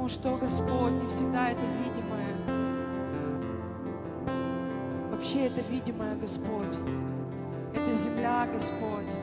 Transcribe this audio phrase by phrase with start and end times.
[0.00, 2.34] Потому что, Господь, не всегда это видимое.
[5.10, 6.78] Вообще это видимое, Господь.
[7.74, 9.14] Это земля, Господь.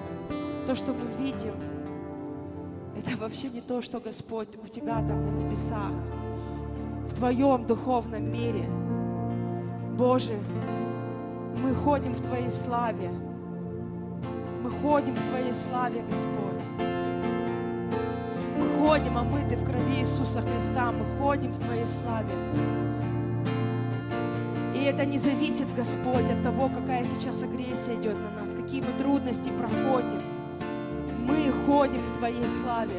[0.67, 1.55] То, что мы видим,
[2.95, 5.93] это вообще не то, что, Господь, у Тебя там на небесах,
[7.09, 8.69] в Твоем духовном мире.
[9.97, 10.37] Боже,
[11.63, 13.09] мы ходим в Твоей славе.
[14.61, 16.96] Мы ходим в Твоей славе, Господь.
[18.87, 20.93] Ходим, омыты в крови Иисуса Христа.
[20.93, 22.33] Мы ходим в Твоей славе.
[24.73, 28.87] И это не зависит, Господь, от того, какая сейчас агрессия идет на нас, какие мы
[28.97, 30.21] трудности проходим.
[31.27, 32.95] Мы ходим в Твоей славе.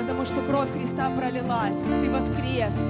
[0.00, 2.88] Потому что кровь Христа пролилась, Ты воскрес.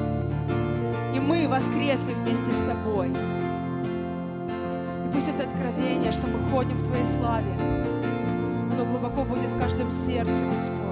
[1.16, 3.08] И мы воскресли вместе с Тобой.
[5.06, 7.48] И пусть это откровение, что мы ходим в Твоей славе,
[9.02, 10.91] глубоко будет в каждом сердце, Господь.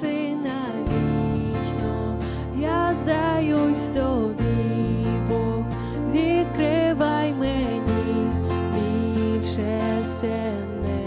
[0.00, 2.18] сина вічно,
[2.56, 5.64] я здаюсь тобі, Бог,
[6.12, 8.30] відкривай мені
[8.74, 11.00] більше себе,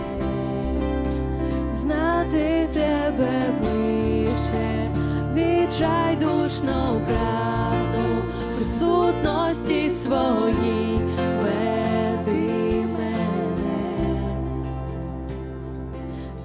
[1.74, 4.92] знати тебе ближче,
[5.36, 8.22] відчайдушно прагну
[8.56, 10.88] присутності своїй.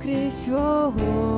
[0.02, 1.31] крізь вогонь.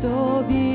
[0.00, 0.69] что без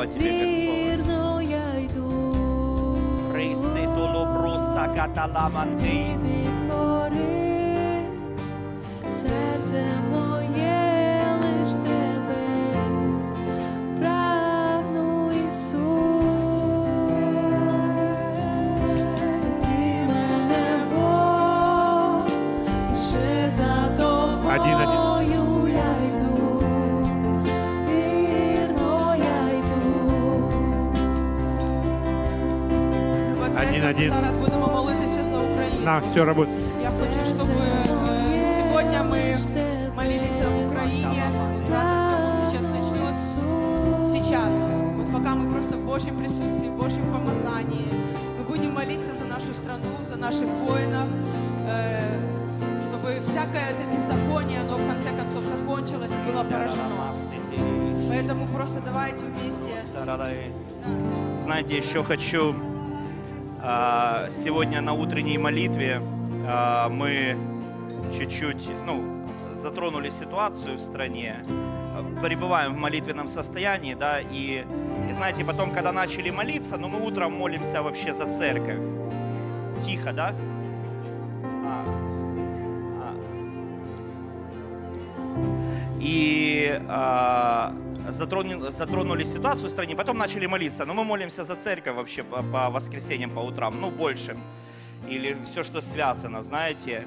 [0.00, 0.68] Слава Тебе, Господь.
[0.68, 2.10] Вірно я йду.
[35.90, 35.96] За Україну.
[35.96, 36.58] На, все работает.
[36.80, 39.36] Я хочу, чтобы э, сегодня мы
[39.96, 41.22] молились об Украине.
[41.68, 43.14] Брат сейчас начнет.
[44.12, 44.52] Сейчас,
[44.96, 47.88] вот пока мы просто в Божьем присутствии, в Божьем помазании,
[48.38, 51.08] мы будем молиться за нашу страну, за наших воинов,
[51.68, 52.18] э,
[52.88, 57.14] чтобы всякое это беззаконие, оно в конце концов закончилось и было поражено.
[58.08, 59.70] Поэтому просто давайте вместе.
[61.38, 62.54] Знаете, еще хочу
[63.62, 66.00] сегодня на утренней молитве
[66.46, 67.36] а, мы
[68.16, 74.64] чуть-чуть, ну, затронули ситуацию в стране, а, пребываем в молитвенном состоянии, да, и,
[75.08, 78.80] и знаете, потом, когда начали молиться, ну, мы утром молимся вообще за церковь.
[79.84, 80.34] Тихо, да?
[81.64, 81.84] А,
[83.00, 83.14] а.
[86.00, 87.74] И а,
[88.12, 90.84] затронули, затронули ситуацию в стране, потом начали молиться.
[90.84, 94.36] Но мы молимся за церковь вообще по, по воскресеньям, по утрам, ну, больше.
[95.08, 97.06] Или все, что связано, знаете.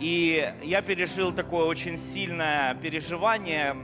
[0.00, 3.76] И я пережил такое очень сильное переживание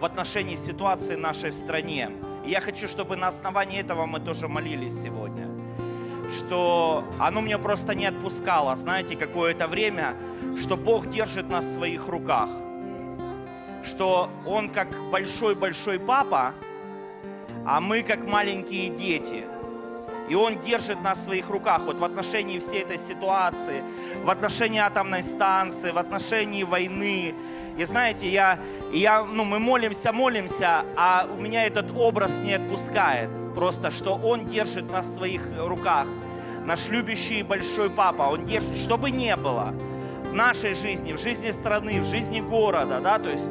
[0.00, 2.10] в отношении ситуации нашей в стране.
[2.46, 5.48] И я хочу, чтобы на основании этого мы тоже молились сегодня.
[6.36, 10.14] Что оно меня просто не отпускало, знаете, какое-то время,
[10.60, 12.48] что Бог держит нас в своих руках.
[13.88, 16.52] Что Он как большой-большой папа,
[17.66, 19.44] а мы как маленькие дети.
[20.28, 23.82] И Он держит нас в своих руках вот в отношении всей этой ситуации,
[24.24, 27.34] в отношении атомной станции, в отношении войны.
[27.78, 28.58] И знаете, я,
[28.92, 33.30] я, ну, мы молимся, молимся, а у меня этот образ не отпускает.
[33.54, 36.06] Просто, что Он держит нас в своих руках.
[36.66, 39.72] Наш любящий большой папа, Он держит, что бы ни было
[40.24, 43.48] в нашей жизни, в жизни страны, в жизни города, да, то есть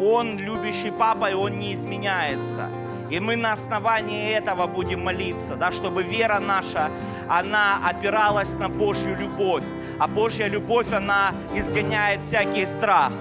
[0.00, 2.68] Он любящий папа, и Он не изменяется.
[3.10, 6.90] И мы на основании этого будем молиться, да, чтобы вера наша,
[7.28, 9.64] она опиралась на Божью любовь.
[9.98, 13.12] А Божья любовь, она изгоняет всякий страх.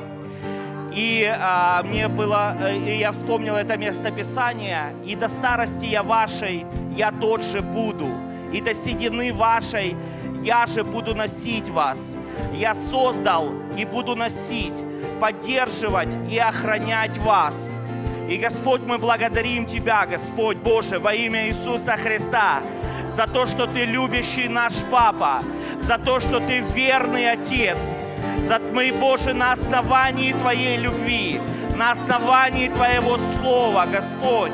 [0.96, 6.66] И а, мне было, э, и я вспомнил это местописание, и до старости я вашей,
[6.96, 8.08] я тот же буду,
[8.52, 9.96] и до седины вашей,
[10.42, 12.16] я же буду носить вас.
[12.56, 14.74] Я создал и буду носить,
[15.20, 17.74] поддерживать и охранять вас.
[18.30, 22.62] И, Господь, мы благодарим Тебя, Господь Боже, во имя Иисуса Христа,
[23.12, 25.42] за то, что Ты любящий наш Папа,
[25.82, 27.80] за то, что Ты верный Отец,
[28.46, 31.42] за мы, Боже, на основании Твоей любви,
[31.76, 34.52] на основании Твоего Слова, Господь,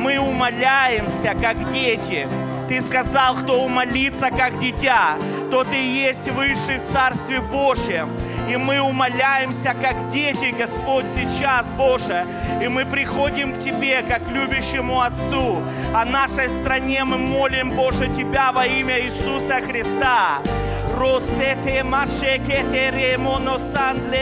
[0.00, 2.26] мы умоляемся, как дети.
[2.68, 5.16] Ты сказал, кто умолится, как дитя,
[5.50, 8.08] тот и есть высший в Царстве Божьем.
[8.48, 12.26] И мы умоляемся, как дети, Господь, сейчас, Боже.
[12.62, 15.62] И мы приходим к Тебе, как любящему Отцу.
[15.94, 20.40] О нашей стране мы молим, Боже, Тебя во имя Иисуса Христа.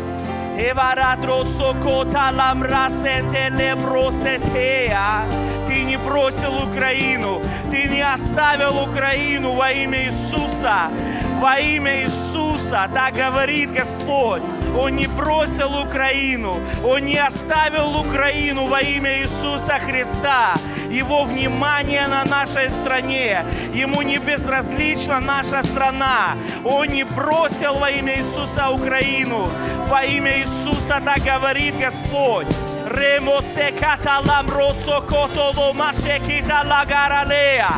[5.67, 7.41] Ты не бросил Украину,
[7.71, 10.91] ты не оставил Украину во имя Иисуса.
[11.39, 14.43] Во имя Иисуса, так говорит Господь.
[14.77, 20.57] Он не бросил Украину, Он не оставил Украину во имя Иисуса Христа.
[20.91, 23.45] Его внимание на нашей стране.
[23.73, 26.35] Ему не безразлична наша страна.
[26.65, 29.49] Он не бросил во имя Иисуса Украину.
[29.87, 32.47] Во имя Иисуса так говорит Господь.
[32.87, 37.69] Ремосе каталам росо котоло машекита лагаралея.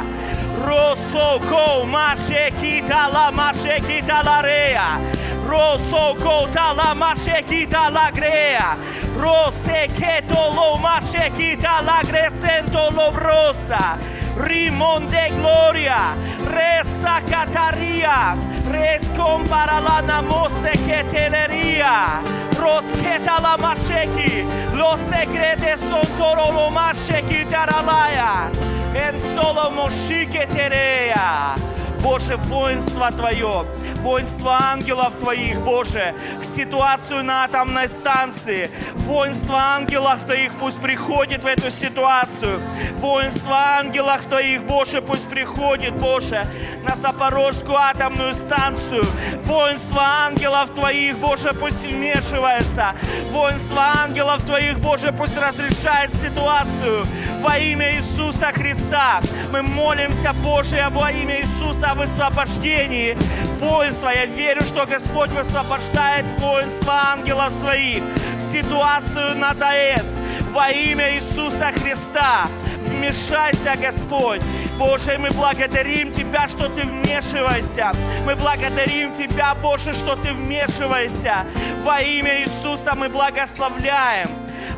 [0.62, 5.00] Rosoko masekita la masekita la rea.
[5.48, 8.78] Rosoko ta la masekita la grea.
[9.18, 13.98] Roseketo lo masekita la gresento lo.
[14.38, 16.16] Rimonde gloria.
[16.46, 18.36] Resa cataria.
[18.72, 22.22] Rescom para la namose que telería.
[22.60, 24.46] Rosqueta la masheki.
[24.76, 28.50] Los secretos son toro lo masheki taralaya.
[28.96, 31.56] En solo moshike terea.
[32.04, 33.66] Боже, воинство Твое,
[34.02, 38.70] воинство ангелов Твоих, Боже, в ситуацию на атомной станции.
[38.94, 42.60] Воинство ангелов Твоих пусть приходит в эту ситуацию.
[42.96, 46.46] Воинство ангелов Твоих, Боже, пусть приходит, Боже,
[46.84, 49.06] на Запорожскую атомную станцию.
[49.44, 52.88] Воинство ангелов Твоих, Боже, пусть вмешивается.
[53.32, 57.08] Воинство ангелов Твоих, Боже, пусть разрешает ситуацию.
[57.44, 59.22] Во имя Иисуса Христа
[59.52, 63.18] мы молимся, Боже, во имя Иисуса о высвобождении
[63.60, 64.12] воинства.
[64.16, 68.02] Я верю, что Господь высвобождает воинство ангелов своих
[68.40, 70.06] в ситуацию на ТАЭС.
[70.54, 72.48] Во имя Иисуса Христа
[72.86, 74.42] вмешайся, Господь.
[74.80, 77.92] Боже, мы благодарим Тебя, что Ты вмешиваешься.
[78.26, 81.46] Мы благодарим Тебя, Боже, что Ты вмешиваешься.
[81.84, 84.30] Во имя Иисуса мы благословляем.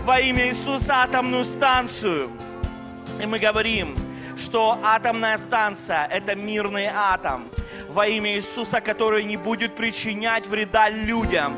[0.03, 2.31] Во имя Иисуса атомную станцию.
[3.21, 3.95] И мы говорим,
[4.37, 7.47] что атомная станция– это мирный атом
[7.89, 11.55] во имя Иисуса, который не будет причинять вреда людям,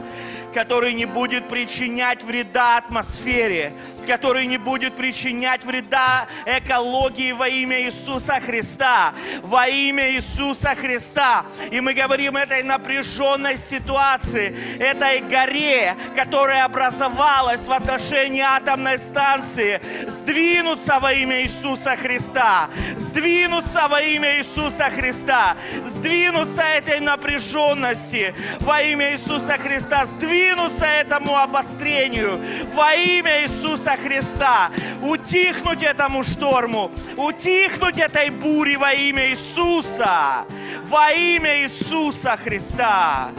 [0.54, 3.74] который не будет причинять вреда атмосфере,
[4.08, 9.14] который не будет причинять вреда экологии во имя Иисуса Христа.
[9.44, 11.46] Во имя Иисуса Христа.
[11.70, 21.00] И мы говорим этой напряженной ситуации, этой горе, которая образовалась в отношении атомной станции, сдвинуться
[21.00, 22.70] во имя Иисуса Христа.
[22.96, 25.58] Сдвинуться во имя Иисуса Христа.
[25.86, 30.06] Сдвинуться этой напряженности во имя Иисуса Христа.
[30.06, 32.40] Сдвинуться этому обострению
[32.74, 34.72] во имя Иисуса Христа.
[35.02, 36.92] Утихнуть этому шторму.
[37.16, 40.46] Утихнуть этой буре во имя Иисуса.
[40.84, 43.32] Во имя Иисуса Христа.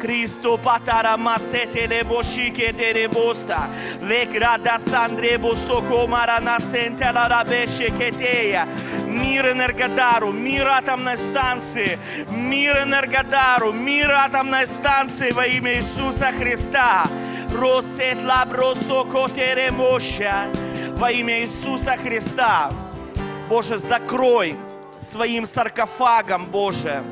[0.00, 3.68] Cristo patara masete le boshike de rebosta.
[4.00, 8.66] Le grada sandrebo soko marana sente la rabeshe кетея.
[9.06, 11.98] Мир Энергодару, мир атомной станции,
[12.30, 17.06] мир Энергодару, мир атомной станции во имя Иисуса Христа.
[17.52, 20.46] Росет лабросо котеремоша
[20.96, 22.72] во имя Иисуса Христа.
[23.48, 24.56] Боже, закрой
[25.00, 27.02] своим саркофагом, Боже,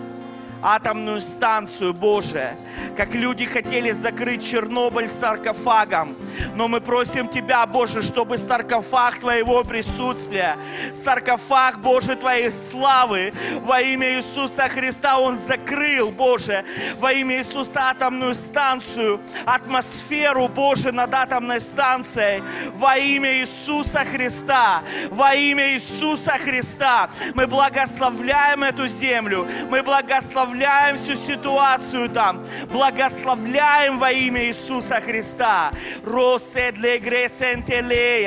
[0.62, 2.56] атомную станцию, Боже,
[2.96, 6.16] как люди хотели закрыть Чернобыль саркофагом.
[6.54, 10.56] Но мы просим Тебя, Боже, чтобы саркофаг Твоего присутствия,
[10.94, 16.64] саркофаг, Боже, Твоей славы во имя Иисуса Христа, Он закрыл, Боже,
[16.98, 22.42] во имя Иисуса атомную станцию, атмосферу, Боже, над атомной станцией,
[22.74, 27.10] во имя Иисуса Христа, во имя Иисуса Христа.
[27.34, 30.47] Мы благословляем эту землю, мы благословляем
[30.96, 35.72] всю ситуацию там, благословляем во имя Иисуса Христа.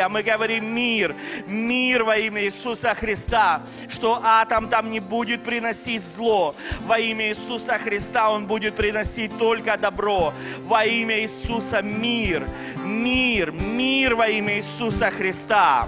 [0.09, 1.15] Мы говорим мир,
[1.47, 6.55] мир во имя Иисуса Христа, что атом там не будет приносить зло.
[6.85, 10.33] Во имя Иисуса Христа он будет приносить только добро.
[10.61, 12.47] Во имя Иисуса мир,
[12.83, 15.87] мир, мир во имя Иисуса Христа.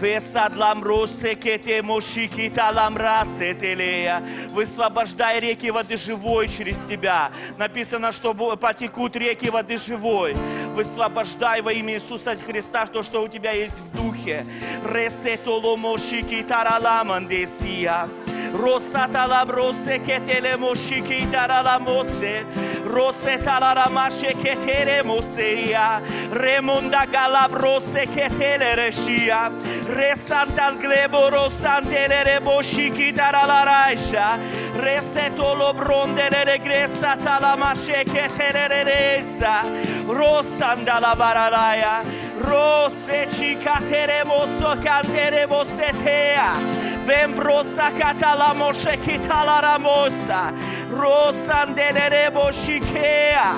[0.00, 4.22] Весадлам росе кете мошикита ламрасе телея.
[4.50, 7.30] Высвобождай реки воды живой через тебя.
[7.56, 10.36] Написано, что потекут реки воды живой.
[10.74, 14.44] Высвобождай во имя Иисуса Христа то, что у тебя есть в духе.
[14.84, 18.08] Ресетоло мошикита раламандесия.
[18.52, 22.44] Rosatalabrose ketelemo shikitaramose.
[22.84, 26.00] Rosetalamashe keteremoseria.
[26.32, 29.50] Remonda galabrose keteleresia.
[29.88, 34.38] le glebo la shikitaralaraisha.
[34.76, 37.16] Resetolo brondele regresa
[40.08, 42.27] Rosanda la Rosandalabaralaya.
[42.38, 46.52] Rose cicatere moso candere mosetea,
[47.04, 50.52] vembrosa catalamoshe kitala ramosa,
[50.90, 53.54] Росанделеребо Шикеа.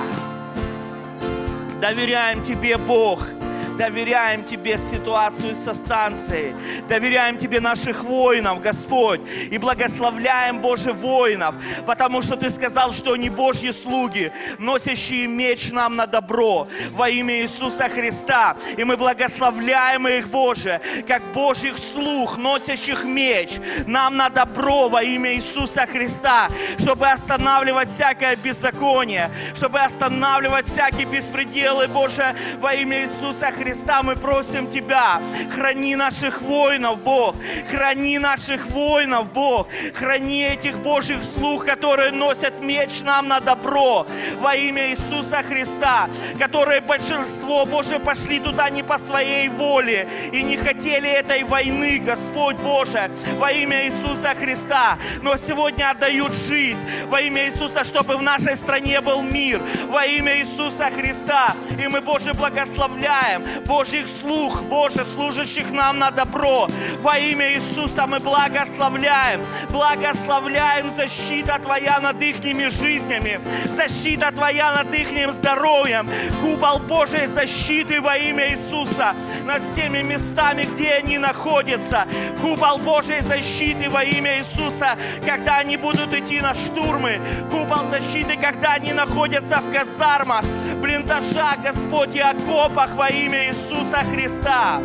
[1.81, 3.40] Доверяем Тебе, Бог.
[3.81, 6.55] Доверяем Тебе ситуацию со станцией.
[6.87, 9.23] Доверяем Тебе наших воинов, Господь.
[9.51, 11.55] И благословляем, Боже, воинов.
[11.87, 17.41] Потому что Ты сказал, что они Божьи слуги, носящие меч нам на добро во имя
[17.41, 18.55] Иисуса Христа.
[18.77, 23.53] И мы благословляем их, Боже, как Божьих слуг, носящих меч
[23.87, 31.89] нам на добро во имя Иисуса Христа, чтобы останавливать всякое беззаконие, чтобы останавливать всякие беспределы,
[31.89, 33.70] Боже, во имя Иисуса Христа.
[33.71, 35.21] Христа мы просим Тебя,
[35.55, 37.37] храни наших воинов, Бог,
[37.71, 44.09] храни наших воинов, Бог, храни этих Божьих слуг, которые носят меч нам на добро
[44.41, 50.57] во имя Иисуса Христа, которые большинство, Боже, пошли туда не по своей воле и не
[50.57, 57.47] хотели этой войны, Господь Боже, во имя Иисуса Христа, но сегодня отдают жизнь во имя
[57.47, 61.55] Иисуса, чтобы в нашей стране был мир, во имя Иисуса Христа.
[61.81, 66.69] И мы, Боже, благословляем Божьих слух, Боже, служащих нам на добро.
[67.01, 69.41] Во имя Иисуса мы благословляем,
[69.71, 72.37] благословляем защита Твоя над их
[72.71, 73.41] жизнями,
[73.75, 76.11] защита Твоя над их здоровьем,
[76.43, 82.07] купол Божьей защиты во имя Иисуса над всеми местами, где они находятся,
[82.41, 88.73] купол Божьей защиты во имя Иисуса, когда они будут идти на штурмы, купол защиты, когда
[88.73, 90.45] они находятся в казармах,
[90.81, 93.50] блиндажах, Господь, и окопах во имя Иисуса
[94.05, 94.81] Христа.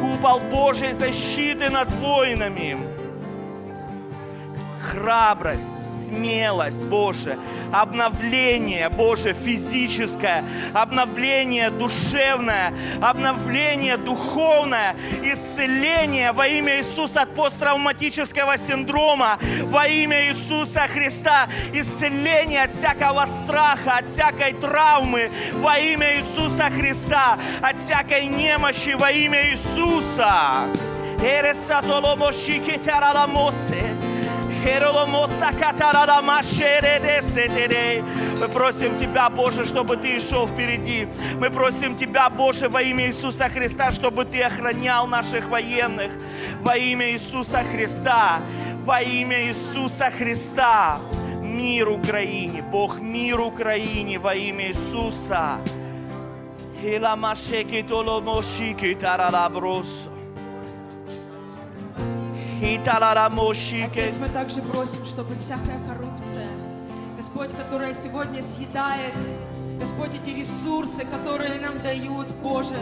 [0.00, 2.95] Купол Божьей защиты над воинами.
[4.90, 7.36] Храбрость, смелость, Боже,
[7.72, 12.72] обновление, Боже, физическое, обновление душевное,
[13.02, 22.72] обновление духовное, исцеление во имя Иисуса от посттравматического синдрома, во имя Иисуса Христа, исцеление от
[22.72, 30.68] всякого страха, от всякой травмы, во имя Иисуса Христа, от всякой немощи во имя Иисуса.
[31.20, 34.05] Эресатоломошикетараламосе.
[38.40, 41.06] Мы просим Тебя, Боже, чтобы Ты шел впереди.
[41.40, 46.10] Мы просим Тебя, Боже, во имя Иисуса Христа, чтобы Ты охранял наших военных.
[46.62, 48.40] Во имя Иисуса Христа.
[48.84, 51.00] Во имя Иисуса Христа.
[51.40, 52.62] Мир Украине.
[52.62, 55.58] Бог, мир Украине во имя Иисуса.
[56.82, 60.15] Хиламашеки толомошики тарарабросо.
[63.84, 66.48] Отец, мы также просим, чтобы всякая коррупция,
[67.16, 69.12] Господь, которая сегодня съедает,
[69.78, 72.76] Господь, эти ресурсы, которые нам дают, Боже,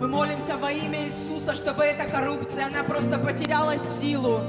[0.00, 4.40] мы молимся во имя Иисуса, чтобы эта коррупция, она просто потеряла силу.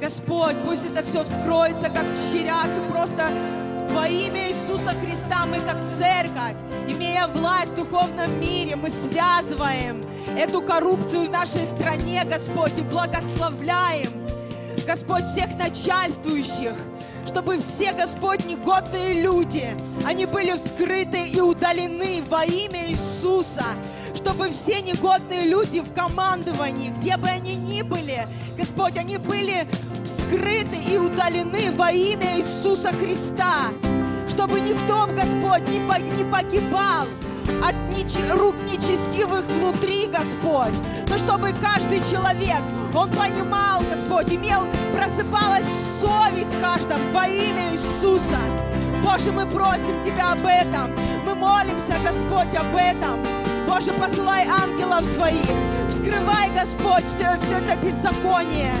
[0.00, 3.30] Господь, пусть это все вскроется, как черяк, и просто
[3.90, 10.04] во имя Иисуса Христа мы, как церковь, имея власть в духовном мире, мы связываем
[10.36, 14.12] эту коррупцию в нашей стране, Господь, и благословляем,
[14.86, 16.74] Господь, всех начальствующих,
[17.26, 19.74] чтобы все, Господь, негодные люди,
[20.04, 23.64] они были вскрыты и удалены во имя Иисуса,
[24.16, 29.66] чтобы все негодные люди в командовании, где бы они ни были, Господь, они были
[30.04, 33.68] вскрыты и удалены во имя Иисуса Христа,
[34.28, 37.06] чтобы никто, Господь, не по- не погибал,
[37.62, 40.74] от неч- рук нечестивых внутри, Господь.
[41.08, 42.60] Но чтобы каждый человек,
[42.94, 45.66] он понимал, Господь, имел, просыпалась
[46.00, 48.38] совесть каждом во имя Иисуса.
[49.02, 50.90] Боже, мы просим Тебя об этом.
[51.24, 53.20] Мы молимся, Господь, об этом.
[53.66, 55.50] Боже, посылай ангелов своих.
[55.88, 58.72] Вскрывай, Господь, все, все это беззаконие.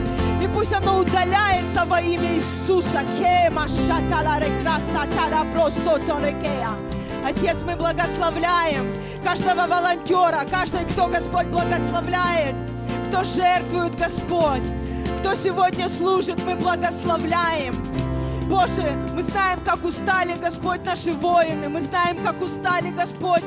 [0.42, 3.02] И пусть оно удаляется во имя Иисуса.
[7.26, 8.86] Отец, мы благословляем
[9.24, 12.54] каждого волонтера, каждый, кто, Господь, благословляет,
[13.08, 14.62] кто жертвует, Господь,
[15.18, 17.74] кто сегодня служит, мы благословляем.
[18.48, 23.42] Боже, мы знаем, как устали, Господь, наши воины, мы знаем, как устали, Господь,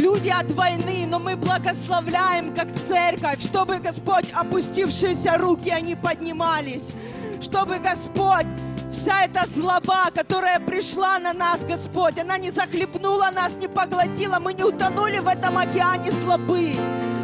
[0.00, 6.92] люди от войны, но мы благословляем как церковь, чтобы, Господь, опустившиеся руки, они поднимались,
[7.40, 8.46] чтобы, Господь,
[8.90, 14.54] вся эта злоба, которая пришла на нас, Господь, она не захлебнула нас, не поглотила, мы
[14.54, 16.72] не утонули в этом океане злобы.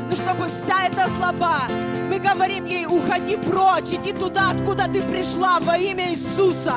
[0.09, 1.63] Но чтобы вся эта злоба,
[2.09, 6.75] мы говорим ей, уходи прочь, иди туда, откуда ты пришла, во имя Иисуса.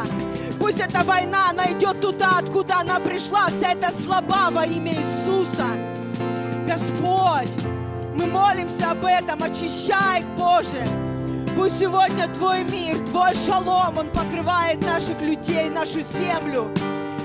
[0.60, 5.66] Пусть эта война, она идет туда, откуда она пришла, вся эта злоба во имя Иисуса.
[6.68, 7.56] Господь,
[8.14, 10.86] мы молимся об этом, очищай, Боже.
[11.56, 16.70] Пусть сегодня Твой мир, Твой шалом, он покрывает наших людей, нашу землю.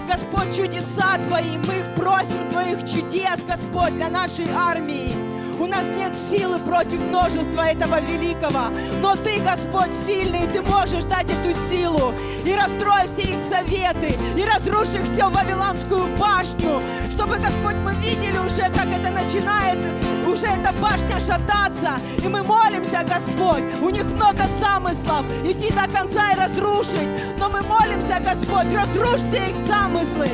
[0.09, 5.34] Господь, чудеса Твои, мы просим Твоих чудес, Господь, для нашей армии.
[5.59, 11.27] У нас нет силы против множества этого великого, но Ты, Господь, сильный, Ты можешь дать
[11.31, 12.13] эту силу.
[12.45, 18.37] И расстрой все их советы, и разруши их всю Вавилонскую башню, чтобы, Господь, мы видели
[18.39, 19.79] уже, как это начинает,
[20.27, 26.33] уже эта башня шататься, и мы молимся, Господь, у них много замыслов, идти до конца
[26.33, 30.31] и разрушить, но мы молимся, Господь, разрушь все их замыслы,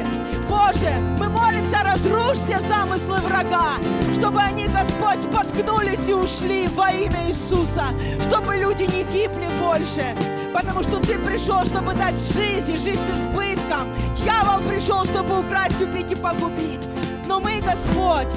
[0.51, 3.77] Боже, мы молимся, разрушь все замыслы врага,
[4.19, 7.85] чтобы они, Господь, споткнулись и ушли во имя Иисуса,
[8.21, 10.13] чтобы люди не гибли больше,
[10.53, 13.95] потому что Ты пришел, чтобы дать жизнь и жизнь с избытком.
[14.17, 16.81] Дьявол пришел, чтобы украсть, убить и погубить.
[17.29, 18.35] Но мы, Господь,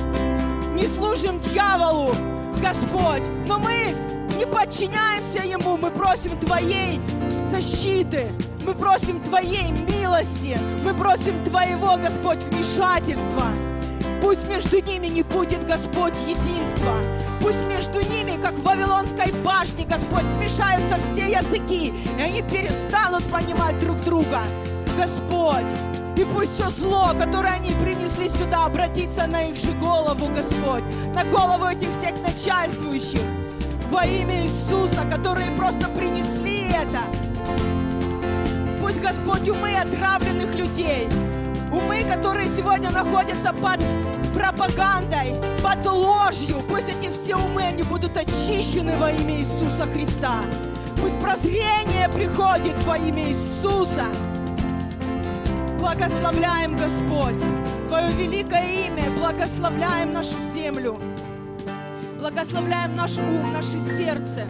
[0.75, 2.15] не служим дьяволу,
[2.61, 3.95] Господь, но мы
[4.37, 7.01] не подчиняемся Ему, мы просим Твоей
[7.49, 8.27] защиты,
[8.65, 13.45] мы просим Твоей милости, мы просим Твоего, Господь, вмешательства.
[14.21, 16.93] Пусть между ними не будет, Господь, единства.
[17.41, 23.77] Пусть между ними, как в Вавилонской башне, Господь, смешаются все языки, и они перестанут понимать
[23.79, 24.39] друг друга.
[24.97, 25.71] Господь,
[26.15, 30.83] и пусть все зло, которое они принесли сюда, обратится на их же голову, Господь,
[31.13, 33.21] на голову этих всех начальствующих
[33.89, 37.03] во имя Иисуса, которые просто принесли это.
[39.03, 41.09] Господь, умы отравленных людей,
[41.73, 43.81] умы, которые сегодня находятся под
[44.33, 50.35] пропагандой, под ложью, пусть эти все умы, они будут очищены во имя Иисуса Христа.
[51.01, 54.05] Пусть прозрение приходит во имя Иисуса.
[55.77, 57.43] Благословляем, Господь,
[57.89, 60.97] Твое великое имя, благословляем нашу землю,
[62.19, 64.47] благословляем наш ум, наше сердце.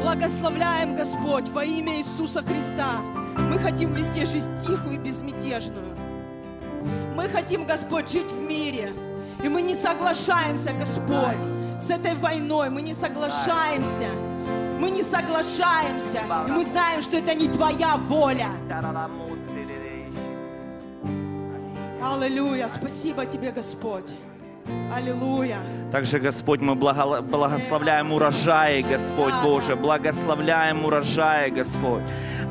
[0.00, 3.00] Благословляем, Господь, во имя Иисуса Христа.
[3.50, 5.96] Мы хотим вести жизнь тихую и безмятежную.
[7.16, 8.92] Мы хотим, Господь, жить в мире.
[9.42, 11.42] И мы не соглашаемся, Господь,
[11.80, 12.70] с этой войной.
[12.70, 14.08] Мы не соглашаемся.
[14.78, 16.20] Мы не соглашаемся.
[16.48, 18.50] И мы знаем, что это не Твоя воля.
[22.00, 22.68] Аллилуйя.
[22.68, 24.16] Спасибо Тебе, Господь.
[24.94, 25.56] Аллилуйя.
[25.90, 32.02] Также, Господь, мы благо- благословляем урожаи, Господь Боже, благословляем урожаи, Господь.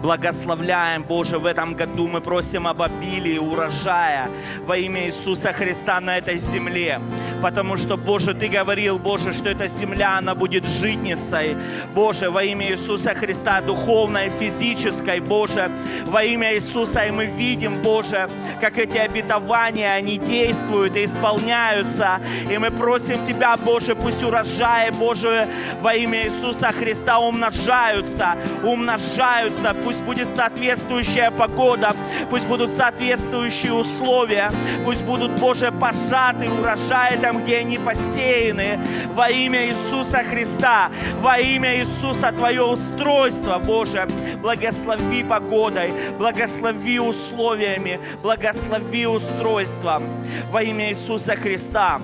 [0.02, 4.30] Благословляем, Боже, в этом году мы просим об обилии урожая
[4.66, 7.00] во имя Иисуса Христа на этой земле.
[7.42, 11.56] Потому что, Боже, Ты говорил, Боже, что эта земля, она будет житницей.
[11.96, 15.72] Боже, во имя Иисуса Христа, духовной, физической, Боже,
[16.06, 17.06] во имя Иисуса.
[17.06, 18.30] И мы видим, Боже,
[18.60, 22.20] как эти обетования, они действуют и исполняются.
[22.50, 25.48] И мы просим Тебя, Боже, пусть урожаи, Боже,
[25.82, 29.76] во имя Иисуса Христа умножаются, умножаются.
[29.84, 31.96] Пусть будет соответствующая погода,
[32.30, 34.52] пусть будут соответствующие условия,
[34.86, 38.78] пусть будут, Боже, пожаты урожаи там, где они посеяны.
[39.14, 44.08] Во имя Иисуса Христа, во имя Иисуса Твое устройство, Боже,
[44.42, 50.04] благослови погодой, благослови условиями, благослови устройством
[50.52, 52.02] во имя Иисуса Христа.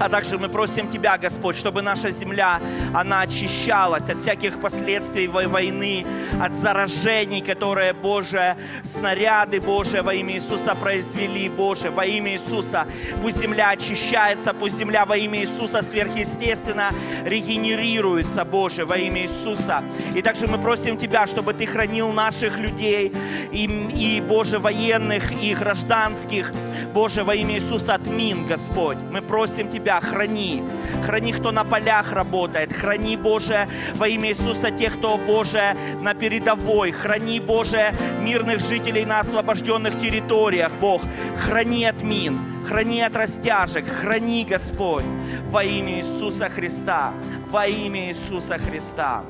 [0.00, 2.58] А также мы просим Тебя, Господь, чтобы наша земля,
[2.94, 6.06] она очищалась от всяких последствий вой- войны,
[6.42, 12.86] от заражений, которые, Боже, снаряды, Боже, во имя Иисуса произвели, Боже, во имя Иисуса.
[13.20, 16.92] Пусть земля очищается, пусть земля во имя Иисуса сверхъестественно
[17.26, 19.82] регенерируется, Боже, во имя Иисуса.
[20.16, 23.12] И также мы просим Тебя, чтобы Ты хранил наших людей,
[23.52, 26.52] и, и Боже, военных, и гражданских,
[26.94, 28.96] Боже, во имя Иисуса от мин, Господь.
[29.10, 30.62] Мы просим Тебя, храни.
[31.04, 32.72] Храни, кто на полях работает.
[32.72, 36.92] Храни, Боже, во имя Иисуса тех, кто, Боже, на передовой.
[36.92, 41.02] Храни, Боже, мирных жителей на освобожденных территориях, Бог.
[41.38, 42.38] Храни от мин.
[42.68, 43.86] Храни от растяжек.
[43.88, 45.04] Храни, Господь,
[45.46, 47.12] во имя Иисуса Христа.
[47.50, 49.24] Во имя Иисуса Христа.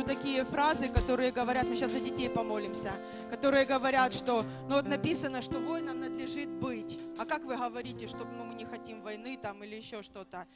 [0.00, 2.92] Слышу такие фразы, которые говорят, мы сейчас за детей помолимся,
[3.30, 6.98] которые говорят, что, ну вот написано, что воинам надлежит быть.
[7.18, 10.46] А как вы говорите, что ну, мы не хотим войны там или еще что-то?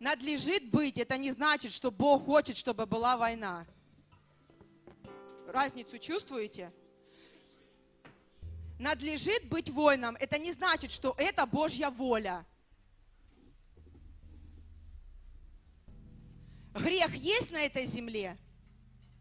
[0.00, 3.66] Надлежит быть, это не значит, что Бог хочет, чтобы была война.
[5.46, 6.72] Разницу чувствуете?
[8.78, 12.44] Надлежит быть воином, это не значит, что это Божья воля.
[16.74, 18.36] Грех есть на этой земле?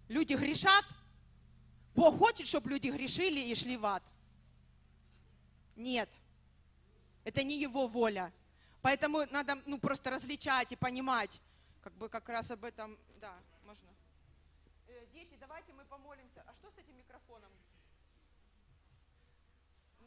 [0.07, 0.85] Люди грешат?
[1.95, 4.03] Бог хочет, чтобы люди грешили и шли в ад?
[5.75, 6.09] Нет.
[7.23, 8.31] Это не Его воля.
[8.81, 11.41] Поэтому надо ну, просто различать и понимать.
[11.81, 13.33] Как бы как раз об этом, да,
[13.65, 13.87] можно.
[14.87, 16.43] Э, Дети, давайте мы помолимся.
[16.47, 17.51] А что с этим микрофоном?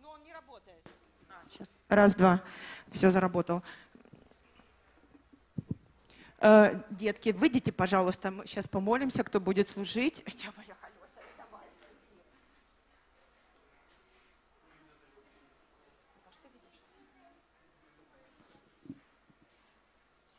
[0.01, 0.83] Но он не работает.
[1.53, 1.69] сейчас.
[1.89, 2.43] Раз, два.
[2.91, 3.63] Все, заработал.
[6.41, 10.25] Э, Детки, выйдите, пожалуйста, мы сейчас помолимся, кто будет служить.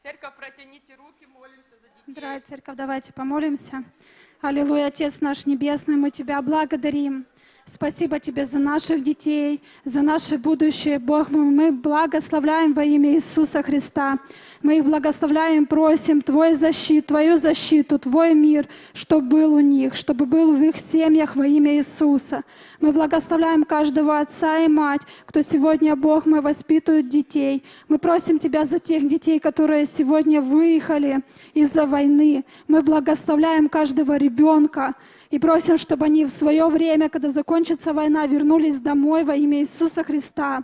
[0.03, 2.13] Церковь, протяните руки, молимся за детей.
[2.15, 3.83] Дорогая церковь, давайте помолимся.
[4.41, 7.27] Аллилуйя, Отец наш Небесный, мы Тебя благодарим.
[7.65, 10.97] Спасибо Тебе за наших детей, за наше будущее.
[10.97, 14.17] Бог, мы, мы благословляем во имя Иисуса Христа.
[14.63, 20.25] Мы их благословляем, просим Твой защиту, Твою защиту, Твой мир, чтобы был у них, чтобы
[20.25, 22.43] был в их семьях во имя Иисуса.
[22.79, 27.63] Мы благословляем каждого отца и мать, кто сегодня, Бог, мы воспитывают детей.
[27.87, 31.21] Мы просим Тебя за тех детей, которые сегодня выехали
[31.55, 32.45] из-за войны.
[32.67, 34.93] Мы благословляем каждого ребенка
[35.31, 40.03] и просим, чтобы они в свое время, когда закончится война, вернулись домой во имя Иисуса
[40.03, 40.63] Христа.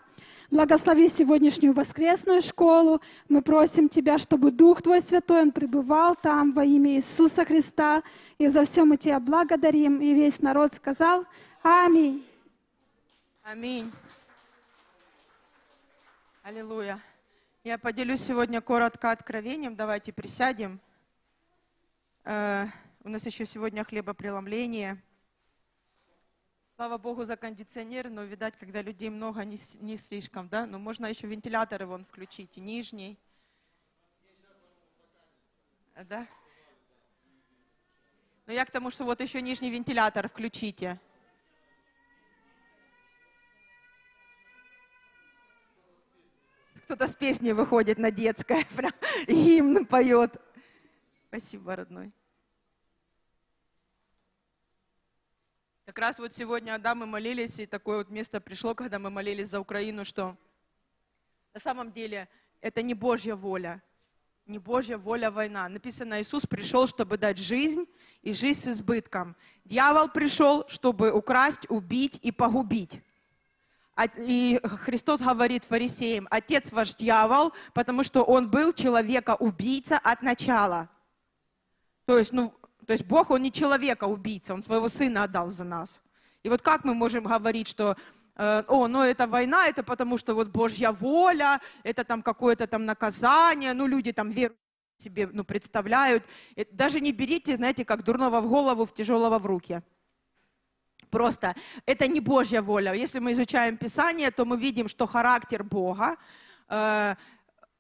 [0.50, 3.02] Благослови сегодняшнюю воскресную школу.
[3.28, 8.02] Мы просим Тебя, чтобы Дух Твой Святой, Он пребывал там во имя Иисуса Христа.
[8.38, 10.00] И за все мы Тебя благодарим.
[10.00, 11.26] И весь народ сказал
[11.62, 12.26] Аминь.
[13.44, 13.92] Аминь.
[16.44, 17.02] Аллилуйя.
[17.66, 19.76] Я поделюсь сегодня коротко откровением.
[19.76, 20.80] Давайте присядем.
[22.24, 22.68] Э,
[23.04, 24.98] у нас еще сегодня хлебопреломление.
[26.78, 30.68] Слава Богу за кондиционер, но, видать, когда людей много, не, не слишком, да?
[30.68, 33.18] Но можно еще вентиляторы вон включить, нижний.
[35.96, 36.28] Да?
[38.46, 41.00] Ну я к тому, что вот еще нижний вентилятор включите.
[46.84, 48.94] Кто-то с песней выходит на детское, прям
[49.26, 50.40] гимн поет.
[51.30, 52.12] Спасибо, родной.
[55.88, 59.48] Как раз вот сегодня, да, мы молились, и такое вот место пришло, когда мы молились
[59.48, 60.36] за Украину, что
[61.54, 62.28] на самом деле
[62.60, 63.82] это не Божья воля,
[64.48, 65.70] не Божья воля война.
[65.70, 67.86] Написано, Иисус пришел, чтобы дать жизнь
[68.22, 69.38] и жизнь с избытком.
[69.64, 73.02] Дьявол пришел, чтобы украсть, убить и погубить.
[73.96, 80.90] А- И Христос говорит фарисеям, отец ваш дьявол, потому что он был человека-убийца от начала.
[82.04, 82.54] То есть, ну,
[82.88, 86.02] то есть Бог, он не человека-убийца, он своего сына отдал за нас.
[86.42, 87.98] И вот как мы можем говорить, что
[88.38, 92.86] э, о, ну это война, это потому что вот Божья воля, это там какое-то там
[92.86, 94.56] наказание, ну люди там веру
[94.98, 96.24] себе ну, представляют.
[96.72, 99.82] Даже не берите, знаете, как дурного в голову, в тяжелого в руки.
[101.10, 101.56] Просто
[101.86, 102.94] это не Божья воля.
[102.94, 106.16] Если мы изучаем Писание, то мы видим, что характер Бога,
[106.70, 107.16] э,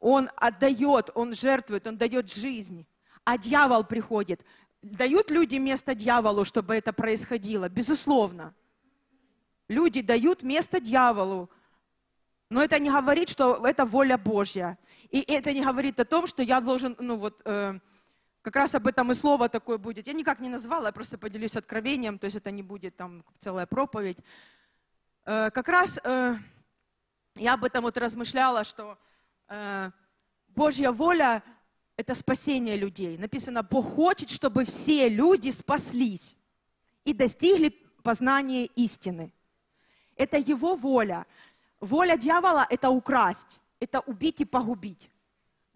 [0.01, 2.85] он отдает, он жертвует, он дает жизнь.
[3.23, 4.41] А дьявол приходит.
[4.81, 7.67] Дают люди место дьяволу, чтобы это происходило?
[7.67, 8.53] Безусловно.
[9.67, 11.49] Люди дают место дьяволу.
[12.49, 14.77] Но это не говорит, что это воля Божья.
[15.09, 17.79] И это не говорит о том, что я должен, ну вот, э,
[18.41, 20.07] как раз об этом и слово такое будет.
[20.07, 23.65] Я никак не назвала, я просто поделюсь откровением, то есть это не будет там целая
[23.65, 24.19] проповедь.
[25.25, 26.35] Э, как раз э,
[27.35, 28.97] я об этом вот размышляла, что
[29.49, 29.91] э,
[30.49, 31.41] Божья воля–
[31.97, 33.17] это спасение людей.
[33.17, 36.35] Написано, Бог хочет, чтобы все люди спаслись
[37.03, 37.69] и достигли
[38.03, 39.33] познания истины.
[40.15, 41.25] Это Его воля.
[41.79, 45.09] Воля дьявола– это украсть, это убить и погубить.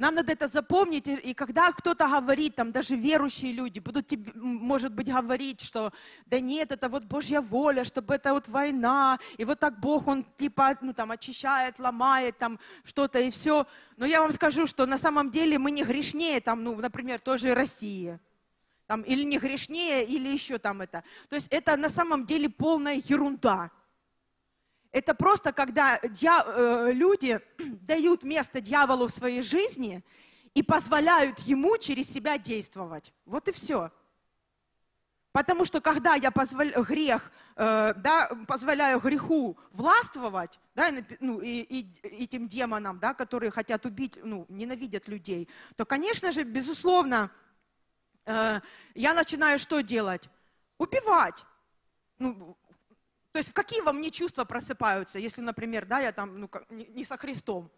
[0.01, 4.93] Нам надо это запомнить, и когда кто-то говорит, там даже верующие люди будут, тебе, может
[4.93, 5.93] быть, говорить, что
[6.25, 10.25] да нет, это вот Божья воля, чтобы это вот война, и вот так Бог, Он
[10.39, 13.67] типа, ну там очищает, ломает там что-то и все.
[13.95, 17.37] Но я вам скажу, что на самом деле мы не грешнее, там, ну, например, той
[17.37, 18.19] же России.
[18.87, 21.03] Там, или не грешнее, или еще там это.
[21.29, 23.69] То есть это на самом деле полная ерунда.
[24.91, 27.39] Это просто когда дья- э, люди
[27.81, 30.03] дают место дьяволу в своей жизни
[30.53, 33.13] и позволяют ему через себя действовать.
[33.25, 33.91] Вот и все.
[35.31, 41.61] Потому что когда я позволя- грех, э, да, позволяю греху властвовать, да, и, ну, и,
[41.61, 45.47] и этим демонам, да, которые хотят убить, ну, ненавидят людей,
[45.77, 47.31] то, конечно же, безусловно,
[48.25, 48.59] э,
[48.93, 50.29] я начинаю что делать?
[50.77, 51.45] Убивать.
[52.19, 52.57] Ну,
[53.31, 57.17] то есть какие во мне чувства просыпаются, если, например, да, я там ну, не со
[57.17, 57.71] Христом?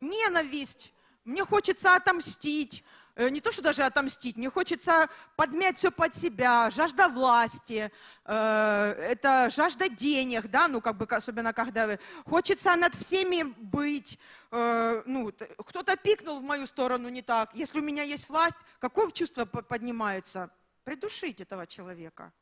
[0.00, 0.92] Ненависть.
[1.24, 2.82] Мне хочется отомстить.
[3.20, 7.92] Э, Не то, что даже отомстить, мне хочется подмять все под себя, жажда власти,
[8.24, 14.18] э, это жажда денег, да, ну, как бы, особенно когда хочется над всеми быть,
[14.50, 15.32] э, ну,
[15.66, 19.62] кто-то пикнул в мою сторону не так, если у меня есть власть, какое чувство по-
[19.62, 20.50] поднимается?
[20.84, 22.32] Придушить этого человека.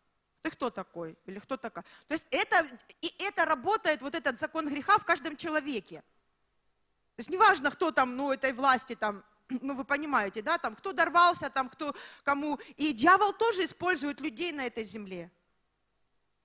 [0.49, 1.15] Ты кто такой?
[1.27, 1.85] Или кто такая?
[2.07, 2.67] То есть это,
[3.03, 5.97] и это работает, вот этот закон греха в каждом человеке.
[7.17, 10.93] То есть неважно, кто там, ну, этой власти там, ну, вы понимаете, да, там, кто
[10.93, 11.95] дорвался, там, кто,
[12.25, 12.59] кому.
[12.79, 15.31] И дьявол тоже использует людей на этой земле.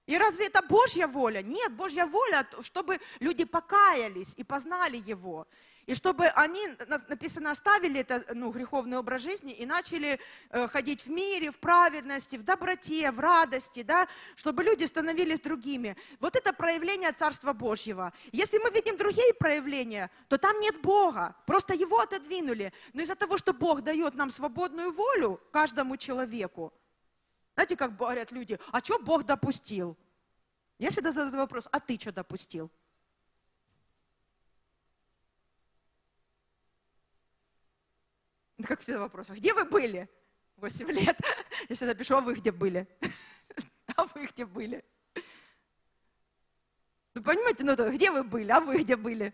[0.05, 1.41] И разве это Божья воля?
[1.41, 5.47] Нет, Божья воля, чтобы люди покаялись и познали Его.
[5.85, 10.19] И чтобы они, на- написано, оставили это ну, греховный образ жизни и начали
[10.49, 15.97] э, ходить в мире, в праведности, в доброте, в радости, да, чтобы люди становились другими.
[16.19, 18.13] Вот это проявление Царства Божьего.
[18.31, 22.71] Если мы видим другие проявления, то там нет Бога, просто его отодвинули.
[22.93, 26.73] Но из-за того, что Бог дает нам свободную волю каждому человеку,
[27.55, 29.97] знаете, как говорят люди, а что Бог допустил?
[30.79, 32.71] Я всегда задаю вопрос, а ты что допустил?
[38.63, 40.09] Ну, Как всегда вопрос, где вы были?
[40.55, 41.19] 8 лет.
[41.69, 42.87] Я всегда пишу, а вы где были?
[43.95, 44.83] А вы где были?
[47.13, 49.33] Вы понимаете, ну, где вы были, а вы где были?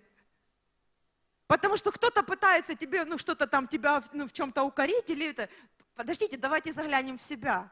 [1.45, 5.47] Потому что кто-то пытается тебе, ну, что-то там тебя ну, в чем-то укорить или это.
[5.93, 7.71] Подождите, давайте заглянем в себя.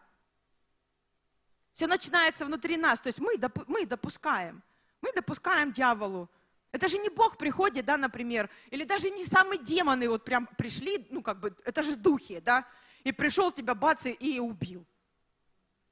[1.74, 4.62] Все начинается внутри нас, то есть мы, допу- мы допускаем.
[5.02, 6.30] Мы допускаем дьяволу.
[6.72, 11.08] Это же не Бог приходит, да, например, или даже не самые демоны вот прям пришли,
[11.10, 12.68] ну как бы, это же духи, да,
[13.04, 14.86] и пришел тебя бац и- убил.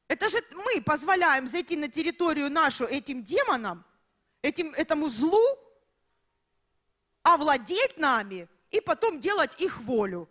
[0.08, 3.84] Это же мы позволяем зайти на территорию нашу этим демонам,
[4.42, 5.44] этим, этому злу,
[7.24, 10.30] овладеть нами и потом делать их волю.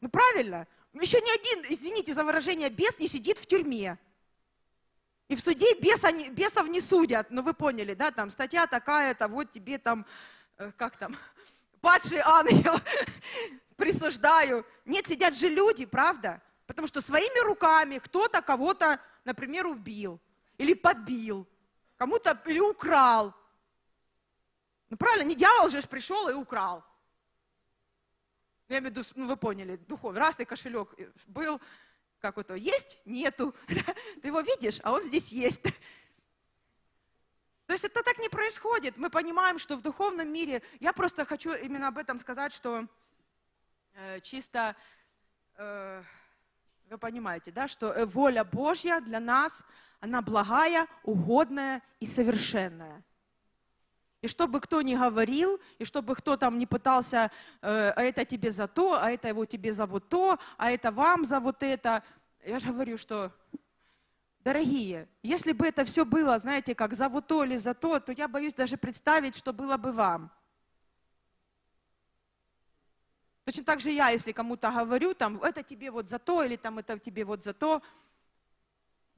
[0.00, 0.66] Ну правильно?
[0.94, 3.98] Еще ни один, извините за выражение, бес не сидит в тюрьме.
[5.28, 7.30] И в суде беса, бесов не судят.
[7.30, 10.06] Ну вы поняли, да, там статья такая-то, вот тебе там,
[10.56, 11.16] э, как там,
[11.80, 12.74] падший ангел,
[13.76, 14.64] присуждаю.
[14.84, 16.40] Нет, сидят же люди, правда?
[16.66, 20.20] Потому что своими руками кто-то кого-то, например, убил
[20.58, 21.46] или побил,
[21.96, 23.34] кому-то или украл.
[24.88, 26.84] Ну правильно, не дьявол же пришел и украл.
[28.68, 30.20] Ну, Я имею в виду, ну вы поняли, духовный.
[30.20, 31.60] Раз ты кошелек э, был,
[32.26, 33.54] как это, есть, нету.
[34.22, 35.62] Ты его видишь, а он здесь есть.
[37.66, 38.96] То есть это так не происходит.
[38.96, 42.86] Мы понимаем, что в духовном мире, я просто хочу именно об этом сказать, что
[43.94, 44.74] э, чисто,
[45.56, 46.02] э,
[46.90, 49.64] вы понимаете, да, что э, воля Божья для нас,
[50.00, 53.04] она благая, угодная и совершенная.
[54.22, 57.30] И чтобы кто ни говорил, и чтобы кто там не пытался,
[57.60, 60.90] э, а это тебе за то, а это его тебе за вот то, а это
[60.90, 62.02] вам за вот это.
[62.44, 63.32] Я же говорю, что,
[64.40, 68.12] дорогие, если бы это все было, знаете, как за вот то или за то, то
[68.12, 70.30] я боюсь даже представить, что было бы вам.
[73.44, 76.78] Точно так же я, если кому-то говорю, там, это тебе вот за то, или там,
[76.78, 77.80] это тебе вот за то,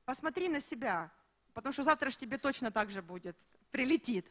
[0.04, 1.10] посмотри на себя,
[1.54, 3.38] потому что завтра же тебе точно так же будет,
[3.70, 4.26] прилетит.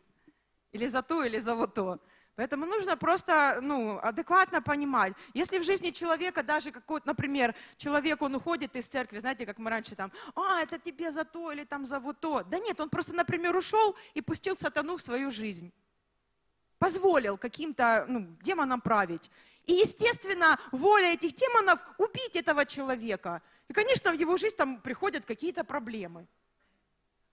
[0.71, 1.99] Или за то, или за вот то.
[2.37, 5.13] Поэтому нужно просто ну, адекватно понимать.
[5.33, 9.71] Если в жизни человека даже какой-то, например, человек, он уходит из церкви, знаете, как мы
[9.71, 12.43] раньше там, а, это тебе за то или там за вот то.
[12.43, 15.73] Да нет, он просто, например, ушел и пустил сатану в свою жизнь.
[16.77, 19.31] Позволил каким-то ну, демонам править.
[19.65, 23.41] И, естественно, воля этих демонов убить этого человека.
[23.67, 26.27] И, конечно, в его жизнь там приходят какие-то проблемы.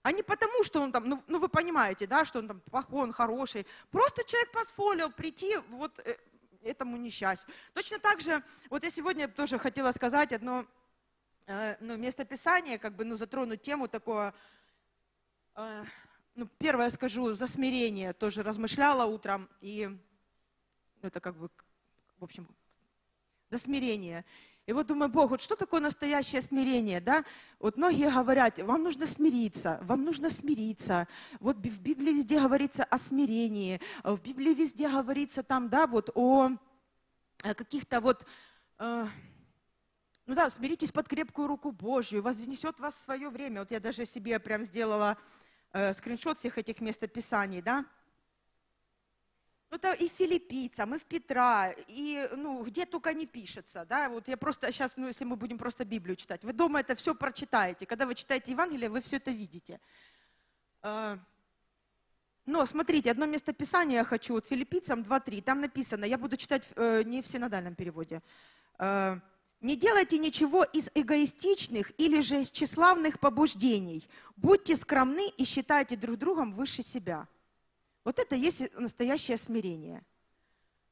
[0.05, 3.01] А не потому, что он там, ну, ну вы понимаете, да, что он там плохой,
[3.01, 3.65] он хороший.
[3.89, 6.15] Просто человек позволил прийти вот э,
[6.61, 7.51] этому несчастью.
[7.73, 10.67] Точно так же, вот я сегодня тоже хотела сказать одно
[11.47, 14.35] э, ну, местописание, как бы, ну, затронуть тему такое,
[15.55, 15.85] э,
[16.35, 19.87] ну, первое скажу, за смирение тоже размышляла утром, и
[21.01, 21.49] ну, это как бы,
[22.19, 22.47] в общем,
[23.49, 24.23] за смирение.
[24.65, 27.23] И вот думаю, Бог, вот что такое настоящее смирение, да?
[27.59, 31.07] Вот многие говорят, вам нужно смириться, вам нужно смириться.
[31.39, 36.57] Вот в Библии везде говорится о смирении, в Библии везде говорится там, да, вот о
[37.37, 38.25] каких-то вот,
[38.79, 39.07] э,
[40.25, 43.59] ну да, смиритесь под крепкую руку Божью, вознесет вас в свое время.
[43.59, 45.15] Вот я даже себе прям сделала
[45.73, 47.85] э, скриншот всех этих местописаний, да?
[49.71, 53.85] Ну, это и в филиппийцам, и в Петра, и ну, где только не пишется.
[53.85, 54.09] Да?
[54.09, 57.15] Вот я просто сейчас, ну, если мы будем просто Библию читать, вы дома это все
[57.15, 57.85] прочитаете.
[57.85, 59.79] Когда вы читаете Евангелие, вы все это видите.
[60.81, 61.17] А,
[62.45, 66.63] Но смотрите, одно место Писания я хочу, вот филиппийцам 2.3, там написано, я буду читать
[66.75, 68.21] э, не в синодальном переводе.
[68.77, 69.19] Э,
[69.61, 74.07] Не делайте ничего из эгоистичных или же из тщеславных побуждений.
[74.35, 77.27] Будьте скромны и считайте друг другом выше себя.
[78.05, 80.05] Вот это есть настоящее смирение.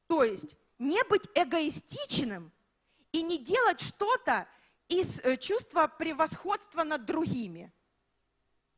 [0.08, 2.52] То есть не быть эгоистичным
[3.12, 4.46] и не делать что-то
[4.88, 7.72] из э, чувства превосходства над другими.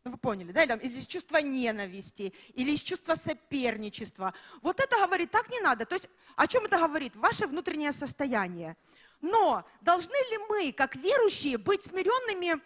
[0.04, 0.62] Ну, вы поняли, да?
[0.62, 4.34] Или из чувства ненависти, или из чувства соперничества.
[4.62, 5.84] Вот это говорит, так не надо.
[5.84, 7.16] То есть о чем это говорит?
[7.16, 8.76] Ваше внутреннее состояние.
[9.22, 12.60] Но должны ли мы, как верующие, быть смиренными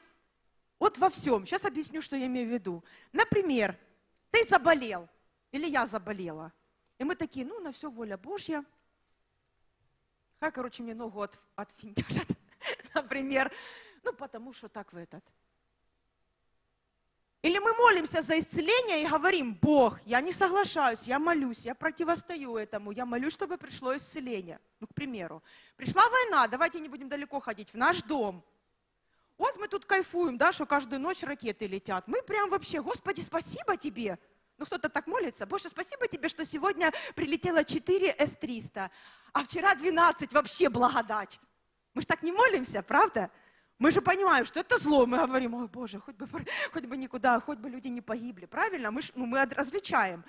[0.81, 1.47] вот во всем?
[1.47, 2.85] Сейчас объясню, что я имею в виду.
[3.13, 3.79] Например,
[4.33, 5.09] ты заболел,
[5.53, 6.53] или я заболела.
[6.99, 8.65] И мы такие, ну, на все воля Божья.
[10.39, 12.29] Хай, короче, мне ногу от, отфинтяшат,
[12.95, 13.53] например.
[14.03, 15.25] Ну, потому что так в этот.
[17.43, 22.57] Или мы молимся за исцеление и говорим, Бог, я не соглашаюсь, я молюсь, я противостою
[22.57, 24.61] этому, я молюсь, чтобы пришло исцеление.
[24.79, 25.43] Ну, к примеру,
[25.77, 28.45] пришла война, давайте не будем далеко ходить, в наш дом.
[29.39, 32.07] Вот мы тут кайфуем, да, что каждую ночь ракеты летят.
[32.09, 34.19] Мы прям вообще, Господи, спасибо тебе.
[34.61, 35.47] Ну, кто-то так молится.
[35.47, 38.91] Боже, спасибо тебе, что сегодня прилетело 4 С-300,
[39.33, 41.41] а вчера 12, вообще благодать.
[41.95, 43.31] Мы же так не молимся, правда?
[43.79, 45.07] Мы же понимаем, что это зло.
[45.07, 46.29] Мы говорим, ой, Боже, хоть бы,
[46.73, 48.45] хоть бы никуда, хоть бы люди не погибли.
[48.45, 48.91] Правильно?
[48.91, 50.23] Мы, ж- ну, мы различаем.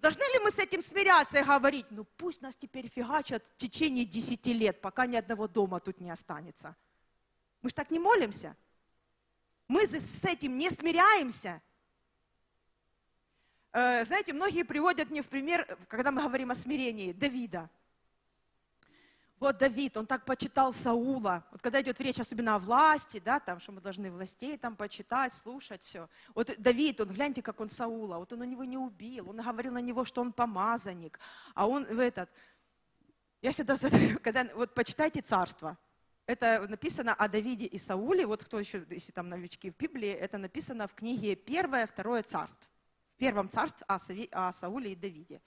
[0.00, 4.04] Должны ли мы с этим смиряться и говорить, ну пусть нас теперь фигачат в течение
[4.04, 6.76] 10 лет, пока ни одного дома тут не останется?
[7.62, 8.54] Мы же так не молимся.
[9.66, 11.62] Мы с этим не смиряемся.
[13.72, 17.68] Э, Знаете, многие приводят мне в пример, э, когда мы говорим о смирении, Давида.
[19.40, 21.44] Вот Давид, он так почитал Саула.
[21.52, 25.32] Вот когда идет речь особенно о власти, да, там, что мы должны властей там почитать,
[25.32, 26.08] слушать, все.
[26.34, 29.72] Вот Давид, он, гляньте, как он Саула, вот он у него не убил, он говорил
[29.74, 31.20] на него, что он помазанник,
[31.54, 32.28] а он в этот...
[33.40, 35.78] Я всегда задаю, когда, вот почитайте царство,
[36.26, 40.36] это написано о Давиде и Сауле, вот кто еще, если там новички в Библии, это
[40.38, 42.68] написано в книге первое, второе царство.
[43.18, 45.40] Первом царстве о, Саве- о Сауле и Давиде.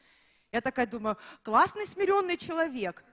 [0.51, 3.03] Я такая думаю, классный смиренный человек,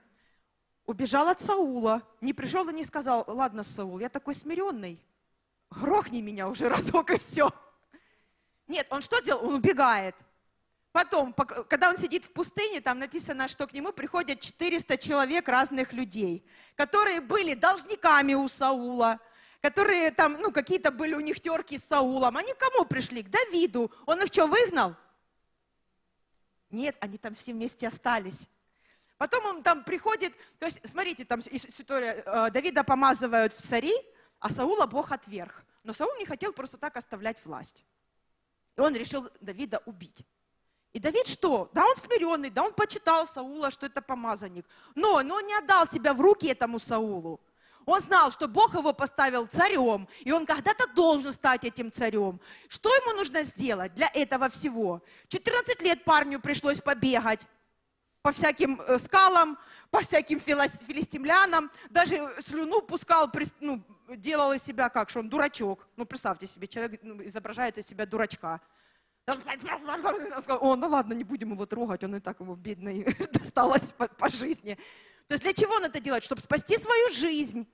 [0.85, 5.01] убежал от Саула, не пришел и не сказал, ладно, Саул, я такой смиренный,
[5.69, 7.49] грохни меня уже разок и все.
[8.67, 9.45] Нет, он что делал?
[9.47, 10.15] Он убегает.
[10.91, 15.93] Потом, когда он сидит в пустыне, там написано, что к нему приходят 400 человек разных
[15.93, 16.45] людей,
[16.75, 19.19] которые были должниками у Саула,
[19.61, 22.37] которые там, ну, какие-то были у них терки с Саулом.
[22.37, 23.23] Они к кому пришли?
[23.23, 23.91] К Давиду.
[24.05, 24.95] Он их что, выгнал?
[26.69, 28.47] Нет, они там все вместе остались.
[29.17, 33.93] Потом он там приходит, то есть, смотрите, там ис- история, э, Давида помазывают в цари,
[34.39, 35.65] а Саула Бог отверг.
[35.83, 37.83] Но Саул не хотел просто так оставлять власть.
[38.77, 40.25] И он решил Давида убить.
[40.93, 41.69] И Давид что?
[41.73, 44.65] Да он смиренный, да он почитал Саула, что это помазанник.
[44.95, 47.41] Но, но он не отдал себя в руки этому Саулу.
[47.89, 52.39] Он знал, что Бог его поставил царем, и он когда-то должен стать этим царем.
[52.67, 55.01] Что ему нужно сделать для этого всего?
[55.27, 57.47] 14 лет парню пришлось побегать
[58.21, 59.57] по всяким э, скалам,
[59.89, 65.87] по всяким филистимлянам, даже слюну пускал, ну, делал из себя как, что он дурачок.
[65.95, 68.61] Ну, представьте себе, человек ну, изображает из себя дурачка.
[69.25, 69.41] Он
[70.43, 73.03] сказал, О, ну ладно, не будем его трогать, он и так ему бедный
[73.33, 74.77] досталось по, по жизни.
[75.27, 76.23] То есть для чего он это делает?
[76.23, 77.67] Чтобы спасти свою жизнь.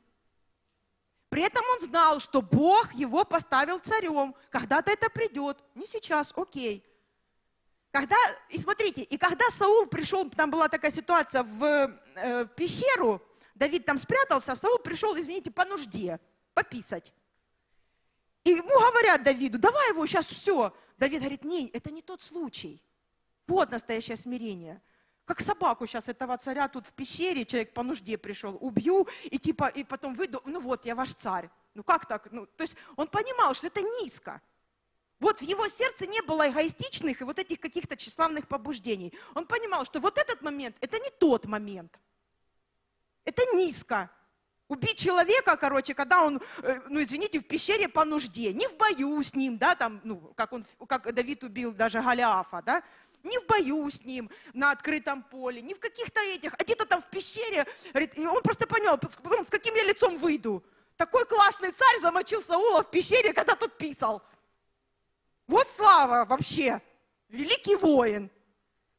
[1.36, 4.34] При этом он знал, что Бог его поставил царем.
[4.50, 5.62] Когда-то это придет.
[5.76, 6.82] Не сейчас, окей.
[7.92, 8.16] Когда,
[8.48, 13.22] и смотрите, и когда Саул пришел, там была такая ситуация в, э, в пещеру,
[13.54, 16.22] Давид там спрятался, а Саул пришел, извините, по нужде,
[16.54, 17.12] пописать.
[18.46, 20.74] И ему говорят Давиду, давай его сейчас все.
[20.98, 22.82] Давид говорит, не, это не тот случай.
[23.46, 24.82] Вот настоящее смирение.
[25.26, 29.68] Как собаку сейчас этого царя тут в пещере, человек по нужде пришел, убью, и типа,
[29.68, 31.50] и потом выйду, ну вот, я ваш царь.
[31.74, 32.32] Ну как так?
[32.32, 34.42] Ну, то есть он понимал, что это низко.
[35.20, 39.14] Вот в его сердце не было эгоистичных и вот этих каких-то тщеславных побуждений.
[39.34, 42.00] Он понимал, что вот этот момент, это не тот момент.
[43.24, 44.12] Это низко.
[44.68, 49.24] Убить человека, короче, когда он, э, ну извините, в пещере по нужде, не в бою
[49.24, 52.84] с ним, да, там, ну, как, он, как Давид убил даже Голиафа, да,
[53.26, 57.02] не в бою с ним на открытом поле, не в каких-то этих, а где-то там
[57.02, 58.98] в пещере, и он просто понял,
[59.46, 60.64] с каким я лицом выйду.
[60.96, 64.24] Такой классный царь замочил Саула в пещере, когда тот писал.
[65.48, 66.82] Вот слава вообще,
[67.28, 68.32] великий воин.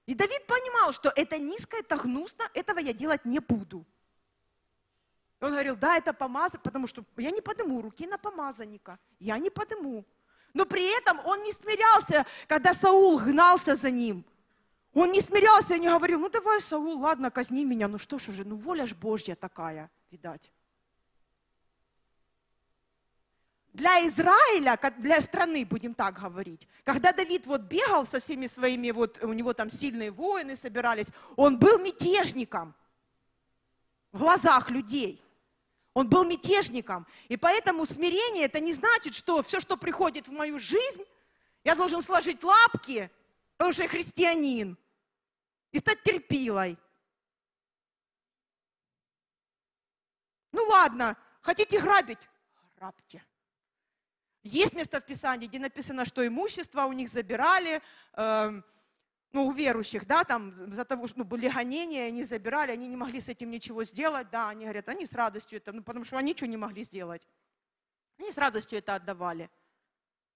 [0.04, 3.84] И Давид понимал, что это низко, это гнусно, этого я делать не буду.
[5.40, 9.50] Он говорил, да, это помазать, потому что я не подниму руки на помазанника, я не
[9.50, 10.04] подниму.
[10.56, 14.24] Но при этом он не смирялся, когда Саул гнался за ним.
[14.94, 18.30] Он не смирялся и не говорил, ну давай, Саул, ладно, казни меня, ну что ж
[18.30, 20.50] уже, ну воля ж Божья такая, видать.
[23.74, 29.22] Для Израиля, для страны, будем так говорить, когда Давид вот бегал со всеми своими, вот
[29.22, 32.74] у него там сильные воины собирались, он был мятежником
[34.10, 35.22] в глазах людей.
[35.96, 37.06] Он был мятежником.
[37.28, 41.02] И поэтому смирение это не значит, что все, что приходит в мою жизнь,
[41.64, 43.10] я должен сложить лапки,
[43.56, 44.76] потому что я христианин,
[45.72, 46.76] и стать терпилой.
[50.52, 52.28] Ну ладно, хотите грабить?
[52.76, 53.24] Грабьте.
[54.42, 57.80] Есть место в Писании, где написано, что имущество у них забирали,
[58.12, 58.62] эм,
[59.36, 62.96] ну, у верующих, да, там, за того, что ну, были гонения, они забирали, они не
[62.96, 66.16] могли с этим ничего сделать, да, они говорят, они с радостью это, ну, потому что
[66.16, 67.20] они ничего не могли сделать.
[68.18, 69.50] Они с радостью это отдавали.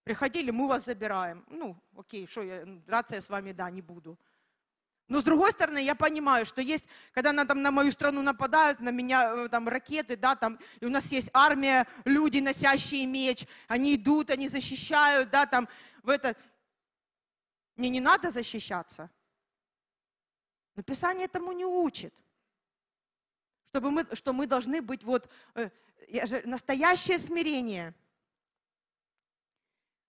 [0.05, 1.47] Приходили, мы вас забираем.
[1.49, 4.19] Ну, окей, что я, драться я с вами, да, не буду.
[5.09, 8.81] Но с другой стороны, я понимаю, что есть, когда на, там, на мою страну нападают,
[8.81, 13.47] на меня э, там ракеты, да, там, и у нас есть армия, люди, носящие меч,
[13.67, 15.69] они идут, они защищают, да, там,
[16.03, 16.37] в это.
[17.81, 19.11] Мне не надо защищаться.
[20.77, 22.15] Но Писание этому не учит.
[23.71, 25.71] Чтобы мы, что мы должны быть вот, э,
[26.27, 27.95] же- настоящее смирение–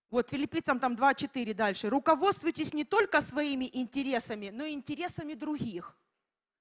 [0.10, 1.90] вот филиппийцам там 2.4 дальше.
[1.90, 5.98] Руководствуйтесь не только своими интересами, но и интересами других.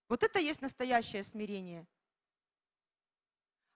[0.08, 1.84] Вот это есть настоящее смирение.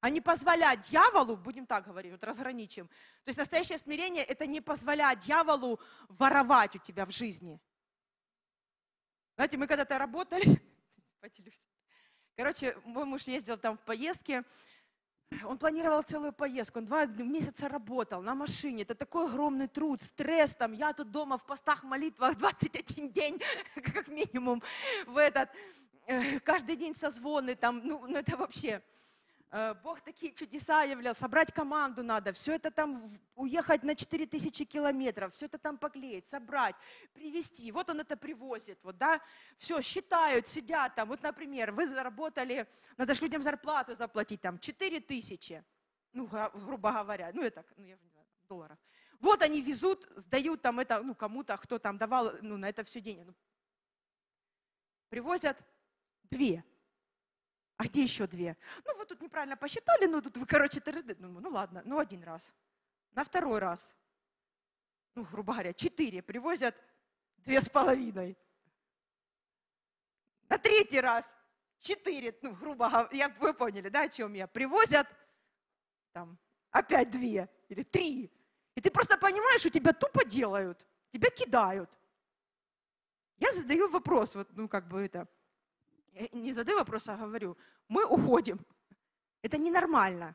[0.05, 2.89] А не позволять дьяволу, будем так говорить, вот разграничим.
[3.25, 7.59] То есть настоящее смирение– это не позволять дьяволу воровать у тебя в жизни.
[9.35, 10.63] Знаете, мы когда-то работали.
[12.37, 14.45] Короче, мой муж ездил там в поездке,
[15.43, 18.83] он планировал целую поездку, он два месяца работал на машине.
[18.83, 20.75] Это такой огромный труд, стресс там.
[20.75, 23.41] Я тут дома в постах, молитвах 21 день,
[23.75, 24.63] как минимум,
[25.07, 25.49] в этот,
[26.07, 28.83] э, каждый день созвоны там, ну, ну это вообще.
[29.57, 35.33] Э, Бог такие чудеса являл, собрать команду надо, все это там, уехать на 4000 километров,
[35.33, 36.75] все это там поклеить, собрать,
[37.13, 37.71] привезти.
[37.71, 39.21] Вот он это привозит, вот, да,
[39.57, 41.07] все, считают, сидят там.
[41.07, 42.67] Вот, например, вы заработали,
[42.97, 45.63] надо же людям зарплату заплатить, там, 4000,
[46.13, 48.79] ну, грубо говоря, ну, это, ну, я же не знаю, долларов.
[49.21, 53.01] Вот они везут, сдают там это, ну, кому-то, кто там давал, ну, на это все
[53.01, 53.23] деньги.
[53.23, 53.35] Ну,
[55.11, 55.57] привозят
[56.25, 56.65] две.
[57.77, 58.57] А где еще две?
[58.85, 61.19] Ну, вы тут неправильно посчитали, ну, тут вы, короче, ТРД.
[61.19, 62.55] Ну, ну, ладно, ну, один раз.
[63.13, 63.97] На второй раз,
[65.15, 66.77] ну, грубо говоря, четыре привозят
[67.39, 68.37] две с половиной.
[70.49, 71.25] На третий раз
[71.81, 74.47] четыре, ну, грубо говоря, я, вы поняли, да, о чем я?
[74.47, 75.09] Привозят
[76.13, 76.39] там
[76.71, 78.33] опять две или три.
[78.75, 81.91] И ты просто понимаешь, что тебя тупо делают, тебя кидают.
[83.39, 85.29] Я задаю вопрос, вот, ну, как бы это,
[86.15, 87.57] я не задаю вопрос, а говорю,
[87.89, 88.61] мы уходим.
[89.43, 90.35] Это ненормально.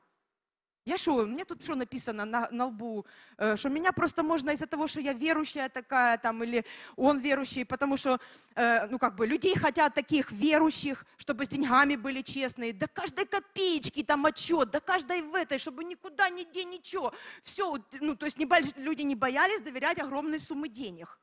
[0.85, 3.05] Я что, мне тут что написано на, на лбу,
[3.37, 6.65] Э, что меня просто можно из-за того, что я верующая такая, там, или
[6.95, 8.19] он верующий, потому что,
[8.55, 13.25] э, ну, как бы, людей хотят таких верующих, чтобы с деньгами были честные, до каждой
[13.25, 17.13] копеечки там отчет, до каждой в этой, чтобы никуда, нигде, ничего.
[17.43, 18.47] Все, ну, то есть не
[18.77, 21.19] люди не боялись доверять огромные суммы денег.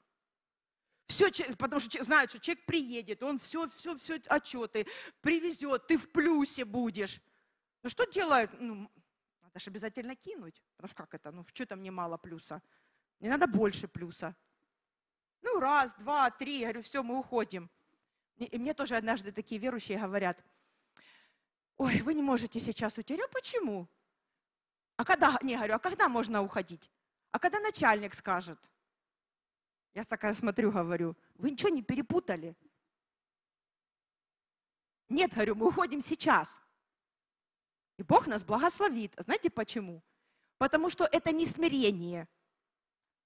[1.07, 4.87] Все, потому что знают, что человек приедет, он все, все, все отчеты
[5.21, 7.21] привезет, ты в плюсе будешь.
[7.83, 8.51] Ну что делают?
[8.59, 8.91] Ну,
[9.43, 10.61] надо же обязательно кинуть.
[10.77, 11.31] Потому что как это?
[11.31, 12.61] Ну что там мне мало плюса?
[13.21, 14.35] Мне надо больше плюса.
[15.43, 17.71] Ну раз, два, три, я говорю, все, мы уходим.
[18.37, 20.45] И мне тоже однажды такие верующие говорят,
[21.77, 23.15] ой, вы не можете сейчас уйти.
[23.15, 23.89] Я говорю, почему?
[24.97, 26.91] А когда, не, говорю, а когда можно уходить?
[27.31, 28.59] А когда начальник скажет?
[29.97, 32.55] Я такая смотрю, говорю, вы ничего не перепутали?
[35.09, 36.61] Нет, говорю, мы уходим сейчас.
[37.97, 39.15] И Бог нас благословит.
[39.17, 40.03] Знаете почему?
[40.59, 42.29] Потому что это не смирение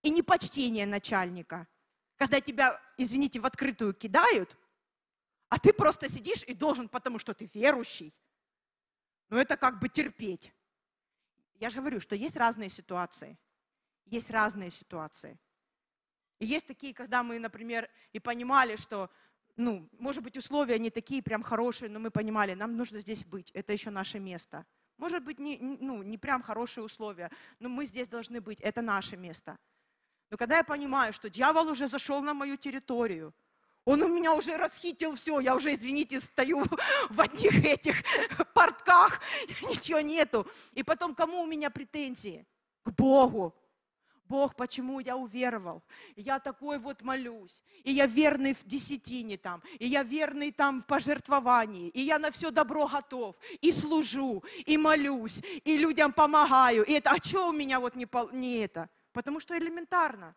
[0.02, 1.66] и не почтение начальника.
[2.14, 4.56] Когда тебя, извините, в открытую кидают,
[5.48, 8.14] а ты просто сидишь и должен, потому что ты верующий.
[9.28, 10.54] Ну это как бы терпеть.
[11.54, 13.36] Я же говорю, что есть разные ситуации.
[14.04, 15.36] Есть разные ситуации.
[16.40, 19.10] И есть такие, когда мы, например, и понимали, что,
[19.56, 23.50] ну, может быть, условия не такие прям хорошие, но мы понимали, нам нужно здесь быть,
[23.52, 24.64] это еще наше место.
[24.96, 29.16] Может быть, не, ну, не прям хорошие условия, но мы здесь должны быть, это наше
[29.16, 29.58] место.
[30.30, 33.34] Но когда я понимаю, что дьявол уже зашел на мою территорию,
[33.84, 36.64] он у меня уже расхитил все, я уже, извините, стою
[37.10, 38.02] в одних этих
[38.54, 39.20] портках,
[39.68, 40.46] ничего нету.
[40.72, 42.46] И потом, кому у меня претензии?
[42.82, 43.54] К Богу.
[44.30, 45.82] Бог, почему я уверовал?
[46.14, 47.64] Я такой вот молюсь.
[47.82, 49.60] И я верный в десятине там.
[49.80, 51.88] И я верный там в пожертвовании.
[51.88, 53.34] И я на все добро готов.
[53.60, 56.84] И служу, и молюсь, и людям помогаю.
[56.84, 58.88] И это, а что у меня вот не, не это?
[59.12, 60.36] Потому что элементарно.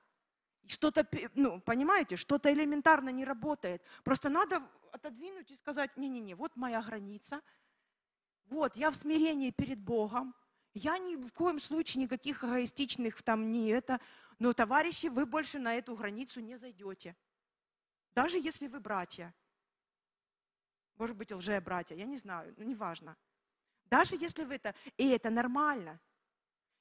[0.65, 3.83] Что-то, ну, понимаете, что-то элементарно не работает.
[4.03, 7.41] Просто надо отодвинуть и сказать, не-не-не, вот моя граница.
[8.49, 10.33] Вот, я в смирении перед Богом.
[10.73, 13.99] Я ни в коем случае никаких эгоистичных там не это.
[14.39, 17.15] Но, товарищи, вы больше на эту границу не зайдете.
[18.11, 19.33] Даже если вы братья.
[20.95, 23.17] Может быть, лже-братья, я не знаю, ну неважно.
[23.85, 25.99] Даже если вы это, и это нормально.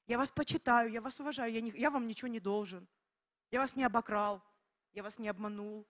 [0.07, 2.87] Я вас почитаю, я вас уважаю, я, не- я вам ничего не должен.
[3.51, 4.43] Я вас не обокрал,
[4.93, 5.87] я вас не обманул.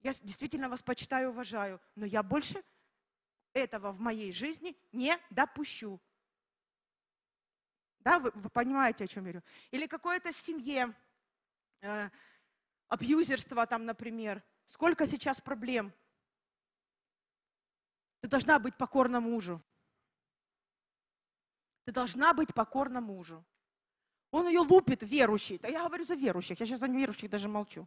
[0.00, 2.62] Я действительно вас почитаю уважаю, но я больше
[3.52, 6.00] этого в моей жизни не допущу.
[8.04, 9.46] Да, вы, вы понимаете, о чем я говорю?
[9.70, 10.94] Или какое-то в семье
[11.80, 12.10] э,
[13.66, 14.42] там, например.
[14.66, 15.92] Сколько сейчас проблем?
[18.20, 19.60] Ты должна быть покорна мужу.
[21.84, 23.44] Ты должна быть покорна мужу.
[24.30, 25.58] Он ее лупит, верующий.
[25.58, 27.86] Да я говорю за верующих, я сейчас за неверующих даже молчу.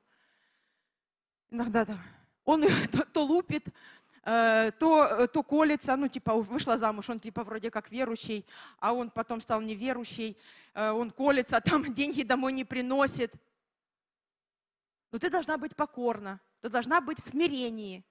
[1.50, 2.00] Иногда там.
[2.44, 3.68] Он её то, то лупит,
[4.26, 8.44] то, э, то колется, ну, типа, вышла замуж, он, типа, вроде как верующий,
[8.80, 10.36] а он потом стал неверующий,
[10.74, 13.32] э, он колется, там деньги домой не приносит.
[15.12, 18.04] Но ты должна быть покорна, ты должна быть в смирении.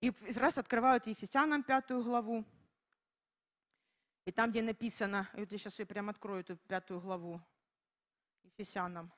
[0.00, 2.46] И раз открывают Ефесянам пятую главу,
[4.24, 7.42] и там, где написано, вот я сейчас я прям открою эту пятую главу
[8.44, 9.12] Ефесянам.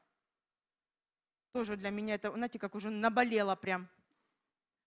[1.53, 3.89] Тоже для меня это, знаете, как уже наболело прям.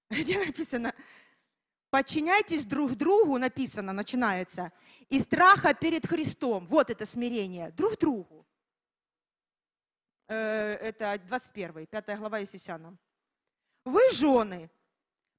[0.09, 0.93] Где написано,
[1.89, 4.71] подчиняйтесь друг другу, написано, начинается,
[5.09, 6.65] и страха перед Христом.
[6.67, 8.45] Вот это смирение, друг другу.
[10.27, 12.97] Э, Это 21, 5 глава Ефесянам.
[13.85, 14.69] Вы, жены,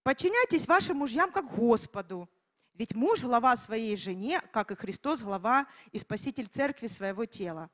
[0.02, 2.28] подчиняйтесь вашим мужьям как Господу.
[2.74, 7.70] Ведь муж– глава своей жене, как и Христос– глава и спаситель церкви своего тела.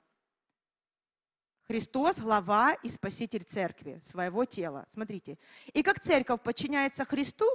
[1.66, 4.86] Христос– глава и спаситель церкви, своего тела.
[4.90, 5.38] Смотрите.
[5.72, 7.46] И как церковь подчиняется Христу,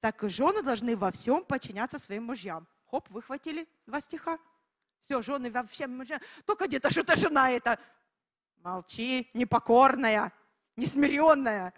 [0.00, 2.68] так и жены должны во всем подчиняться своим мужьям.
[2.90, 4.38] Хоп, выхватили два стиха.
[5.02, 6.20] Все, жены во всем мужьям.
[6.44, 7.78] Только где-то что-то жена это.
[8.56, 10.30] Молчи, непокорная,
[10.76, 11.72] несмиренная.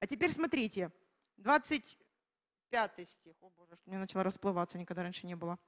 [0.00, 0.92] А теперь смотрите,
[1.38, 3.34] 25 стих.
[3.40, 5.58] О боже, что мне начало расплываться, никогда раньше не было.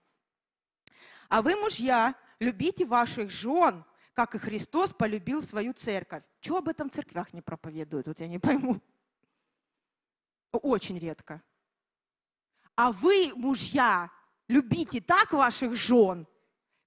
[1.31, 3.85] А вы, мужья, любите ваших жен,
[4.17, 6.25] как и Христос полюбил свою церковь.
[6.41, 8.07] Чего об этом в церквях не проповедуют?
[8.07, 8.81] Вот я не пойму.
[10.53, 11.43] Очень редко.
[12.77, 14.11] А вы, мужья,
[14.49, 16.27] любите так ваших жен,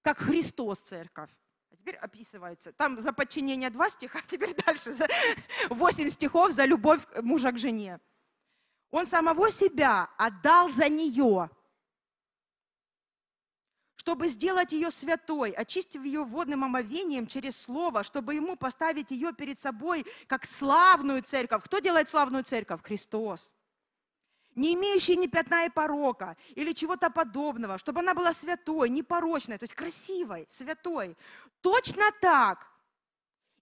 [0.02, 1.30] как Христос церковь.
[1.70, 2.74] А теперь описывается.
[2.74, 4.92] Там за подчинение два стиха, теперь дальше.
[4.94, 5.08] За
[5.70, 8.00] 8 стихов за любовь мужа к жене.
[8.90, 11.52] Он самого себя отдал за нее,
[14.10, 19.60] чтобы сделать ее святой, очистив ее водным омовением через слово, чтобы ему поставить ее перед
[19.60, 21.62] собой как славную церковь.
[21.64, 22.82] Кто делает славную церковь?
[22.82, 23.52] Христос.
[24.56, 29.64] Не имеющей ни пятна и порока или чего-то подобного, чтобы она была святой, непорочной, то
[29.66, 31.16] есть красивой, святой.
[31.62, 32.68] Точно так.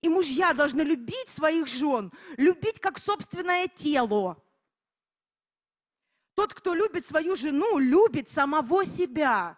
[0.01, 4.41] И мужья должны любить своих жен, любить как собственное тело.
[6.35, 9.57] Тот, кто любит свою жену, любит самого себя.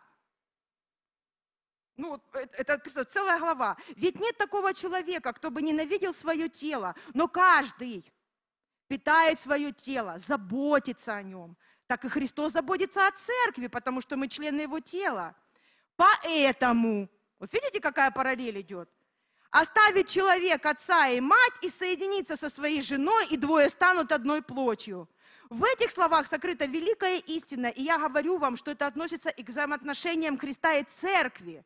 [1.99, 3.75] Ну, это, это целая глава.
[3.97, 8.05] Ведь нет такого человека, кто бы ненавидел свое тело, но каждый
[8.87, 11.57] питает свое тело, заботится о нем.
[11.87, 15.35] Так и Христос заботится о церкви, потому что мы члены его тела.
[15.97, 18.89] Поэтому, вот видите, какая параллель идет?
[19.51, 25.09] Оставит человек отца и мать и соединиться со своей женой, и двое станут одной плотью.
[25.49, 29.49] В этих словах сокрыта великая истина, и я говорю вам, что это относится и к
[29.49, 31.65] взаимоотношениям Христа и церкви.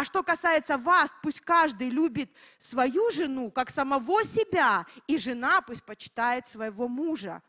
[0.00, 5.84] А что касается вас, пусть каждый любит свою жену, как самого себя, и жена пусть
[5.84, 7.42] почитает своего мужа.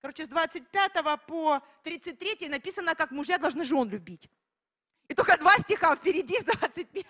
[0.00, 0.92] Короче, с 25
[1.26, 4.30] по 33 написано, как мужья должны жен любить.
[5.08, 7.04] И только два стиха впереди с 21,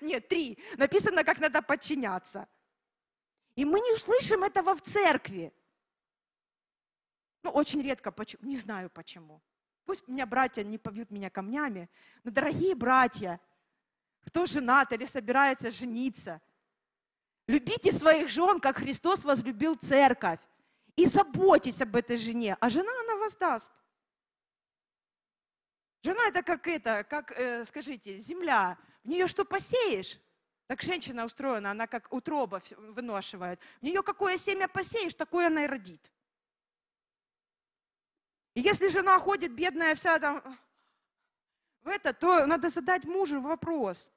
[0.00, 2.48] нет, три, написано, как надо подчиняться.
[3.56, 5.52] И мы не услышим этого в церкви.
[7.42, 9.42] Ну, очень редко, почему, не знаю почему.
[9.84, 11.90] Пусть меня братья не побьют меня камнями,
[12.22, 13.38] но, дорогие братья,
[14.24, 16.40] кто женат или собирается жениться,
[17.46, 20.40] любите своих жен, как Христос возлюбил церковь.
[20.96, 23.72] И заботьтесь об этой жене, а жена она воздаст.
[26.04, 28.78] Жена это как это, как, э, скажите, земля.
[29.02, 30.20] В нее что посеешь?
[30.66, 33.60] Так женщина устроена, она как утроба выношивает.
[33.80, 36.12] В нее какое семя посеешь, такое она и родит.
[38.54, 40.42] И если жена ходит бедная вся там
[41.82, 44.08] в это, то надо задать мужу вопрос.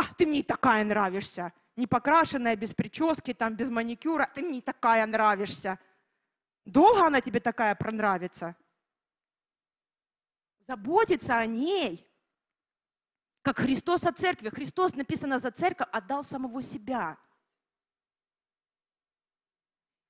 [0.00, 1.52] А, ты мне и такая нравишься.
[1.76, 4.30] Не покрашенная, без прически, там, без маникюра.
[4.34, 5.78] Ты мне и такая нравишься.
[6.64, 8.56] Долго она тебе такая пронравится?
[10.66, 12.10] Заботиться о ней,
[13.42, 14.48] как Христос о церкви.
[14.48, 17.18] Христос, написано за церковь, отдал самого себя.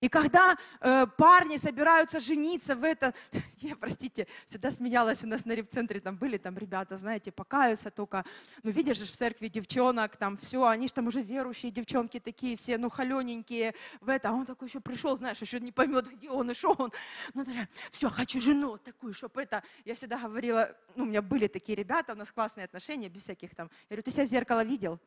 [0.00, 3.14] И когда э, парни собираются жениться в это,
[3.58, 8.24] я, простите, всегда смеялась, у нас на репцентре там были там ребята, знаете, покаются только,
[8.62, 12.56] ну видишь же в церкви девчонок, там все, они же там уже верующие девчонки такие
[12.56, 16.30] все, ну холененькие в это, а он такой еще пришел, знаешь, еще не поймет, где
[16.30, 16.92] он и что он,
[17.34, 21.46] ну даже, все, хочу жену такую, чтобы это, я всегда говорила, ну у меня были
[21.46, 24.64] такие ребята, у нас классные отношения, без всяких там, я говорю, ты себя в зеркало
[24.64, 24.98] видел?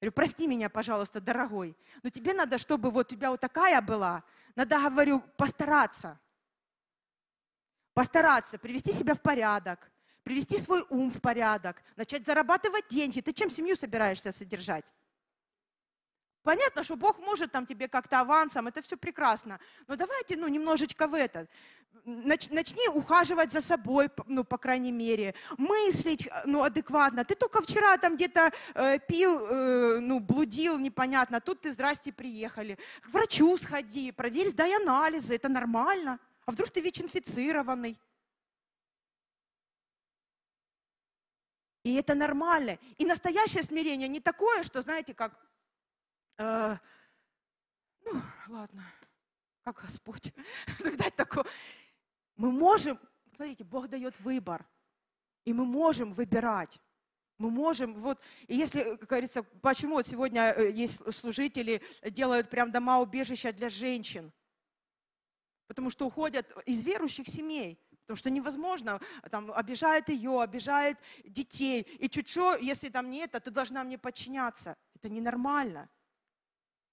[0.00, 4.22] Говорю, прости меня, пожалуйста, дорогой, но тебе надо, чтобы вот у тебя вот такая была,
[4.54, 6.20] надо, говорю, постараться.
[7.94, 9.90] Постараться привести себя в порядок,
[10.22, 13.20] привести свой ум в порядок, начать зарабатывать деньги.
[13.20, 14.84] Ты чем семью собираешься содержать?
[16.48, 19.60] Понятно, что Бог может там тебе как-то авансом, это все прекрасно.
[19.86, 21.46] Но давайте, ну, немножечко в это.
[22.06, 27.22] Нач- начни ухаживать за собой, ну, по крайней мере, мыслить, э, ну, адекватно.
[27.22, 32.78] Ты только вчера там где-то э, пил, э, ну, блудил, непонятно, тут ты, здрасте, приехали.
[33.02, 36.18] К врачу сходи, проверь, сдай анализы, это нормально.
[36.46, 37.98] А вдруг ты ВИЧ-инфицированный?
[41.84, 42.78] И это нормально.
[42.96, 45.47] И настоящее смирение не такое, что, знаете, как
[46.38, 46.76] Э,
[48.04, 48.84] ну, ладно,
[49.64, 50.32] как Господь.
[50.84, 51.44] Видать, такое.
[52.36, 52.98] Мы можем,
[53.34, 54.66] смотрите, Бог дает выбор.
[55.44, 56.80] И мы можем выбирать.
[57.38, 62.72] Мы можем, вот, и если, как говорится, почему вот сегодня э, есть служители, делают прям
[62.72, 64.32] дома убежища для женщин?
[65.68, 67.80] Потому что уходят из верующих семей.
[68.00, 69.00] Потому что невозможно,
[69.30, 71.82] там, обижает ее, обижает детей.
[71.82, 74.76] И чуть-чуть, если там не это, ты должна мне подчиняться.
[74.94, 75.88] Это ненормально.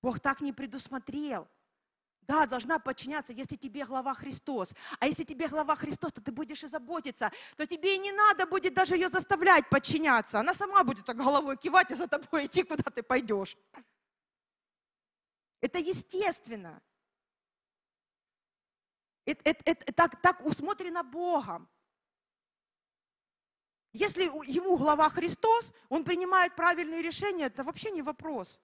[0.06, 1.48] Бог так не предусмотрел.
[2.22, 4.76] Да, должна подчиняться, если тебе глава Христос.
[5.00, 8.46] А если тебе глава Христос, то ты будешь и заботиться, то тебе и не надо
[8.46, 10.40] будет даже ее заставлять подчиняться.
[10.40, 13.58] Она сама будет так головой кивать и за тобой идти, куда ты пойдешь.
[15.60, 16.84] Это естественно.
[19.26, 21.68] Это, это- это так, так усмотрено Богом.
[23.92, 28.62] Если ему глава Христос, он принимает правильные решения, это вообще не вопрос.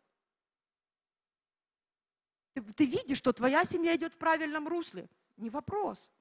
[2.54, 5.10] Ты, ты видишь, что твоя семья идет в правильном русле.
[5.38, 6.12] Не вопрос.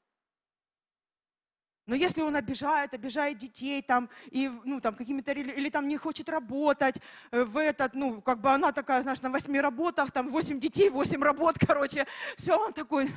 [1.86, 6.28] Но если он обижает, обижает детей там, и, ну, там, какими-то, или там не хочет
[6.28, 7.00] работать
[7.32, 10.88] э, в этот, ну, как бы она такая, знаешь, на восьми работах, там восемь детей,
[10.88, 13.10] восемь работ, короче, все, он такой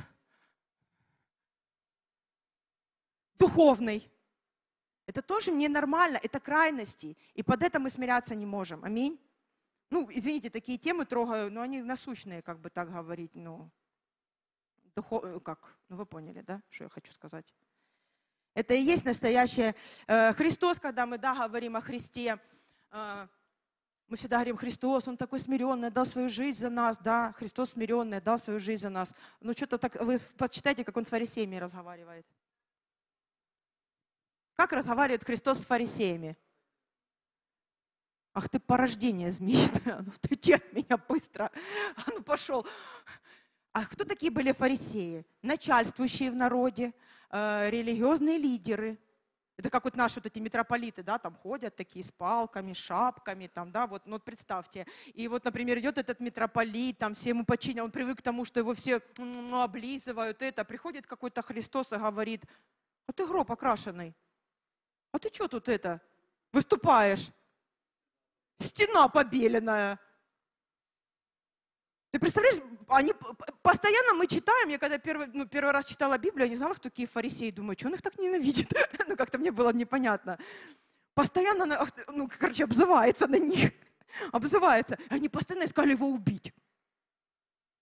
[3.38, 4.10] духовный.
[5.06, 8.84] Это тоже ненормально, это крайности, и под это мы смиряться не можем.
[8.84, 9.20] Аминь.
[9.94, 13.70] Ну, извините, такие темы трогаю, но они насущные, как бы так говорить, ну,
[14.96, 15.20] духо...
[15.22, 17.46] э, как, ну вы поняли, да, что я хочу сказать.
[18.54, 19.76] Это и есть настоящее
[20.08, 22.40] э, Христос, когда мы, да, говорим о Христе,
[22.90, 23.28] э,
[24.08, 28.20] мы всегда говорим, Христос, Он такой смиренный, дал свою жизнь за нас, да, Христос смиренный,
[28.20, 29.14] дал свою жизнь за нас.
[29.38, 32.26] Ну, что-то так, вы почитайте, как Он с фарисеями разговаривает.
[34.54, 36.36] Как разговаривает Христос с фарисеями?
[38.34, 41.52] Ах ты порождение змеиное, ну ты от меня быстро,
[41.96, 42.66] а ну пошел.
[43.72, 45.24] А кто такие были фарисеи?
[45.42, 46.92] Начальствующие в народе,
[47.30, 48.98] э, религиозные лидеры.
[49.56, 53.70] Это как вот наши вот эти митрополиты, да, там ходят такие с палками, шапками, там,
[53.70, 54.84] да, вот, ну вот представьте.
[55.12, 58.58] И вот, например, идет этот митрополит, там все ему подчиняют, он привык к тому, что
[58.58, 60.64] его все м, облизывают, это.
[60.64, 62.44] Приходит какой-то Христос и говорит,
[63.06, 64.12] а ты гроб окрашенный,
[65.12, 66.00] а ты что тут это,
[66.52, 67.30] выступаешь?
[68.64, 69.98] Стена побеленная.
[72.12, 73.12] Ты представляешь, они
[73.62, 76.88] постоянно мы читаем, я когда первый, ну, первый раз читала Библию, я не знала, кто
[76.88, 78.72] такие фарисеи, думаю, что он их так ненавидит,
[79.08, 80.38] ну как-то мне было непонятно.
[81.14, 83.72] Постоянно, ну короче, обзывается на них,
[84.32, 84.96] обзывается.
[85.08, 86.52] Они постоянно искали его убить.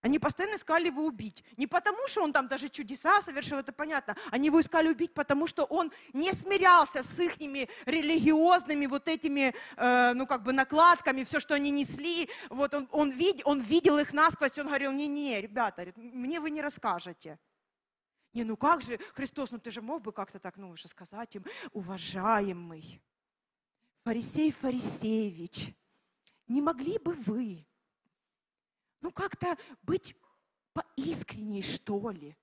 [0.03, 1.45] Они постоянно искали его убить.
[1.55, 4.17] Не потому, что он там даже чудеса совершил, это понятно.
[4.31, 7.37] Они его искали убить, потому что он не смирялся с их
[7.85, 12.29] религиозными вот этими, э, ну как бы накладками, все, что они несли.
[12.49, 16.61] Вот он, он, вид, он видел их насквозь, он говорил, не-не, ребята, мне вы не
[16.61, 17.39] расскажете.
[18.33, 21.33] Не, ну как же, Христос, ну ты же мог бы как-то так, ну уже сказать
[21.37, 23.01] им, уважаемый,
[24.03, 25.73] фарисей Фарисеевич,
[26.49, 27.65] не могли бы вы
[29.03, 30.15] ну как-то быть
[30.73, 32.35] поискренней, что ли.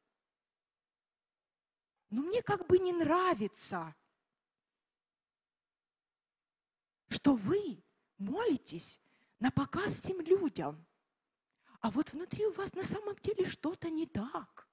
[2.10, 3.94] Ну мне как бы не нравится,
[7.08, 7.82] что вы
[8.18, 9.00] молитесь
[9.38, 10.86] на показ всем людям,
[11.80, 14.68] а вот внутри у вас на самом деле что-то не так.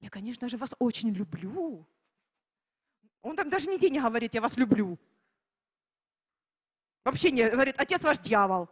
[0.00, 1.86] Я, конечно же, вас очень люблю.
[3.20, 4.98] Он там даже нигде не говорит, я вас люблю.
[7.04, 8.70] Вообще не говорит, отец ваш дьявол.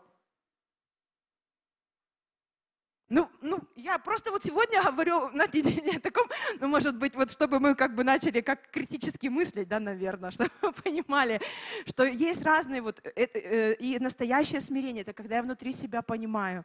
[3.08, 6.28] Ну, ну, я просто вот сегодня говорю на о таком,
[6.60, 10.50] ну, может быть, вот чтобы мы как бы начали как критически мыслить, да, наверное, чтобы
[10.60, 11.40] вы понимали,
[11.86, 16.64] что есть разные вот, э, э, и настоящее смирение, это когда я внутри себя понимаю,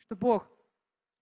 [0.00, 0.48] что Бог,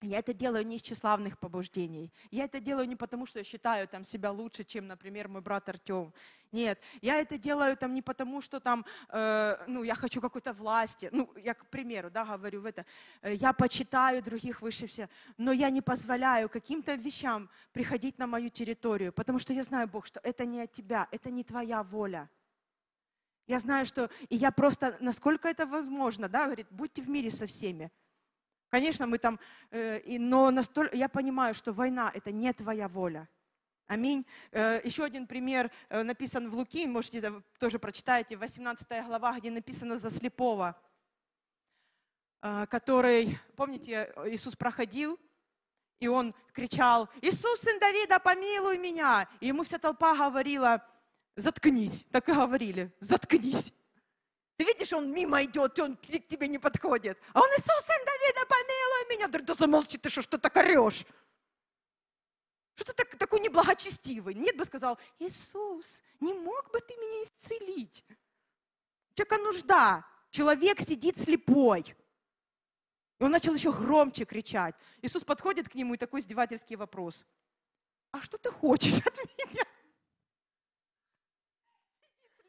[0.02, 2.12] я это делаю не из тщеславных побуждений.
[2.30, 5.68] Я это делаю не потому, что я считаю там, себя лучше, чем, например, мой брат
[5.68, 6.12] Артем.
[6.52, 11.08] Нет, я это делаю там, не потому, что там, э, ну, я хочу какой-то власти.
[11.12, 12.84] Ну, я, к примеру, да, говорю в это.
[13.22, 15.08] Э, Я почитаю других выше всех,
[15.38, 20.06] но я не позволяю каким-то вещам приходить на мою территорию, потому что я знаю, Бог,
[20.06, 22.28] что это не от тебя, это не твоя воля.
[23.46, 24.10] Я знаю, что...
[24.28, 27.90] И я просто, насколько это возможно, да, говорит, будьте в мире со всеми.
[28.72, 29.38] Конечно, мы там,
[29.70, 33.28] э, и, но настолько, я понимаю, что война– это не твоя воля.
[33.86, 34.24] Аминь.
[34.50, 39.98] Э, еще один пример э, написан в Луки, можете тоже прочитаете, 18 глава, где написано
[39.98, 40.74] за слепого,
[42.40, 45.20] э, который, помните, Иисус проходил,
[46.00, 49.28] и он кричал, Иисус, сын Давида, помилуй меня.
[49.40, 50.82] И ему вся толпа говорила,
[51.36, 52.06] заткнись.
[52.10, 53.74] Так и говорили, заткнись.
[54.56, 57.18] Ты видишь, он мимо идет, он к тебе не подходит.
[57.32, 58.31] А он, Иисус, сын Давида,
[59.08, 59.28] меня.
[59.28, 61.04] Да замолчи ты, что, что так орешь?
[62.74, 64.34] Что ты так, такой неблагочестивый?
[64.34, 68.04] Нет бы сказал, Иисус, не мог бы ты меня исцелить?
[69.14, 70.06] Человека нужда.
[70.30, 71.94] Человек сидит слепой.
[73.18, 74.74] И он начал еще громче кричать.
[75.02, 77.24] Иисус подходит к нему и такой издевательский вопрос.
[78.10, 79.64] А что ты хочешь от меня?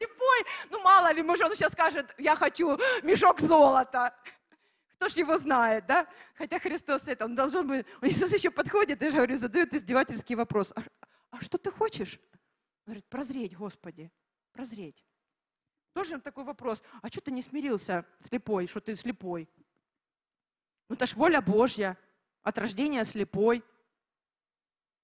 [0.03, 0.45] слепой.
[0.69, 4.15] Ну, мало ли, может, он сейчас скажет, я хочу мешок золота.
[5.03, 6.07] Кто ж его знает, да?
[6.33, 7.85] Хотя Христос это, он должен быть...
[8.03, 10.71] Иисус еще подходит, я же говорю, задает издевательский вопрос.
[10.77, 10.83] А,
[11.29, 12.21] а что ты хочешь?
[12.85, 14.09] Говорит, прозреть, Господи,
[14.53, 15.05] прозреть.
[15.91, 16.81] Тоже такой вопрос.
[17.01, 19.49] А что ты не смирился слепой, что ты слепой?
[20.87, 21.97] Ну, это ж воля Божья.
[22.41, 23.61] От рождения слепой.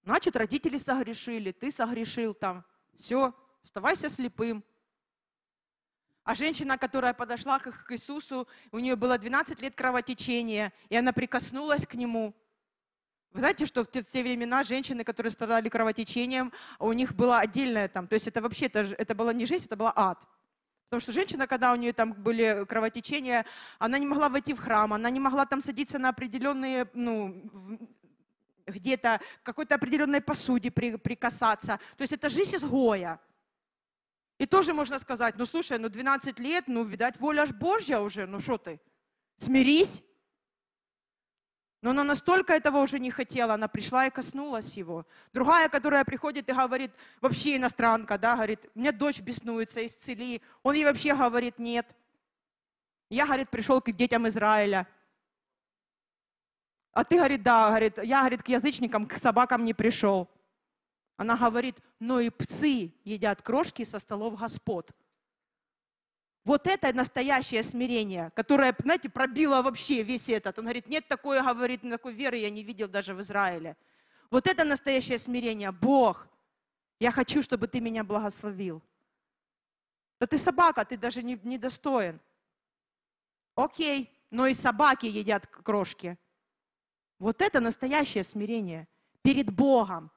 [0.03, 2.63] Значит, родители согрешили, ты согрешил там.
[2.97, 4.63] Все, оставайся слепым.
[6.29, 11.87] А женщина, которая подошла к Иисусу, у нее было 12 лет кровотечения, и она прикоснулась
[11.87, 12.35] к нему.
[13.31, 17.39] Вы знаете, что в те, в те времена женщины, которые страдали кровотечением, у них была
[17.39, 20.19] отдельная там, то есть это вообще, это, это была не жизнь, это была ад.
[20.89, 23.43] Потому что женщина, когда у нее там были кровотечения,
[23.79, 27.41] она не могла войти в храм, она не могла там садиться на определенные, ну,
[28.67, 31.79] где-то какой-то определенной посуде при- прикасаться.
[31.97, 33.19] То есть это жизнь изгоя.
[34.39, 38.25] И тоже можно сказать, ну слушай, ну 12 лет, ну, видать, воля ж Божья уже,
[38.25, 38.79] ну что ты,
[39.37, 40.01] смирись.
[41.81, 45.05] Но она настолько этого уже не хотела, она пришла и коснулась его.
[45.33, 50.41] Другая, которая приходит и говорит, вообще иностранка, да, говорит, у меня дочь беснуется, исцели.
[50.63, 51.85] Он ей вообще говорит, нет.
[53.09, 54.87] Я, говорит, пришел к детям Израиля.
[56.93, 60.29] А ты, говорит, да, говорит, я, говорит, к язычникам, к собакам не пришел.
[61.19, 64.93] Она говорит, но и псы едят крошки со столов господ.
[66.45, 70.57] Вот это настоящее смирение, которое, знаете, пробило вообще весь этот.
[70.57, 73.75] Он говорит, нет такой, говорит, такой веры я не видел даже в Израиле.
[74.31, 75.73] Вот это настоящее смирение.
[75.73, 76.29] Бог,
[77.01, 78.81] я хочу, чтобы ты меня благословил.
[80.21, 82.21] Да ты собака, ты даже не, не достоин.
[83.55, 86.17] Окей, но и собаки едят крошки.
[87.19, 88.87] Вот это настоящее смирение
[89.21, 90.09] перед Богом.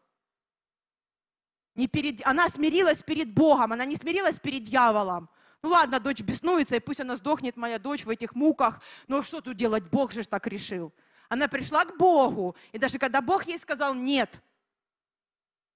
[1.75, 2.27] Не перед...
[2.27, 5.29] Она смирилась перед Богом, она не смирилась перед дьяволом.
[5.63, 8.83] Ну ладно, дочь беснуется, и пусть она сдохнет, моя дочь, в этих муках.
[9.09, 10.93] Но что тут делать, Бог же так решил.
[11.29, 14.43] Она пришла к Богу, и даже когда Бог ей сказал «нет»,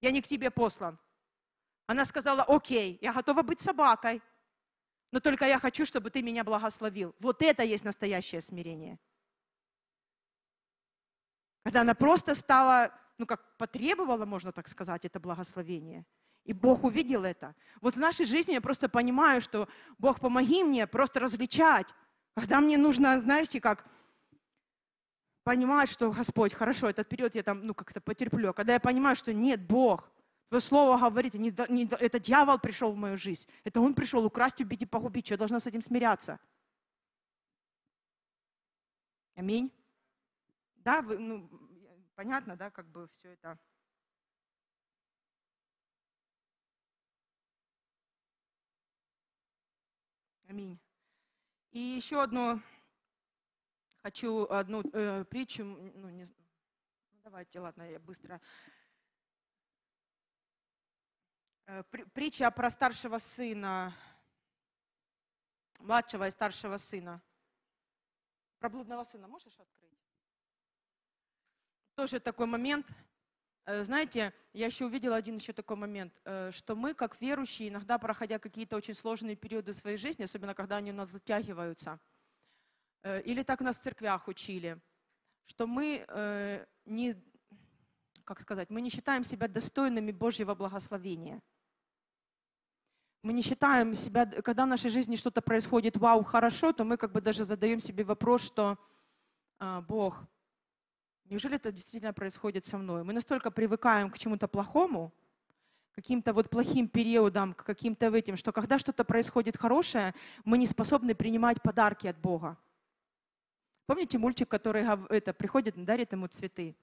[0.01, 0.99] я не к тебе послан,
[1.87, 4.21] она сказала «окей, я готова быть собакой,
[5.11, 7.15] но только я хочу, чтобы ты меня благословил».
[7.19, 8.99] Вот это есть настоящее смирение.
[11.63, 16.05] Когда она просто стала, ну как потребовала, можно так сказать, это благословение.
[16.43, 17.55] И Бог увидел это.
[17.81, 19.67] Вот в нашей жизни я просто понимаю, что
[19.97, 21.87] Бог, помоги мне просто различать.
[22.35, 23.85] Когда мне нужно, знаете, как
[25.43, 28.49] понимать, что Господь, хорошо, этот период я там, ну, как-то потерплю.
[28.49, 30.09] А когда я понимаю, что нет, Бог,
[30.49, 33.47] Твое слово говорит, не не это дьявол пришел в мою жизнь.
[33.65, 35.25] Это он пришел украсть, убить и погубить.
[35.25, 36.39] Что я должна с этим смиряться?
[39.35, 39.71] Аминь.
[40.77, 41.49] Да, вы, ну,
[42.17, 43.59] понятно, да, как бы все это.
[50.47, 50.79] Аминь.
[51.69, 52.59] И еще одну
[54.01, 58.41] хочу одну э, притчу, ну, не, ну, давайте, ладно, я быстро.
[61.67, 63.93] Э, при- притча про старшего сына,
[65.81, 67.21] младшего и старшего сына.
[68.57, 69.86] Про блудного сына можешь открыть?
[71.97, 72.85] Тоже такой момент.
[73.65, 77.97] Э, Знаете, я еще увидела один еще такой момент, э, что мы, как верующие, иногда,
[77.97, 81.99] проходя какие-то очень сложные периоды своей жизни, особенно когда они у нас затягиваются,
[83.01, 84.79] э, или так нас в церквях учили,
[85.47, 86.05] что мы
[86.85, 87.15] не,
[88.25, 91.41] как сказать, мы не считаем себя достойными Божьего благословения.
[93.23, 97.11] Мы не считаем себя, когда в нашей жизни что-то происходит, вау, хорошо, то мы как
[97.11, 98.77] бы даже задаем себе вопрос, что
[99.59, 100.27] а, Бог,
[101.29, 103.03] неужели это действительно происходит со мной?
[103.03, 105.13] Мы настолько привыкаем к чему-то плохому,
[105.93, 110.13] каким-то вот плохим периодам, к каким-то этим, что когда что-то происходит хорошее,
[110.45, 112.57] мы не способны принимать подарки от Бога.
[113.87, 116.75] Помните мультик, который это, приходит, дарит ему цветы?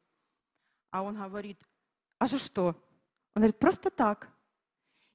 [0.91, 1.61] А он говорит,
[2.19, 2.67] а за что?
[3.35, 4.29] Он говорит, просто так.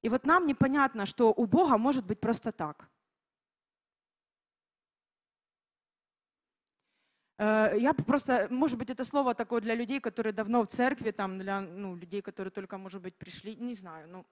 [0.01, 2.87] И вот нам непонятно, что у Бога может быть просто так.
[7.39, 11.39] Я б просто, может быть, это слово такое для людей, которые давно в церкви, там,
[11.39, 14.09] для ну, людей, которые только, может быть, пришли, не знаю.
[14.09, 14.25] Ну,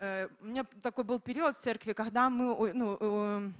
[0.00, 3.50] э, у меня такой был период в церкви, когда мы, ну, э,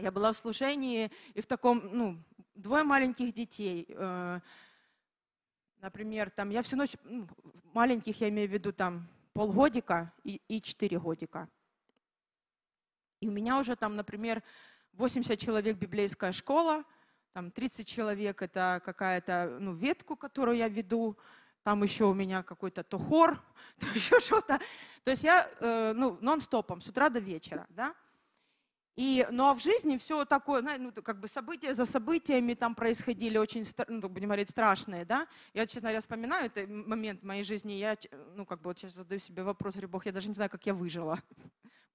[0.00, 2.16] я была в служении, и в таком, ну,
[2.54, 3.86] двое маленьких детей.
[3.88, 4.40] э,
[5.80, 7.26] Например, там, я всю ночь, ну,
[7.72, 11.48] маленьких я имею в виду там полгодика и, и 4 годика.
[13.20, 14.42] И у меня уже там, например,
[14.92, 16.84] 80 человек библейская школа,
[17.32, 21.16] там 30 человек это какая-то ну, ветку, которую я веду,
[21.62, 23.40] там еще у меня какой-то то хор,
[23.78, 24.58] то еще что-то.
[25.04, 27.94] То есть я э, ну, нон-стопом с утра до вечера, да.
[28.96, 33.38] И, ну а в жизни все такое, ну, как бы события за событиями там происходили
[33.38, 35.26] очень, ну, будем говорить, страшные, да.
[35.54, 37.96] Я, честно говоря, вспоминаю этот момент в моей жизни, я,
[38.34, 40.66] ну, как бы вот сейчас задаю себе вопрос, говорю, Бог, я даже не знаю, как
[40.66, 41.18] я выжила.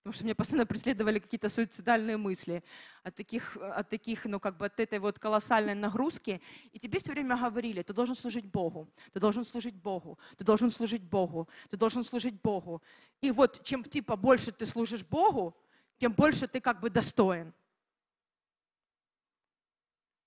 [0.05, 2.63] Потому что меня постоянно преследовали какие-то суицидальные мысли
[3.01, 6.43] от таких, от таких, ну, как бы от этой вот колоссальной нагрузки.
[6.73, 10.69] И тебе все время говорили, ты должен служить Богу, ты должен служить Богу, ты должен
[10.69, 12.83] служить Богу, ты должен служить Богу.
[13.19, 15.57] И вот чем типа больше ты служишь Богу,
[15.97, 17.51] тем больше ты как бы достоин.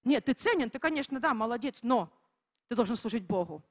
[0.02, 2.12] Нет, ты ценен, ты, конечно, да, молодец, но
[2.66, 3.62] ты должен служить Богу.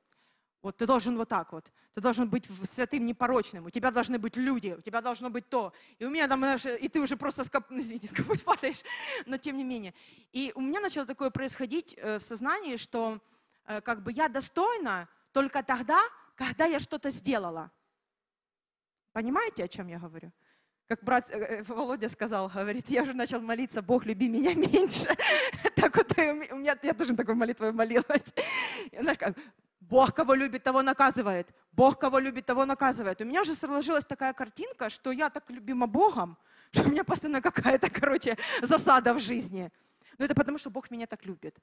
[0.61, 1.71] Вот ты должен вот так вот.
[1.93, 3.65] Ты должен быть святым, непорочным.
[3.65, 5.71] У тебя должны быть люди, у тебя должно быть то.
[5.99, 7.65] И у меня там, и ты уже просто, скоп...
[7.71, 8.83] извините, скопать падаешь,
[9.25, 9.93] но тем не менее.
[10.31, 13.19] И у меня начало такое происходить э, в сознании, что
[13.65, 16.01] э, как бы я достойна только тогда,
[16.35, 17.71] когда я что-то сделала.
[19.11, 20.31] Понимаете, о чем я говорю?
[20.87, 25.15] Как брат э, Володя сказал, говорит, я уже начал молиться, Бог, люби меня меньше.
[25.75, 28.33] Так вот, у меня, я тоже такой молитвой молилась.
[29.89, 31.53] Бог, кого любит, того наказывает.
[31.71, 33.21] Бог, кого любит, того наказывает.
[33.21, 36.37] У меня уже сложилась такая картинка, что я так любима Богом,
[36.71, 39.71] что у меня постоянно какая-то, короче, засада в жизни.
[40.17, 41.55] Но это потому, что Бог меня так любит.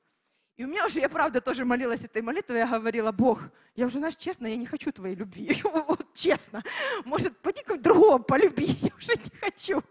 [0.56, 3.42] И у меня уже, я правда тоже молилась этой молитвой, я говорила, Бог,
[3.74, 5.60] я уже, знаешь, честно, я не хочу твоей любви.
[5.88, 6.62] Вот честно.
[7.04, 9.82] Может, пойди-ка в другого полюби, я уже не хочу.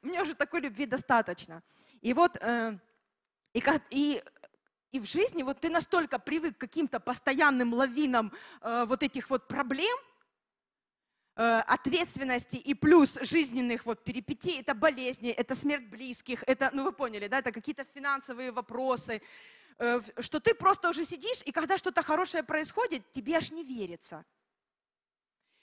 [0.00, 1.62] Мне уже такой любви достаточно.
[2.00, 2.78] И вот, э,
[3.52, 4.22] и, как- и,
[4.92, 9.48] и в жизни вот ты настолько привык к каким-то постоянным лавинам э, вот этих вот
[9.48, 9.96] проблем,
[11.36, 16.92] э, ответственности и плюс жизненных вот перипетий, это болезни, это смерть близких, это, ну вы
[16.92, 19.22] поняли, да, это какие-то финансовые вопросы,
[19.78, 24.24] э, что ты просто уже сидишь, и когда что-то хорошее происходит, тебе аж не верится.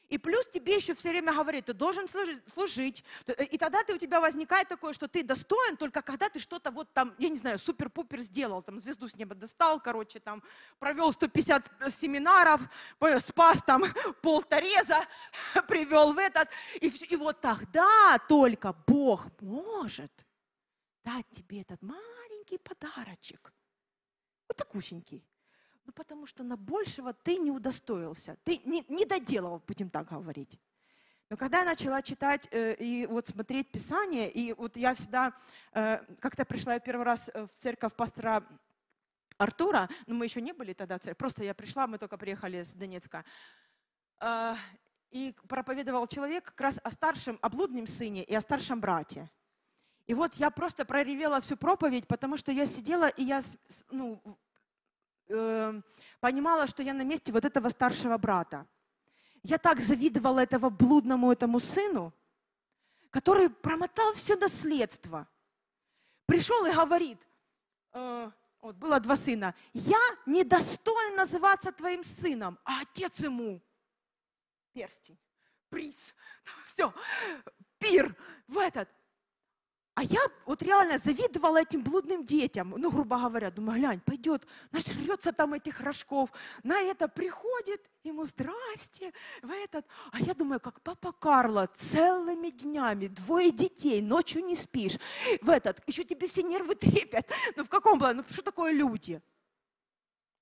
[0.10, 2.08] И плюс тебе еще все время говорят, ты должен
[2.54, 6.40] служить, э, И тогда ты, у тебя возникает такое, что ты достоин только когда ты
[6.40, 10.42] что-то вот там, я не знаю, супер-пупер сделал, там звезду с неба достал, короче, там
[10.80, 12.62] провел 150 семинаров,
[12.98, 13.84] по- спас там
[14.22, 15.06] полтореза,
[15.68, 16.50] привел в этот.
[16.82, 17.06] И, всё.
[17.06, 20.12] и вот тогда только Бог может
[21.04, 23.54] дать тебе этот маленький подарочек.
[24.48, 25.24] Вот такусенький.
[25.90, 28.38] Ну, потому что на большего ты не удостоился.
[28.44, 30.60] Ты не, не доделал, будем так говорить.
[31.32, 35.34] Но когда я начала читать э, и вот смотреть Писание, и вот я всегда,
[35.74, 38.44] э, как-то пришла я первый раз э, в церковь пастора
[39.40, 42.62] Артура, но мы еще не были тогда в церкви, просто я пришла, мы только приехали
[42.62, 43.26] с Донецка.
[44.20, 44.54] Э,
[45.10, 49.28] и проповедовал человек как раз о старшем, о блудном сыне и о старшем брате.
[50.06, 53.42] И вот я просто проревела всю проповедь, потому что я сидела, и я
[53.90, 54.22] ну,
[55.30, 55.82] э,
[56.20, 58.68] понимала, что я на месте вот этого старшего брата.
[59.44, 62.14] Я так завидовала этого блудному этому сыну,
[63.10, 65.28] который промотал все наследство.
[66.26, 67.20] Пришел и говорит,
[67.94, 68.32] э,
[68.62, 73.62] вот было два сына, я недостоин называться твоим сыном, а отец ему
[74.74, 75.18] перстень,
[75.70, 75.96] приз,
[76.74, 76.94] все,
[77.78, 78.16] пир
[78.48, 78.90] в этот.
[80.00, 82.74] А я вот реально завидовала этим блудным детям.
[82.78, 86.30] Ну, грубо говоря, думаю, глянь, пойдет, нажрется там этих рожков.
[86.64, 89.12] На это приходит, ему здрасте,
[89.42, 89.86] в этот.
[90.14, 94.98] А я думаю, как папа Карло, целыми днями, двое детей, ночью не спишь.
[95.42, 97.30] В этот, еще тебе все нервы трепят.
[97.58, 98.22] Ну, в каком плане?
[98.22, 99.22] Ну, что такое люди?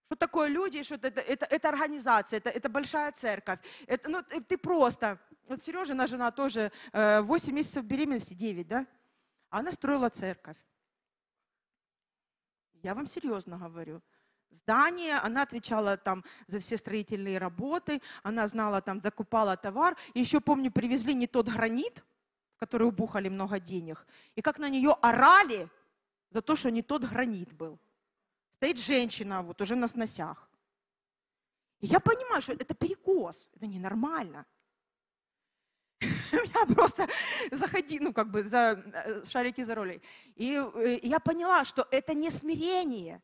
[0.06, 0.84] Что такое люди?
[0.84, 3.58] Что это, это, это организация, это, это большая церковь.
[3.88, 5.20] Это, ну, ты просто...
[5.48, 8.86] Вот Сережина жена тоже э, 8 месяцев беременности, 9, да?
[9.50, 10.58] Она строила церковь.
[12.84, 14.02] Я вам серьезно говорю.
[14.50, 19.98] Здание, она отвечала там за все строительные работы, она знала там, закупала товар.
[20.14, 22.04] И еще помню, привезли не тот гранит,
[22.56, 24.08] в который убухали много денег.
[24.36, 25.70] И как на нее орали
[26.30, 27.80] за то, что не тот гранит был.
[28.56, 30.50] Стоит женщина вот уже на сносях.
[31.80, 34.46] И я понимаю, что это перекос, это ненормально.
[36.56, 37.08] Я просто
[37.52, 40.02] заходи, ну как бы за э, шарики за ролей.
[40.36, 43.22] И э, я поняла, что это не смирение.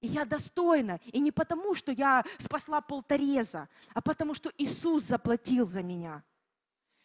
[0.00, 1.00] И я достойна.
[1.06, 6.22] И не потому, что я спасла полтореза, а потому, что Иисус заплатил за меня.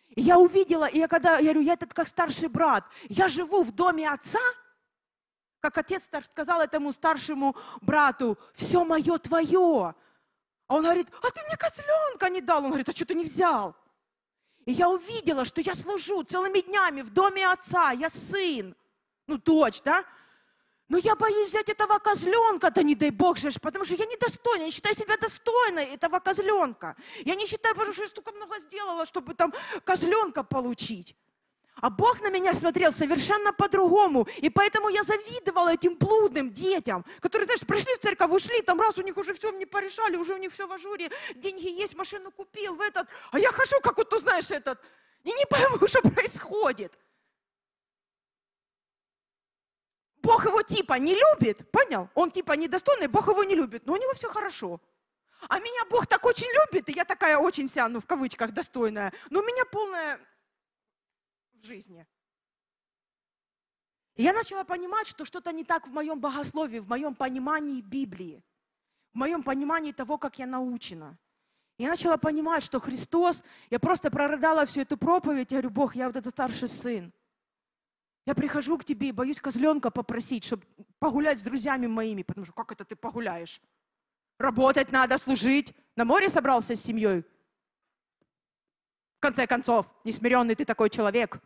[0.10, 3.64] И я увидела, и я когда, я говорю, я этот как старший брат, я живу
[3.64, 4.40] в доме отца,
[5.62, 9.96] как отец сказал этому старшему брату, все мое твое.
[10.68, 12.64] А он говорит, а ты мне козленка не дал.
[12.64, 13.76] Он говорит, а что ты не взял?
[14.66, 18.76] И я увидела, что я служу целыми днями в доме отца, я сын,
[19.28, 20.06] ну дочь, да?
[20.88, 24.60] Но я боюсь взять этого козленка, да не дай бог же, потому что я недостойна,
[24.60, 26.98] я не считаю себя достойной этого козленка.
[27.24, 29.54] Я не считаю, потому что я столько много сделала, чтобы там
[29.86, 31.16] козленка получить.
[31.82, 34.28] А Бог на меня смотрел совершенно по-другому.
[34.38, 38.98] И поэтому я завидовала этим блудным детям, которые, знаешь, пришли в церковь, ушли, там раз
[39.00, 42.32] у них уже все мне порешали, уже у них все в ажуре, деньги есть, машину
[42.32, 43.08] купил, в этот.
[43.32, 44.80] А я хожу, как вот, ты знаешь, этот,
[45.24, 46.94] и не пойму, что происходит.
[50.22, 52.10] Бог его типа не любит, понял?
[52.14, 54.80] Он типа недостойный, Бог его не любит, но у него все хорошо.
[55.50, 59.12] А меня Бог так очень любит, и я такая очень вся, ну в кавычках, достойная.
[59.32, 60.20] Но у меня полная
[61.64, 62.06] жизни.
[64.16, 68.44] И я начала понимать, что что-то не так в моем богословии, в моем понимании Библии,
[69.14, 71.18] в моем понимании того, как я научена.
[71.78, 75.96] И я начала понимать, что Христос, я просто прорыдала всю эту проповедь, я говорю, Бог,
[75.96, 77.12] я вот этот старший сын.
[78.26, 80.64] Я прихожу к тебе и боюсь козленка попросить, чтобы
[81.00, 83.62] погулять с друзьями моими, потому что как это ты погуляешь?
[84.38, 85.74] Работать надо, служить.
[85.96, 87.24] На море собрался с семьей.
[89.18, 91.42] В конце концов, несмиренный ты такой человек.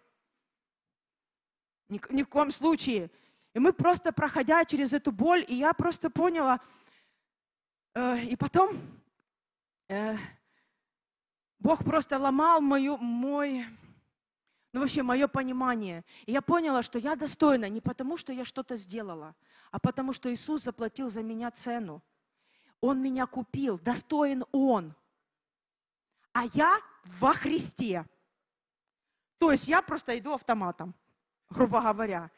[1.89, 3.11] Ни, ни в коем случае.
[3.53, 6.59] И мы просто, проходя через эту боль, и я просто поняла,
[7.93, 8.77] э, и потом
[9.87, 10.17] э,
[11.59, 13.65] Бог просто ломал мою, мой,
[14.73, 16.03] ну вообще мое понимание.
[16.25, 19.35] И я поняла, что я достойна не потому, что я что-то сделала,
[19.71, 22.03] а потому, что Иисус заплатил за меня цену.
[22.81, 24.93] Он меня купил, достоин Он.
[26.33, 26.77] А я
[27.19, 28.05] во Христе.
[29.37, 30.93] То есть я просто иду автоматом,
[31.55, 32.29] грубо говоря.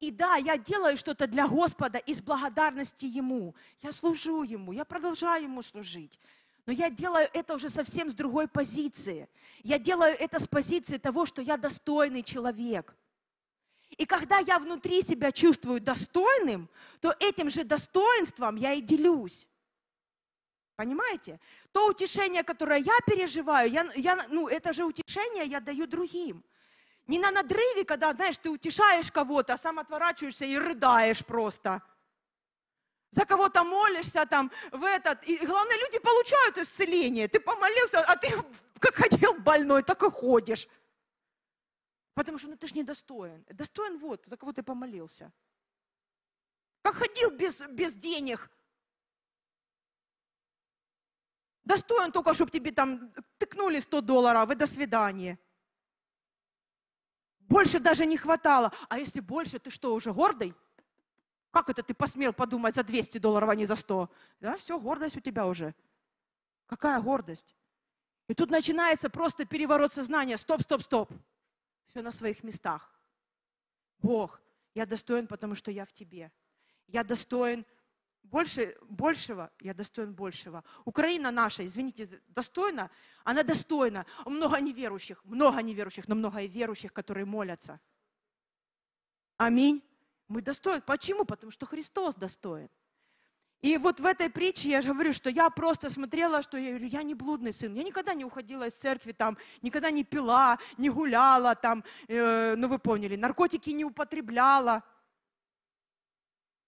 [0.00, 3.54] И да, я делаю что-то для Господа из благодарности Ему.
[3.80, 6.18] Я служу Ему, я продолжаю Ему служить.
[6.66, 9.28] Но я делаю это уже совсем с другой позиции.
[9.62, 12.96] Я делаю это с позиции того, что я достойный человек.
[13.90, 16.68] И когда я внутри себя чувствую достойным,
[17.00, 19.46] то этим же достоинством я и делюсь.
[20.76, 21.38] Понимаете?
[21.70, 26.42] То утешение, которое я переживаю, я, я, ну, это же утешение я даю другим.
[27.06, 31.82] Не на надрыве, когда, знаешь, ты утешаешь кого-то, а сам отворачиваешься и рыдаешь просто.
[33.10, 35.22] За кого-то молишься там в этот.
[35.28, 37.28] И главное, люди получают исцеление.
[37.28, 38.28] Ты помолился, а ты
[38.80, 40.66] как ходил больной, так и ходишь.
[42.14, 43.44] Потому что ну, ты же недостоин.
[43.50, 45.32] Достоин вот, за кого ты помолился.
[46.82, 48.50] Как ходил без, без денег,
[51.64, 55.38] Достоин только, чтобы тебе там тыкнули 100 долларов, и до свидания.
[57.48, 58.72] Больше даже не хватало.
[58.88, 60.54] А если больше, ты что, уже гордый?
[61.50, 64.10] Как это ты посмел подумать за 200 долларов, а не за 100?
[64.40, 65.74] Да, все, гордость у тебя уже.
[66.66, 67.54] Какая гордость?
[68.26, 70.38] И тут начинается просто переворот сознания.
[70.38, 71.12] Стоп, стоп, стоп.
[71.86, 72.90] Все на своих местах.
[73.98, 74.40] Бог,
[74.74, 76.32] я достоин, потому что я в тебе.
[76.88, 77.64] Я достоин
[78.24, 80.64] больше, большего, я достоин большего.
[80.84, 82.90] Украина наша, извините, достойна,
[83.22, 84.06] она достойна.
[84.26, 87.80] Много неверующих, много неверующих, но много и верующих, которые молятся.
[89.36, 89.82] Аминь.
[90.28, 90.80] Мы достойны.
[90.80, 91.24] Почему?
[91.24, 92.68] Потому что Христос достоин.
[93.60, 97.02] И вот в этой притче я же говорю, что я просто смотрела, что я я
[97.02, 97.74] не блудный сын.
[97.74, 102.68] Я никогда не уходила из церкви, там, никогда не пила, не гуляла, там, э, ну
[102.68, 104.82] вы поняли, наркотики не употребляла.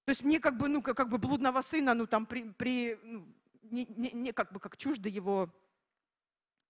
[0.07, 3.27] То есть мне как бы, ну, как, бы блудного сына, ну, там, при, при ну,
[3.63, 5.51] не, не, не как бы как чуждо его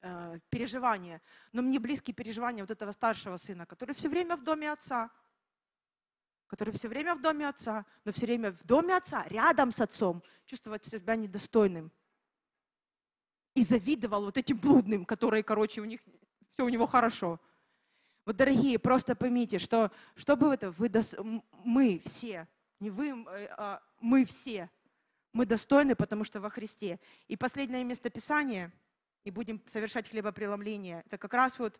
[0.00, 1.20] э, переживания.
[1.52, 5.10] Но мне близкие переживания вот этого старшего сына, который все время в доме отца
[6.46, 10.22] который все время в доме отца, но все время в доме отца, рядом с отцом,
[10.46, 11.90] чувствовать себя недостойным.
[13.54, 16.00] И завидовал вот этим блудным, которые, короче, у них
[16.52, 17.40] все у него хорошо.
[18.24, 20.88] Вот, дорогие, просто поймите, что чтобы это вы,
[21.64, 22.46] мы все,
[22.80, 24.70] не вы, э, а мы все,
[25.32, 26.98] мы достойны, потому что во Христе.
[27.28, 28.72] И последнее местописание,
[29.24, 31.78] и будем совершать хлебопреломление, это как раз вот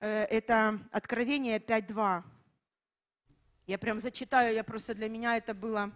[0.00, 2.22] э, это Откровение 5.2.
[3.66, 5.92] Я прям зачитаю, я просто для меня это было.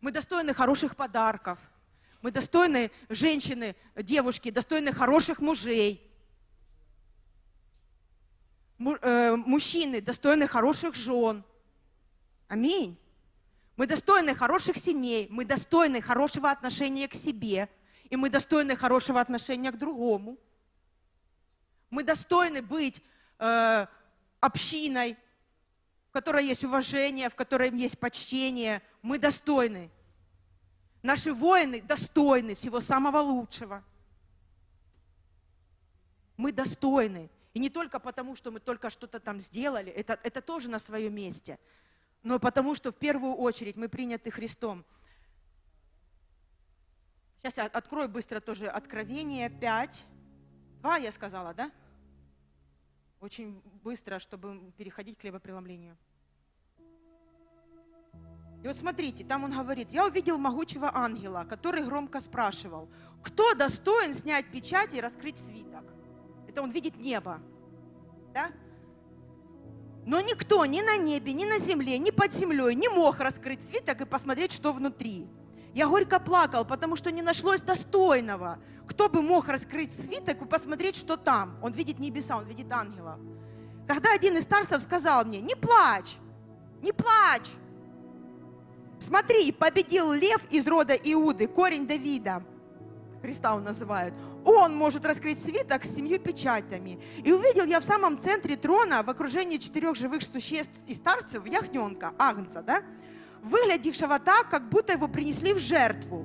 [0.00, 1.58] Мы достойны хороших подарков.
[2.20, 6.04] Мы достойны женщины, девушки, достойны хороших мужей.
[8.76, 11.44] Му- э, мужчины достойны хороших жен.
[12.48, 12.98] Аминь.
[13.76, 17.68] Мы достойны хороших семей, мы достойны хорошего отношения к себе,
[18.10, 20.36] и мы достойны хорошего отношения к другому.
[21.90, 23.02] Мы достойны быть
[23.38, 23.86] э,
[24.40, 25.16] общиной,
[26.08, 28.82] в которой есть уважение, в которой есть почтение.
[29.02, 29.90] Мы достойны.
[31.02, 33.84] Наши воины достойны всего самого лучшего.
[36.36, 37.30] Мы достойны.
[37.54, 41.14] И не только потому, что мы только что-то там сделали, это, это тоже на своем
[41.14, 41.58] месте,
[42.22, 44.84] но потому что в первую очередь мы приняты Христом.
[47.38, 50.04] Сейчас я открою быстро тоже Откровение 5.
[50.80, 51.70] Два я сказала, да?
[53.20, 55.96] Очень быстро, чтобы переходить к хлебопреломлению.
[58.62, 62.88] И вот смотрите, там он говорит, я увидел могучего ангела, который громко спрашивал,
[63.22, 65.84] кто достоин снять печать и раскрыть свиток?
[66.48, 67.40] Это он видит небо.
[68.34, 68.50] Да?
[70.08, 74.00] Но никто ни на небе, ни на земле, ни под землей не мог раскрыть свиток
[74.00, 75.26] и посмотреть, что внутри.
[75.74, 78.58] Я горько плакал, потому что не нашлось достойного.
[78.86, 81.58] Кто бы мог раскрыть свиток и посмотреть, что там?
[81.60, 83.20] Он видит небеса, он видит ангела.
[83.86, 86.16] Тогда один из старцев сказал мне, не плачь,
[86.80, 87.50] не плачь.
[89.00, 92.42] Смотри, победил лев из рода Иуды, корень Давида.
[93.20, 94.14] Христа он называет.
[94.44, 97.00] Он может раскрыть свиток с семью печатями.
[97.24, 102.14] И увидел я в самом центре трона, в окружении четырех живых существ и старцев, ягненка,
[102.18, 102.82] агнца, да,
[103.42, 106.24] выглядевшего так, как будто его принесли в жертву.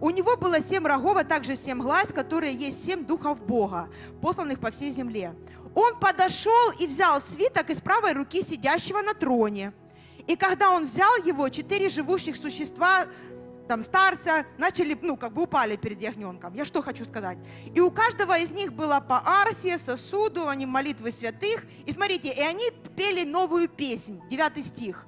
[0.00, 3.88] У него было семь рогов, а также семь глаз, которые есть семь духов Бога,
[4.20, 5.34] посланных по всей земле.
[5.74, 9.72] Он подошел и взял свиток из правой руки сидящего на троне.
[10.26, 13.06] И когда он взял его, четыре живущих существа,
[13.66, 16.54] там старца, начали, ну, как бы упали перед ягненком.
[16.54, 17.38] Я что хочу сказать?
[17.74, 21.64] И у каждого из них было по арфе, сосуду, они молитвы святых.
[21.86, 25.06] И смотрите, и они пели новую песнь, девятый стих.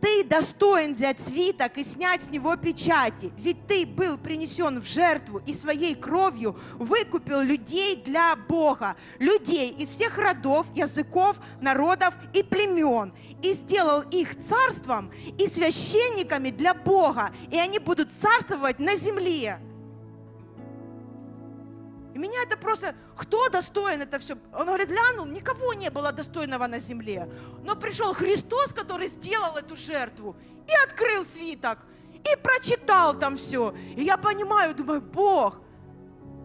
[0.00, 5.42] Ты достоин взять свиток и снять с него печати, ведь ты был принесен в жертву
[5.46, 13.12] и своей кровью выкупил людей для Бога, людей из всех родов, языков, народов и племен,
[13.42, 19.60] и сделал их царством и священниками для Бога, и они будут царствовать на земле.
[22.20, 24.36] Меня это просто, кто достоин это все?
[24.52, 27.32] Он говорит, глянул, никого не было достойного на земле.
[27.64, 30.36] Но пришел Христос, который сделал эту жертву
[30.68, 31.78] и открыл свиток,
[32.12, 33.74] и прочитал там все.
[33.96, 35.60] И я понимаю, думаю, Бог,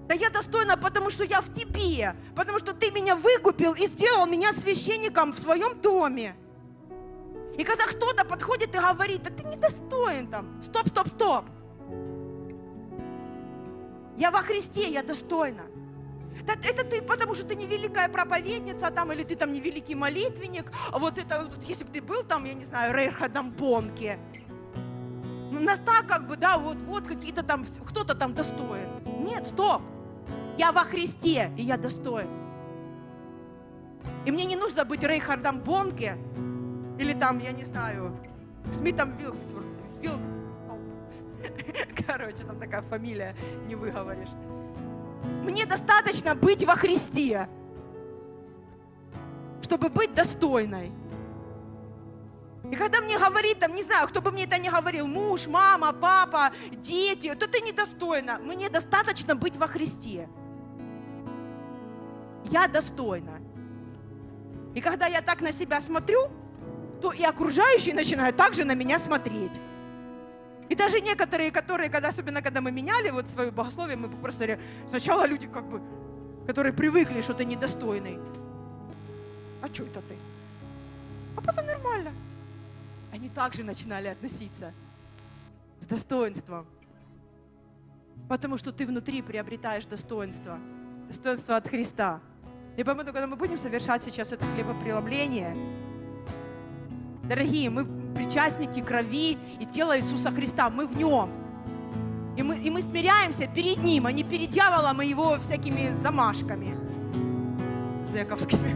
[0.07, 4.26] да я достойна, потому что я в тебе, потому что ты меня выкупил и сделал
[4.27, 6.38] меня священником в своем доме.
[7.57, 11.45] И когда кто-то подходит и говорит, да ты недостоин там, стоп, стоп, стоп.
[14.18, 15.64] Я во Христе, я достойна.
[16.48, 20.72] Это ты, потому что ты не великая проповедница там, или ты там не великий молитвенник.
[20.92, 24.20] А вот это, если бы ты был там, я не знаю, Рейхардом Бонке.
[25.52, 28.90] Ну, нас так как бы, да, вот, вот какие-то там, кто-то там достоин.
[29.06, 29.82] Нет, стоп.
[30.58, 32.30] Я во Христе, и я достоин.
[34.26, 36.18] И мне не нужно быть Рейхардом Бонке,
[37.00, 38.18] или там, я не знаю,
[38.72, 39.66] Смитом Вилксфорд,
[40.02, 40.32] Вилкс,
[42.08, 43.36] Короче, там такая фамилия,
[43.68, 44.30] не выговоришь.
[45.44, 47.48] Мне достаточно быть во Христе,
[49.62, 50.92] чтобы быть достойной.
[52.72, 55.94] И когда мне говорит, там, не знаю, кто бы мне это не говорил, муж, мама,
[55.94, 58.40] папа, дети, то ты недостойна.
[58.40, 60.28] Мне достаточно быть во Христе.
[62.46, 63.40] Я достойна.
[64.74, 66.30] И когда я так на себя смотрю,
[67.02, 69.52] то и окружающие начинают также на меня смотреть.
[70.70, 74.60] И даже некоторые, которые, когда, особенно когда мы меняли вот свое богословие, мы просто
[74.90, 75.82] сначала люди как бы,
[76.48, 78.20] которые привыкли, что ты недостойный.
[79.62, 80.16] А что это ты?
[81.36, 82.12] А потом нормально.
[83.12, 84.74] Они также начинали относиться
[85.80, 86.66] с достоинством.
[88.28, 90.58] Потому что ты внутри приобретаешь достоинство.
[91.08, 92.20] Достоинство от Христа.
[92.78, 95.56] И поэтому, когда мы будем совершать сейчас это хлебопреломление,
[97.24, 97.86] дорогие, мы
[98.16, 100.70] причастники крови и тела Иисуса Христа.
[100.70, 101.30] Мы в Нем.
[102.38, 106.76] И мы, и мы смиряемся перед Ним, а не перед дьяволом и его всякими замашками
[108.16, 108.74] зэковскими.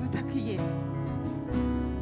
[0.00, 0.74] Ну так и есть.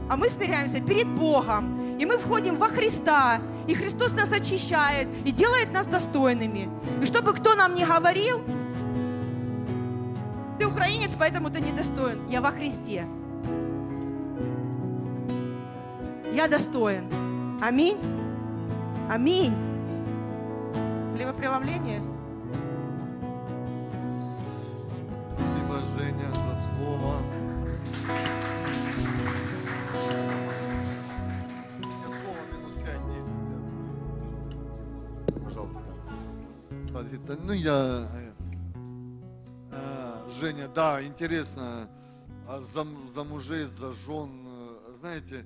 [0.08, 1.98] А мы смиряемся перед Богом.
[1.98, 3.40] И мы входим во Христа.
[3.66, 6.68] И Христос нас очищает и делает нас достойными.
[7.00, 8.40] И чтобы кто нам не говорил,
[10.58, 12.28] ты украинец, поэтому ты недостоин.
[12.28, 13.06] Я во Христе.
[16.32, 17.04] Я достоин.
[17.60, 17.98] Аминь.
[19.10, 19.52] Аминь.
[21.14, 22.00] Хлебопреломление.
[25.34, 27.16] Спасибо, Женя, за слово.
[31.78, 32.74] Мне слово минут
[35.36, 35.44] 5-10.
[35.44, 35.86] Пожалуйста.
[37.44, 38.08] Ну, я...
[38.10, 38.32] э,
[39.72, 41.90] э, Женя, да, интересно,
[42.48, 45.44] а за, за мужей, за жен, э, знаете,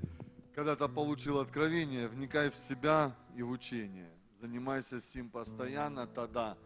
[0.57, 4.11] когда ты получил откровение, вникай в себя и в учение.
[4.41, 6.57] Занимайся сим постоянно, тогда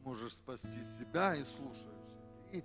[0.00, 1.86] сможешь спасти себя и слушаешь.
[2.50, 2.64] И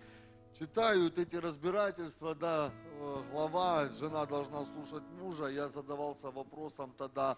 [0.58, 5.46] читают эти разбирательства, да, э, глава, жена должна слушать мужа.
[5.46, 7.38] Я задавался вопросом тогда,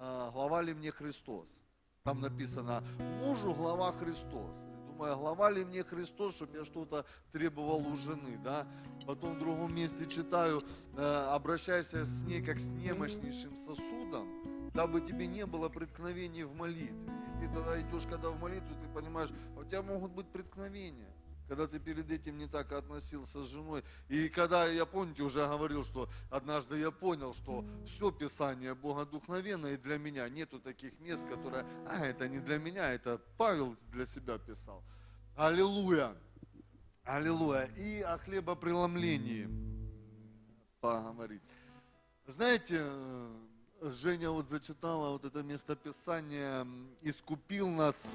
[0.00, 1.48] э, глава ли мне Христос?
[2.04, 2.84] Там написано,
[3.20, 4.68] мужу глава Христос.
[4.94, 8.64] Думаю, глава ли мне Христос, чтобы я что-то требовал у жены, да?
[9.06, 10.62] Потом в другом месте читаю,
[10.96, 17.12] э, обращайся с ней как с немощнейшим сосудом, дабы тебе не было преткновений в молитве.
[17.42, 21.13] И ты тогда идешь, когда в молитву, ты понимаешь, а у тебя могут быть преткновения
[21.48, 23.82] когда ты перед этим не так относился с женой.
[24.08, 29.76] И когда, я помните, уже говорил, что однажды я понял, что все Писание Богодухновенно и
[29.76, 30.28] для меня.
[30.28, 34.82] Нету таких мест, которые, а, это не для меня, это Павел для себя писал.
[35.36, 36.14] Аллилуйя!
[37.04, 37.66] Аллилуйя!
[37.76, 39.48] И о хлебопреломлении
[40.80, 41.42] поговорить.
[42.26, 42.82] Знаете,
[43.80, 48.06] Женя вот зачитала вот это местописание м, «Искупил нас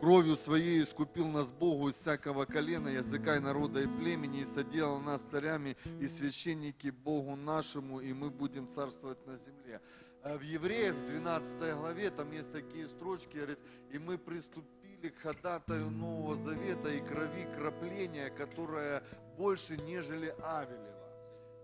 [0.00, 4.98] Кровью своей искупил нас Богу из всякого колена, языка и народа и племени, и соделал
[4.98, 9.82] нас царями и священники Богу нашему, и мы будем царствовать на земле.
[10.22, 13.58] А В Евреях, в 12 главе, там есть такие строчки, говорит,
[13.90, 19.02] и мы приступили к ходатаю Нового Завета и крови крапления, которая
[19.36, 21.10] больше, нежели Авелева.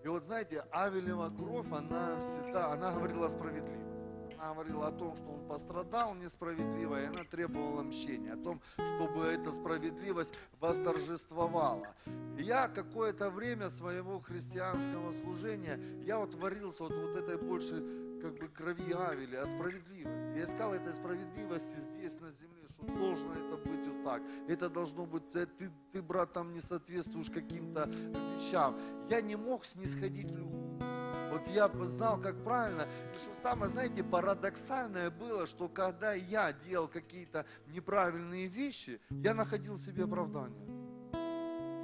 [0.05, 3.95] И вот знаете, Авелева кровь, она всегда, она говорила о справедливости.
[4.39, 9.25] Она говорила о том, что он пострадал несправедливо, и она требовала мщения, о том, чтобы
[9.25, 11.95] эта справедливость восторжествовала.
[12.39, 17.83] И я какое-то время своего христианского служения, я вот варился вот, вот этой больше
[18.21, 20.39] как бы крови Авеля, о справедливости.
[20.39, 24.23] Я искал этой справедливости здесь на земле, что должно это быть вот так.
[24.49, 28.79] Это должно быть, э, ты, ты брат, там не соответствуешь каким-то вещам.
[29.09, 30.95] Я не мог снисходить людям.
[31.37, 32.87] Вот я знал, как правильно.
[33.15, 39.77] И что самое, знаете, парадоксальное было, что когда я делал какие-то неправильные вещи, я находил
[39.77, 40.67] себе оправдание.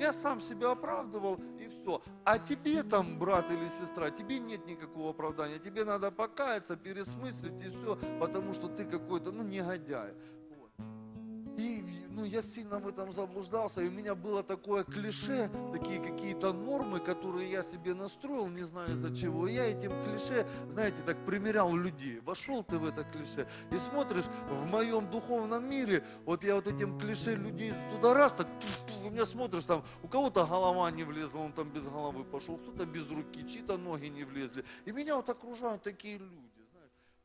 [0.01, 2.03] Я сам себя оправдывал и все.
[2.25, 5.59] А тебе там, брат или сестра, тебе нет никакого оправдания.
[5.59, 10.15] Тебе надо покаяться, пересмыслить и все, потому что ты какой-то, ну, негодяй.
[10.57, 10.71] Вот.
[11.59, 11.83] И
[12.15, 17.01] ну, я сильно в этом заблуждался, и у меня было такое клише, такие какие-то нормы,
[17.01, 19.49] которые я себе настроил, не знаю из-за чего.
[19.49, 22.21] Я этим клише, знаете, так примерял людей.
[22.21, 26.99] Вошел ты в это клише и смотришь, в моем духовном мире, вот я вот этим
[26.99, 28.47] клише людей туда раз, так
[29.05, 32.87] у меня смотришь, там у кого-то голова не влезла, он там без головы пошел, кто-то
[32.87, 34.65] без руки, чьи-то ноги не влезли.
[34.85, 36.53] И меня вот окружают такие люди.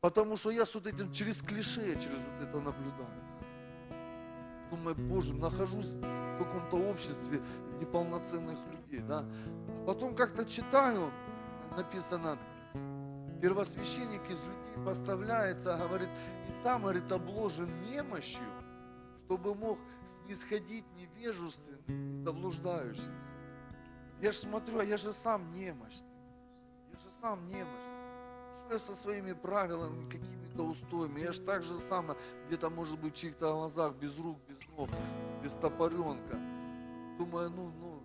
[0.00, 3.27] Потому что я с вот этим через клише, через вот это наблюдаю.
[4.70, 7.40] Думаю, Боже, нахожусь в каком-то обществе
[7.80, 9.24] неполноценных людей, да.
[9.86, 11.10] Потом как-то читаю,
[11.76, 12.38] написано,
[13.40, 16.08] первосвященник из людей поставляется, говорит,
[16.46, 18.44] и сам, говорит, обложен немощью,
[19.18, 23.34] чтобы мог снисходить невежественным и заблуждающимся.
[24.20, 26.08] Я же смотрю, а я же сам немощный.
[26.90, 27.97] Я же сам немощный.
[28.70, 31.20] Я со своими правилами, какими-то устоями?
[31.20, 32.16] Я же так же само,
[32.46, 34.90] где-то, может быть, в чьих-то глазах, без рук, без ног,
[35.42, 36.38] без топоренка.
[37.18, 38.02] Думаю, ну, ну,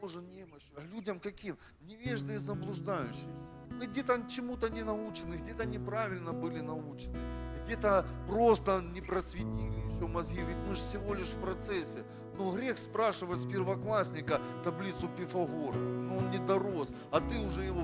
[0.00, 0.76] Боже, немощью.
[0.76, 1.56] А людям каким?
[1.80, 3.52] Невежды и заблуждающиеся.
[3.70, 7.18] Мы где-то чему-то не научены, где-то неправильно были научены,
[7.62, 12.04] где-то просто не просветили еще мозги, ведь мы же всего лишь в процессе.
[12.36, 15.76] Но грех спрашивать с первоклассника таблицу Пифагора.
[15.76, 17.82] Ну, он не дорос, а ты уже его...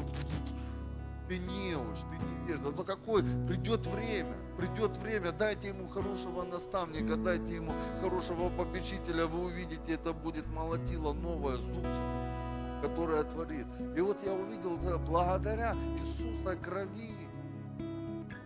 [1.31, 2.73] Ты неуч, ты невежда.
[2.73, 3.23] Но какой?
[3.47, 10.13] Придет время, придет время, дайте ему хорошего наставника, дайте ему хорошего попечителя, вы увидите, это
[10.13, 13.69] будет молотило новое, зубчик, которое творит.
[13.97, 17.15] И вот я увидел, да, благодаря Иисуса крови,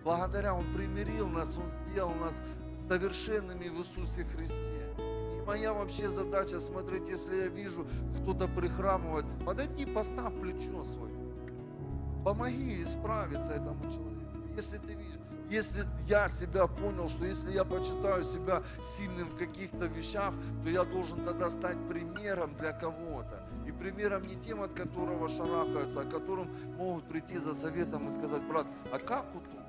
[0.05, 2.43] благодаря Он примирил нас, Он сделал нас
[2.87, 4.95] совершенными в Иисусе Христе.
[4.99, 7.87] И моя вообще задача смотреть, если я вижу,
[8.19, 11.14] кто-то прихрамывает, подойди, поставь плечо свое.
[12.25, 14.25] Помоги исправиться этому человеку.
[14.57, 15.21] Если ты видишь,
[15.51, 20.33] если я себя понял, что если я почитаю себя сильным в каких-то вещах,
[20.63, 23.47] то я должен тогда стать примером для кого-то.
[23.67, 26.49] И примером не тем, от которого шарахаются, а которым
[26.79, 29.61] могут прийти за советом и сказать, брат, а как вот тут?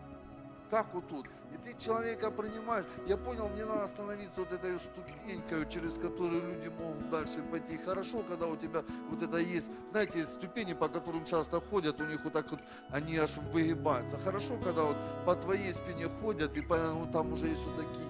[0.76, 1.26] Как вот тут?
[1.54, 2.86] И ты человека принимаешь.
[3.08, 7.78] Я понял, мне надо становиться вот этой ступенькой, через которую люди могут дальше пойти.
[7.78, 12.06] Хорошо, когда у тебя вот это есть, знаете, есть ступени, по которым часто ходят, у
[12.06, 14.18] них вот так вот, они аж выгибаются.
[14.18, 18.10] Хорошо, когда вот по твоей спине ходят, и по, ну, там уже есть вот такие.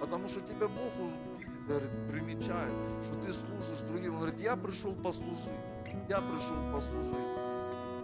[0.00, 1.10] Потому что тебя Бог
[1.68, 2.72] говорит, примечает,
[3.04, 4.14] что ты служишь другим.
[4.14, 5.50] Он говорит, я пришел послужить.
[6.08, 7.28] Я пришел послужить.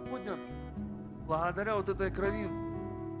[0.05, 0.35] Сегодня,
[1.25, 2.66] благодаря вот этой крови,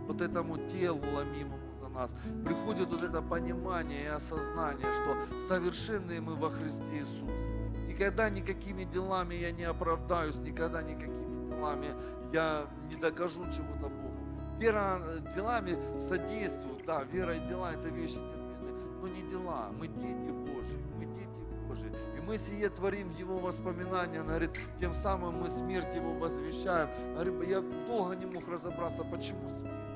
[0.07, 2.13] вот этому телу ломимому за нас,
[2.45, 7.49] приходит вот это понимание и осознание, что совершенные мы во Христе Иисусе.
[7.87, 11.87] Никогда никакими делами я не оправдаюсь, никогда никакими делами
[12.33, 14.13] я не докажу чего-то Богу.
[14.59, 14.99] Вера
[15.35, 19.69] делами содействует, да, вера и дела это вещи неотменные, но не дела.
[19.77, 21.91] Мы дети Божьи, мы дети Божьи.
[22.17, 26.89] И мы сие творим Его воспоминания, Он говорит, тем самым мы смерть Его возвещаем.
[27.13, 29.86] Говорит, я долго не мог разобраться, почему смерть,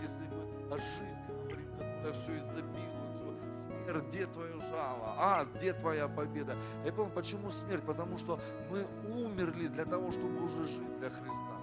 [0.00, 5.72] если мы о жизни говорим, которая все изобилует, что смерть, где твое жало, а, где
[5.72, 6.56] твоя победа.
[6.84, 8.40] Я понял, почему смерть, потому что
[8.70, 11.58] мы умерли для того, чтобы уже жить для Христа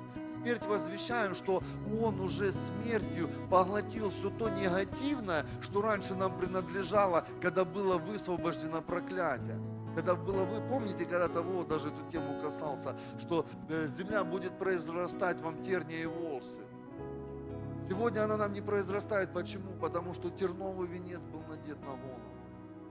[0.45, 1.63] смерть возвещаем, что
[2.01, 9.59] Он уже смертью поглотил все то негативное, что раньше нам принадлежало, когда было высвобождено проклятие.
[9.95, 15.41] Когда было, вы помните, когда того даже эту тему касался, что э, земля будет произрастать
[15.41, 16.61] вам терния и волосы.
[17.87, 19.31] Сегодня она нам не произрастает.
[19.33, 19.73] Почему?
[19.79, 22.21] Потому что терновый венец был надет на голову.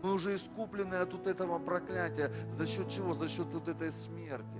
[0.02, 2.30] Мы уже искуплены от вот этого проклятия.
[2.50, 3.14] За счет чего?
[3.14, 4.58] За счет вот этой смерти.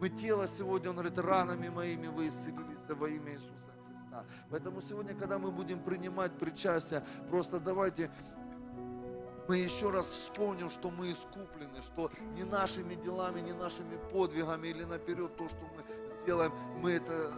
[0.00, 4.24] Мы тело сегодня, он говорит, ранами моими вы исцелились во имя Иисуса Христа.
[4.50, 8.10] Поэтому сегодня, когда мы будем принимать причастие, просто давайте
[9.48, 14.84] мы еще раз вспомним, что мы искуплены, что не нашими делами, не нашими подвигами или
[14.84, 15.84] наперед то, что мы
[16.20, 17.32] сделаем, мы это,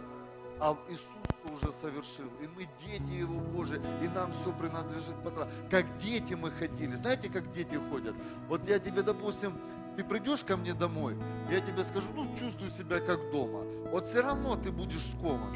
[0.59, 1.05] а Иисус
[1.53, 2.27] уже совершил.
[2.41, 5.15] И мы дети Его Божии, и нам все принадлежит.
[5.23, 6.95] потра- Как дети мы ходили.
[6.95, 8.15] Знаете, как дети ходят?
[8.47, 9.57] Вот я тебе, допустим,
[9.95, 11.15] ты придешь ко мне домой,
[11.49, 13.63] я тебе скажу, ну, чувствую себя как дома.
[13.91, 15.55] Вот все равно ты будешь скован.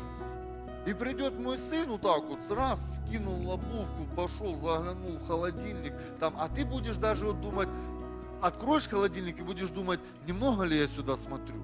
[0.88, 6.36] И придет мой сын вот так вот, раз, скинул обувку, пошел, заглянул в холодильник, там,
[6.38, 7.68] а ты будешь даже вот думать,
[8.42, 11.62] откроешь холодильник и будешь думать, немного ли я сюда смотрю.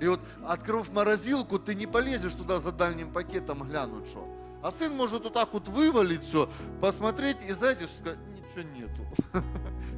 [0.00, 4.26] И вот, открыв морозилку, ты не полезешь туда за дальним пакетом глянуть, что.
[4.62, 6.48] А сын может вот так вот вывалить все,
[6.80, 9.02] посмотреть и, знаете, сказать, ничего нету.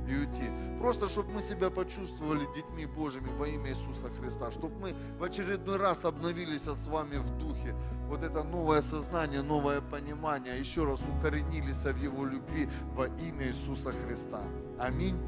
[0.08, 0.50] И уйти.
[0.78, 4.50] Просто, чтобы мы себя почувствовали детьми Божьими во имя Иисуса Христа.
[4.50, 7.74] Чтобы мы в очередной раз обновились с вами в духе.
[8.08, 10.58] Вот это новое сознание, новое понимание.
[10.58, 14.42] Еще раз укоренились в Его любви во имя Иисуса Христа.
[14.78, 15.18] Аминь.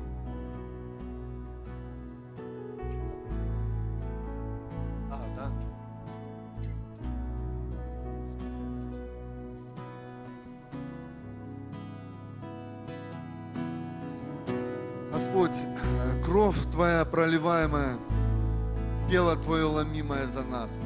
[15.37, 17.99] Господь, э, кровь Твоя проливаемая,
[19.11, 20.79] тело Твое ломимое за нас.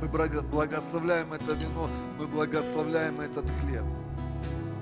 [0.00, 1.90] Мы благо- благословляем это вино,
[2.20, 3.82] мы благословляем этот хлеб.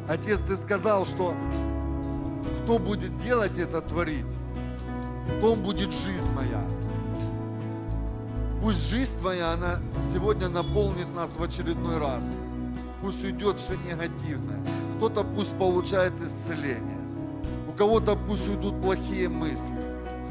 [0.07, 1.35] Отец, Ты сказал, что
[2.65, 4.27] кто будет делать это, творить,
[5.27, 6.63] в том будет жизнь моя.
[8.61, 9.81] Пусть жизнь Твоя, она
[10.13, 12.29] сегодня наполнит нас в очередной раз.
[13.01, 14.61] Пусть уйдет все негативное.
[14.99, 17.00] Кто-то пусть получает исцеление.
[17.81, 19.73] Кого-то пусть уйдут плохие мысли.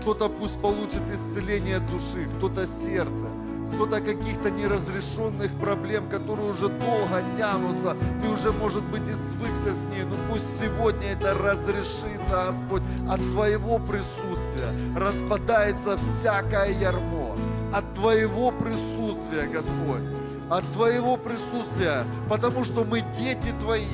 [0.02, 3.26] Кто-то пусть получит исцеление души, кто-то сердце,
[3.74, 7.98] кто-то каких-то неразрешенных проблем, которые уже долго тянутся.
[8.22, 10.04] Ты уже, может быть, и свыкся с ней.
[10.04, 14.70] Но пусть сегодня это разрешится, Господь, от Твоего присутствия.
[14.96, 17.36] Распадается всякое ярмо.
[17.74, 20.04] От Твоего присутствия, Господь.
[20.52, 22.04] От Твоего присутствия.
[22.30, 23.88] Потому что мы дети Твои.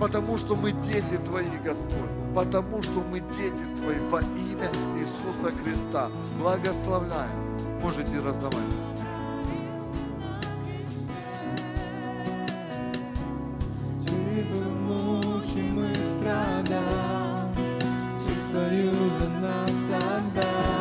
[0.00, 2.10] Потому что мы дети Твои, Господь.
[2.34, 6.10] Потому что мы дети Твои во имя Иисуса Христа.
[6.38, 7.30] Благословляем.
[7.80, 8.56] Можете раздавать.
[14.04, 14.44] Ты
[14.86, 17.50] мучим страдал,
[18.26, 20.75] Жизнь свою за нас отдал,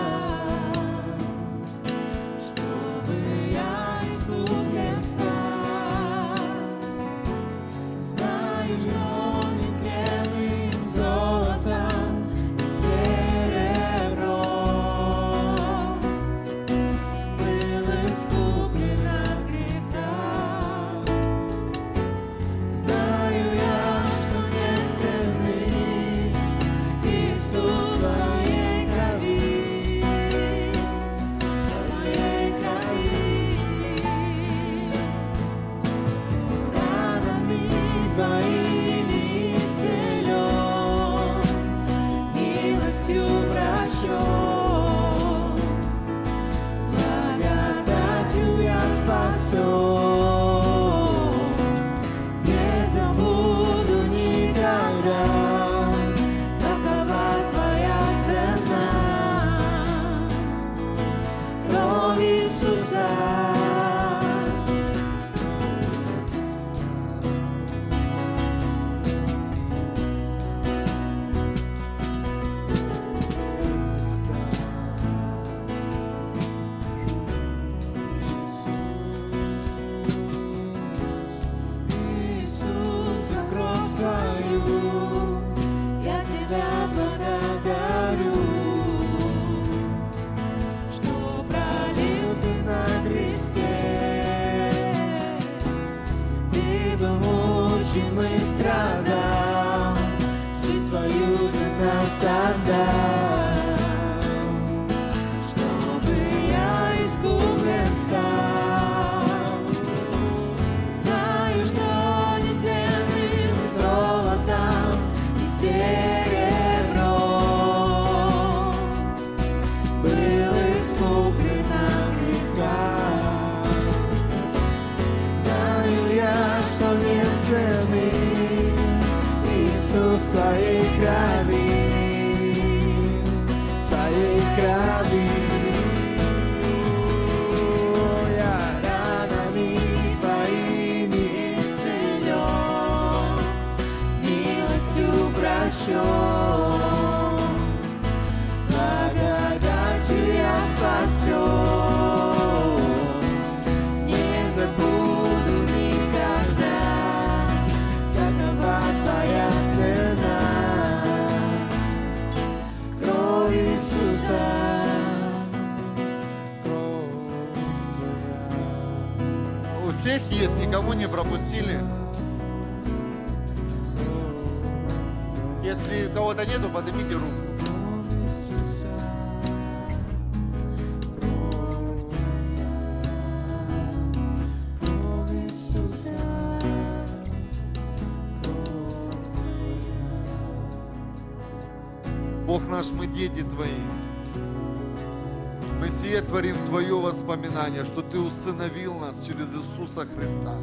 [197.25, 200.55] воспоминание, что Ты усыновил нас через Иисуса Христа.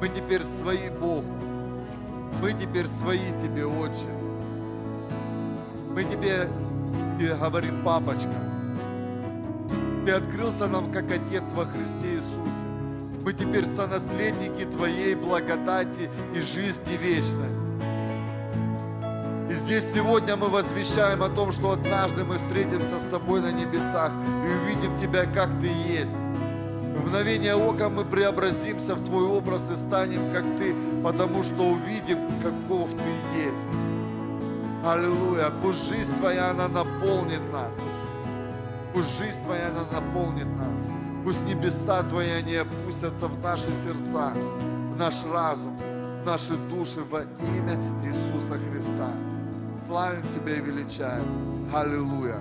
[0.00, 1.24] Мы теперь свои Богу.
[2.42, 4.08] Мы теперь свои Тебе, Отче.
[5.94, 6.48] Мы Тебе,
[7.18, 8.34] Тебе говорим, папочка.
[10.04, 12.66] Ты открылся нам как Отец во Христе Иисусе.
[13.22, 17.59] Мы теперь сонаследники Твоей благодати и жизни вечной.
[19.70, 24.10] Здесь сегодня мы возвещаем о том, что однажды мы встретимся с Тобой на небесах
[24.44, 26.16] и увидим Тебя, как Ты есть.
[26.16, 30.74] В мгновение ока мы преобразимся в Твой образ и станем, как Ты,
[31.04, 33.68] потому что увидим, каков Ты есть.
[34.84, 35.52] Аллилуйя.
[35.62, 37.78] Пусть жизнь Твоя, она наполнит нас.
[38.92, 40.80] Пусть жизнь Твоя, она наполнит нас.
[41.24, 44.32] Пусть небеса Твои, они опустятся в наши сердца,
[44.90, 49.29] в наш разум, в наши души во имя Иисуса Христа.
[49.90, 51.24] Славим Тебя и величаем.
[51.74, 52.38] Аллилуйя.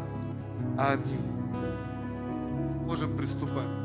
[0.77, 1.25] Аминь.
[2.85, 3.78] Можем приступать.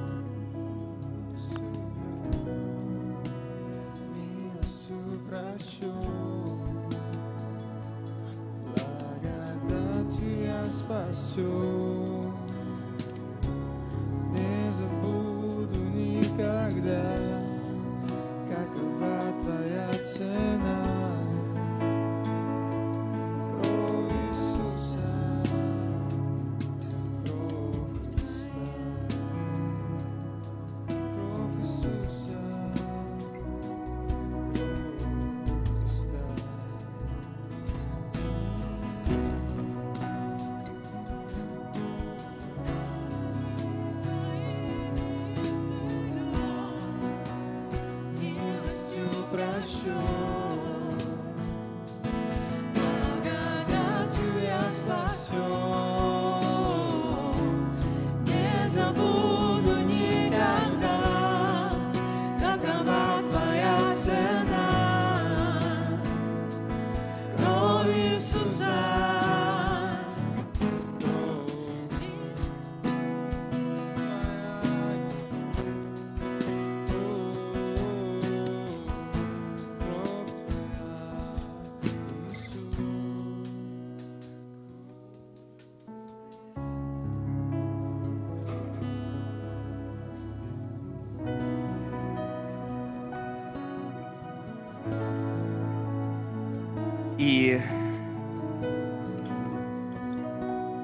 [97.27, 97.59] И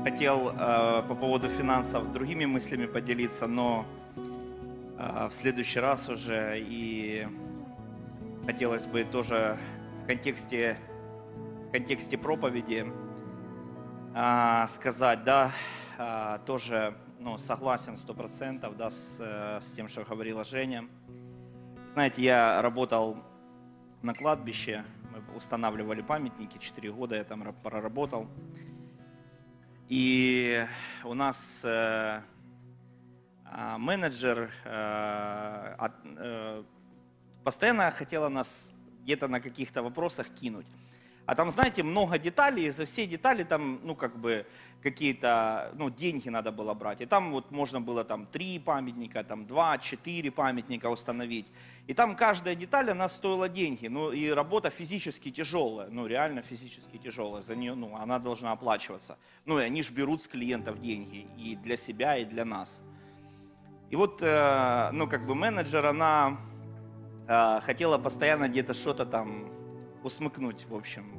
[0.04, 3.84] хотел э, по поводу финансов другими мыслями поделиться, но
[4.16, 7.28] э, в следующий раз уже и
[8.46, 9.58] хотелось бы тоже
[10.02, 10.78] в контексте,
[11.68, 12.90] в контексте проповеди
[14.14, 15.52] а, сказать, да,
[15.98, 20.86] а, тоже ну, согласен сто процентов да, с, э, с тем, что говорила Женя.
[21.92, 23.18] Знаете, я работал
[24.00, 24.86] на кладбище,
[25.36, 28.28] устанавливали памятники, 4 года я там ра- проработал.
[29.89, 30.65] И
[31.05, 32.20] у нас э,
[33.44, 36.62] а, менеджер э, от- э,
[37.44, 40.66] постоянно хотела нас где-то на каких-то вопросах кинуть.
[41.27, 44.47] А там, знаете, много деталей, и за все детали там, ну, как бы,
[44.82, 47.01] какие-то, ну, деньги надо было брать.
[47.01, 51.47] И там вот можно было там три памятника, там два, четыре памятника установить.
[51.86, 53.89] И там каждая деталь, она стоила деньги.
[53.89, 57.43] Ну, и работа физически тяжелая, ну, реально физически тяжелая.
[57.43, 59.19] За нее, ну, она должна оплачиваться.
[59.44, 62.81] Ну, и они ж берут с клиентов деньги и для себя, и для нас.
[63.90, 66.39] И вот, э, ну, как бы менеджер, она
[67.27, 69.51] э, хотела постоянно где-то что-то там
[70.05, 71.12] усмыкнуть, в общем,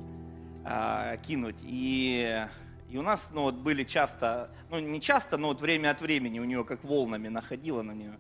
[0.65, 1.59] э, кинуть.
[1.63, 2.47] И,
[2.91, 6.39] и у нас, ну, вот были часто, ну, не часто, но вот время от времени
[6.39, 8.19] у нее как волнами находило на нее.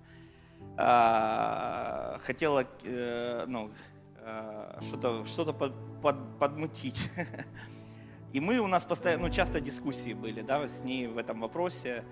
[0.77, 3.71] Э, хотела, э, ну,
[4.15, 7.01] э, что-то что под, под- подмутить.
[8.31, 12.05] И мы, у нас постоянно, ну, часто дискуссии были, да, с ней в этом вопросе.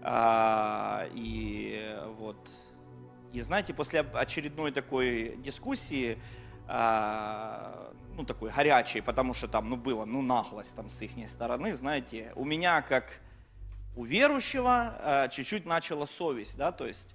[0.00, 2.50] А, и вот,
[3.32, 6.18] и знаете, после очередной такой дискуссии,
[6.68, 11.76] а, ну, такой горячей, потому что там, ну, было, ну, наглость там с их стороны,
[11.76, 13.20] знаете, у меня, как
[13.94, 17.14] у верующего, а, чуть-чуть начала совесть, да, то есть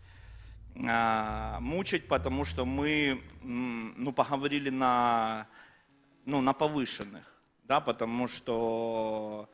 [0.87, 5.47] а, мучить, потому что мы, ну, поговорили на,
[6.25, 9.49] ну, на повышенных, да, потому что,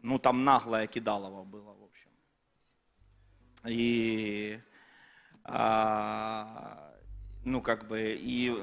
[0.00, 2.10] ну, там наглое кидалово было, в общем.
[3.66, 4.58] И,
[5.44, 6.94] а,
[7.44, 8.54] ну, как бы, и,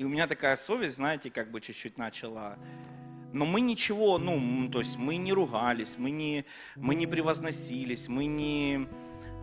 [0.00, 2.56] и у меня такая совесть, знаете, как бы чуть-чуть начала,
[3.34, 6.46] но мы ничего, ну, то есть мы не ругались, мы не,
[6.76, 8.88] мы не превозносились, мы не,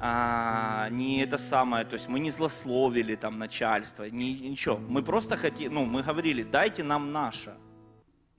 [0.02, 4.80] а, не это самое, то есть мы не злословили там начальство, ни- ничего.
[4.80, 7.54] Мы просто хотели, ну, мы говорили, дайте нам наше,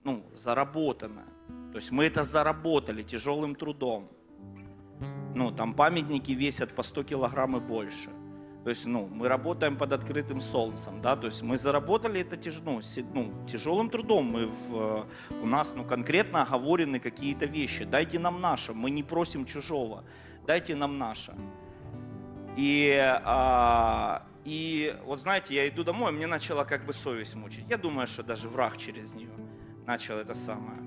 [0.02, 1.28] ну, заработанное.
[1.70, 4.10] То есть мы это заработали тяжелым трудом.
[5.36, 8.10] Ну, там памятники весят по 100 килограмм и больше.
[8.68, 12.60] То есть, ну, мы работаем под открытым солнцем, да, то есть мы заработали это тяж,
[12.62, 14.26] ну, се- ну, тяжелым трудом.
[14.26, 17.84] Мы в, э, у нас, ну, конкретно оговорены какие-то вещи.
[17.84, 20.05] Дайте нам наше, мы не просим чужого.
[20.47, 21.34] Дайте нам наше.
[22.58, 27.64] И, а, и вот знаете, я иду домой, мне начала как бы совесть мучить.
[27.70, 29.30] Я думаю, что даже враг через нее
[29.86, 30.78] начал это самое.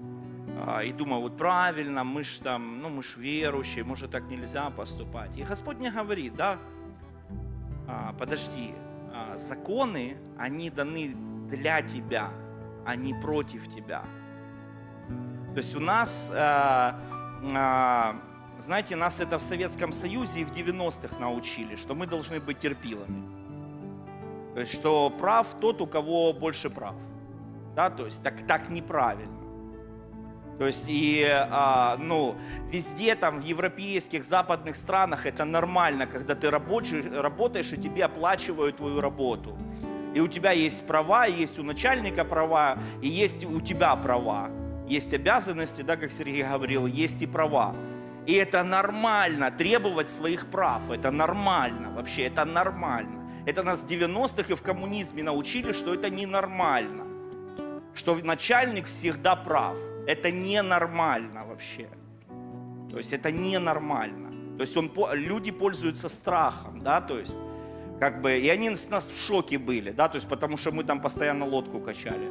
[0.68, 4.70] А, И думаю, вот правильно, мы ж там, ну мы ж верующие, может так нельзя
[4.70, 5.36] поступать.
[5.36, 6.60] И Господь мне говорит, да,
[7.88, 8.74] а, подожди,
[9.14, 11.16] а, законы, они даны
[11.50, 12.30] для тебя,
[12.86, 14.04] а не против тебя.
[15.54, 17.00] То есть у нас а,
[18.62, 23.42] знаете, нас это в Советском Союзе и в 90-х научили, что мы должны быть терпилами.
[24.54, 26.96] То есть, что прав тот, у кого больше прав.
[27.76, 29.41] Да, то есть, так, так неправильно.
[30.62, 32.36] То есть, и, а, ну,
[32.70, 38.78] везде там, в европейских, западных странах это нормально, когда ты рабочий, работаешь, и тебе оплачивают
[38.78, 39.58] твою работу.
[40.14, 44.52] И у тебя есть права, есть у начальника права, и есть у тебя права.
[44.88, 47.74] Есть обязанности, да, как Сергей говорил, есть и права.
[48.28, 50.92] И это нормально, требовать своих прав.
[50.92, 53.20] Это нормально, вообще, это нормально.
[53.48, 57.08] Это нас в 90-х и в коммунизме научили, что это ненормально.
[57.96, 59.76] Что начальник всегда прав.
[60.08, 61.88] Это ненормально вообще.
[62.90, 64.58] То есть это ненормально.
[64.58, 67.38] То есть он, люди пользуются страхом, да, то есть
[68.00, 70.84] как бы, и они с нас в шоке были, да, то есть потому что мы
[70.84, 72.28] там постоянно лодку качали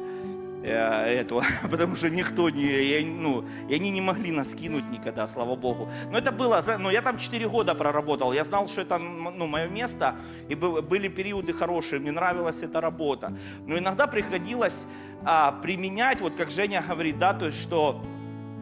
[0.63, 5.27] э, эту, потому что никто не, я, ну, и они не могли нас кинуть никогда,
[5.27, 5.89] слава Богу.
[6.11, 9.47] Но это было, зна- ну, я там 4 года проработал, я знал, что это, ну,
[9.47, 10.15] мое место,
[10.49, 13.33] и бы- были периоды хорошие, мне нравилась эта работа.
[13.67, 14.85] Но иногда приходилось
[15.23, 18.01] а, применять, вот как Женя говорит, да, то есть что,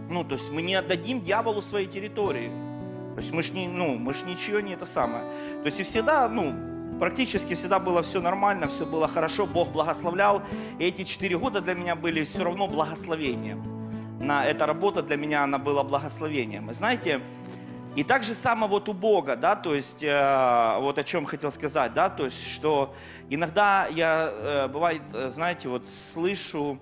[0.10, 2.52] ну, то есть мы не отдадим дьяволу своей территории.
[3.16, 5.24] То есть мы ж не, ну, мы ж ничего не это самое.
[5.62, 6.54] То есть и всегда, ну,
[7.00, 10.44] практически всегда было все нормально, все было хорошо, Бог благословлял.
[10.78, 13.64] И эти четыре года для меня были все равно благословением.
[14.20, 16.70] На эта работа для меня, она была благословением.
[16.70, 17.22] И знаете,
[17.96, 21.52] и так же само вот у Бога, да, то есть, э, вот о чем хотел
[21.52, 22.94] сказать, да, то есть, что
[23.30, 26.80] иногда я, э, бывает, э, знаете, вот слышу,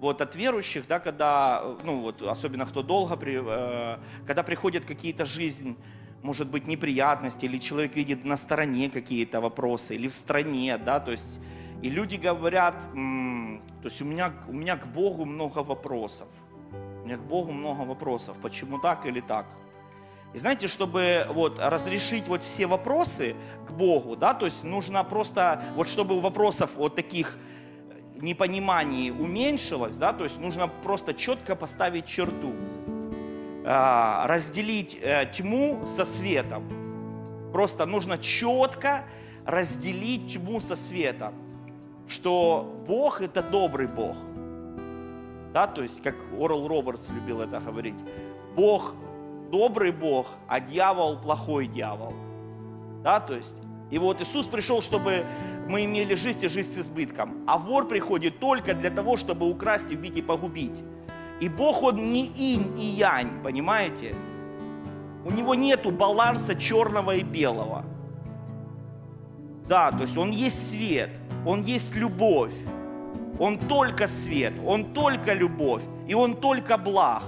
[0.00, 5.24] вот от верующих, да, когда, ну вот, особенно кто долго, при- э, когда приходят какие-то
[5.24, 5.76] жизнь,
[6.24, 11.12] может быть, неприятности, или человек видит на стороне какие-то вопросы, или в стране, да, то
[11.12, 11.38] есть,
[11.82, 16.28] и люди говорят, м, то есть у меня, у меня к Богу много вопросов,
[17.02, 19.44] у меня к Богу много вопросов, почему так или так.
[20.32, 23.36] И знаете, чтобы вот разрешить вот все вопросы
[23.68, 27.36] к Богу, да, то есть нужно просто, вот чтобы вопросов вот таких
[28.16, 32.54] непониманий уменьшилось, да, то есть нужно просто четко поставить черту,
[33.64, 36.64] разделить э, тьму со светом.
[37.52, 39.04] Просто нужно четко
[39.46, 41.34] разделить тьму со светом,
[42.06, 44.16] что Бог это добрый Бог,
[45.54, 47.94] да, то есть как Орел Робертс любил это говорить,
[48.56, 48.94] Бог
[49.50, 52.12] добрый Бог, а дьявол плохой дьявол.
[53.04, 53.56] Да, то есть,
[53.90, 55.24] и вот Иисус пришел, чтобы
[55.68, 57.44] мы имели жизнь и жизнь с избытком.
[57.46, 60.82] А вор приходит только для того, чтобы украсть, убить и погубить.
[61.40, 64.14] И Бог, Он не инь и янь, понимаете?
[65.24, 67.84] У Него нету баланса черного и белого.
[69.68, 71.10] Да, то есть Он есть свет,
[71.46, 72.54] Он есть любовь.
[73.38, 77.22] Он только свет, Он только любовь, и Он только благ.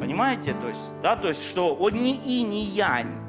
[0.00, 0.54] Понимаете?
[0.60, 3.25] То есть, да, то есть, что он не и, не янь.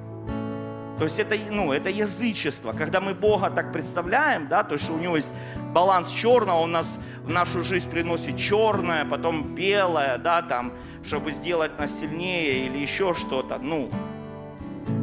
[0.98, 2.74] То есть это, ну, это язычество.
[2.74, 5.32] Когда мы Бога так представляем, да, то есть у него есть
[5.72, 11.78] баланс черного, он нас в нашу жизнь приносит черное, потом белое, да, там, чтобы сделать
[11.78, 13.60] нас сильнее или еще что-то.
[13.60, 13.92] Ну,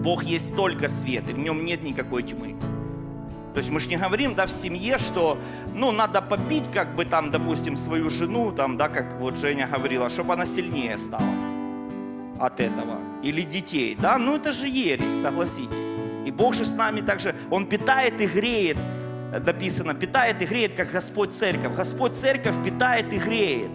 [0.03, 2.57] Бог есть только свет, и в нем нет никакой тьмы.
[3.53, 5.39] То есть мы же не говорим, да, в семье, что,
[5.75, 10.11] ну, надо побить, как бы там, допустим, свою жену, там, да, как вот Женя говорила,
[10.11, 11.23] чтобы она сильнее стала
[12.45, 12.99] от этого.
[13.23, 15.95] Или детей, да, ну это же ересь, согласитесь.
[16.27, 18.79] И Бог же с нами также, Он питает и греет,
[19.33, 21.75] э, написано, питает и греет, как Господь церковь.
[21.75, 23.71] Господь церковь питает и греет.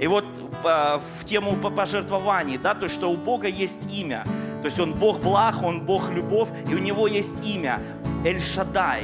[0.00, 0.24] И вот
[0.64, 4.24] э, в тему по- пожертвований, да, то что у Бога есть имя.
[4.62, 7.80] То есть Он Бог благ, Он Бог любовь, и у Него есть имя
[8.24, 9.02] Эль-Шадай,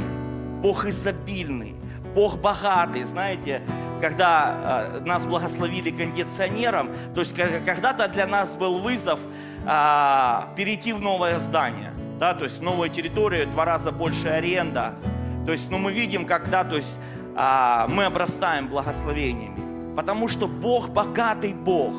[0.62, 1.74] Бог изобильный,
[2.14, 3.04] Бог богатый.
[3.04, 3.62] Знаете,
[4.00, 9.20] когда э, нас благословили кондиционером, то есть когда-то для нас был вызов
[9.66, 14.94] а, перейти в новое здание, да, то есть новая территория, два раза больше аренда.
[15.46, 16.98] То есть, ну, мы видим, когда, то есть,
[17.36, 21.92] а, мы обрастаем благословениями, потому что Бог богатый Бог,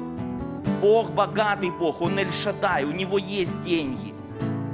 [0.81, 4.13] Бог богатый Бог, Он Эль-Шадай, у Него есть деньги,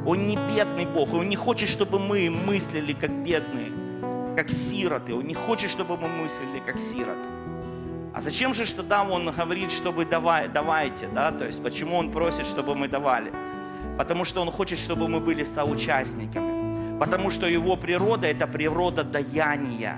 [0.06, 3.72] Он не бедный Бог, Он не хочет, чтобы мы мыслили как бедные,
[4.38, 7.28] как сироты, Он не хочет, чтобы мы мыслили как сироты.
[8.14, 11.32] А зачем же там он говорит, чтобы давай, давайте, да?
[11.32, 13.32] То есть почему он просит, чтобы мы давали?
[13.98, 17.00] Потому что он хочет, чтобы мы были соучастниками.
[17.00, 19.98] Потому что его природа– это природа даяния.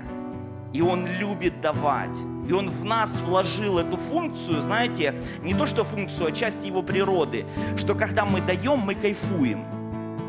[0.72, 2.18] И он любит давать.
[2.48, 6.82] И он в нас вложил эту функцию, знаете, не то что функцию, а часть его
[6.82, 7.44] природы,
[7.76, 9.79] что когда мы даем, мы кайфуем.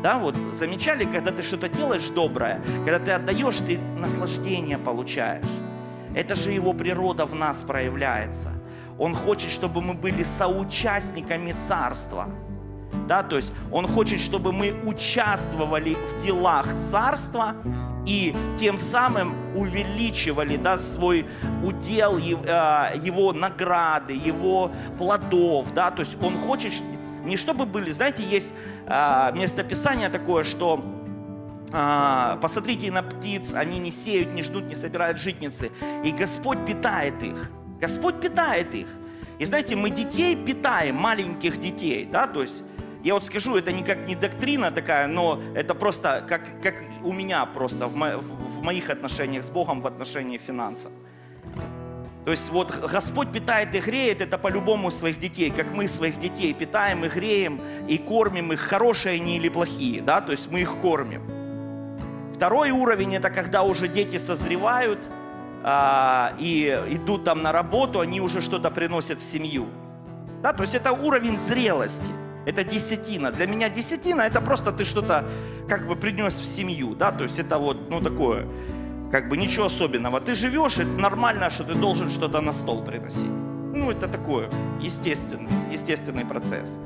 [0.02, 5.46] Да, вот замечали, когда ты что-то делаешь доброе, когда ты отдаешь, ты наслаждение получаешь.
[6.14, 8.50] Это же его природа в нас проявляется.
[8.98, 12.28] Он хочет, чтобы мы были соучастниками царства.
[13.08, 17.56] Да, то есть Он хочет, чтобы мы участвовали в делах Царства
[18.06, 21.26] и тем самым увеличивали да, свой
[21.64, 22.20] удел, э,
[23.02, 25.72] его награды, его плодов.
[25.74, 26.72] Да, то есть Он хочет
[27.24, 28.54] не чтобы были, знаете, есть
[28.86, 30.84] э, местописание такое, что
[31.74, 35.70] а, посмотрите на птиц, они не сеют, не ждут, не собирают житницы.
[36.04, 37.50] И Господь питает их.
[37.80, 38.86] Господь питает их.
[39.38, 42.62] И знаете, мы детей питаем, маленьких детей, да, то есть
[43.02, 47.44] я вот скажу, это никак не доктрина такая, но это просто как, как у меня
[47.46, 50.92] просто в, мо- в- в моих отношениях с Богом, в отношении финансов.
[52.24, 56.54] То есть вот Господь питает и греет это по-любому своих детей, как мы своих детей
[56.54, 60.76] питаем и греем, и кормим их, хорошие они или плохие, да, то есть мы их
[60.76, 61.22] кормим.
[62.32, 65.08] Второй уровень это когда уже дети созревают
[65.64, 69.66] а, и идут там на работу, они уже что-то приносят в семью.
[70.42, 72.12] Да, то есть это уровень зрелости.
[72.44, 73.30] Это десятина.
[73.30, 75.24] Для меня десятина это просто ты что-то
[75.68, 76.96] как бы принес в семью.
[76.96, 78.46] Да, то есть это вот, ну такое,
[79.12, 80.20] как бы ничего особенного.
[80.20, 83.30] Ты живешь, это нормально, что ты должен что-то на стол приносить.
[83.74, 84.48] Ну, это такое
[84.80, 86.78] естественный, естественный процесс.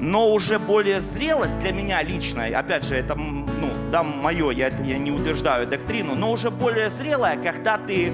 [0.00, 3.46] Но уже более зрелость для меня лично, опять же, это, ну,
[3.92, 8.12] да, мое, я, это, я не утверждаю доктрину, но уже более зрелая, когда ты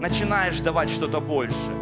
[0.00, 1.79] начинаешь давать что-то больше.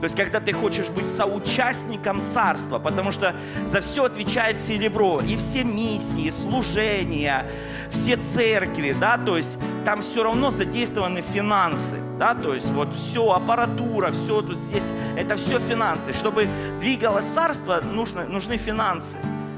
[0.00, 3.34] То есть, когда ты хочешь быть соучастником царства, потому что
[3.66, 7.46] за все отвечает серебро, и все миссии, служения,
[7.90, 13.32] все церкви, да, то есть там все равно задействованы финансы, да, то есть вот все,
[13.32, 16.12] аппаратура, все тут здесь, это все финансы.
[16.12, 16.48] Чтобы
[16.80, 19.16] двигалось царство, нужно, нужны финансы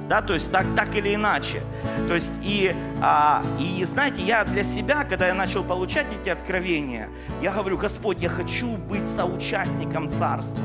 [0.09, 1.61] да, то есть так, так или иначе.
[2.09, 7.09] То есть и, а, и знаете, я для себя, когда я начал получать эти откровения,
[7.43, 10.65] я говорю, Господь, я хочу быть соучастником царства.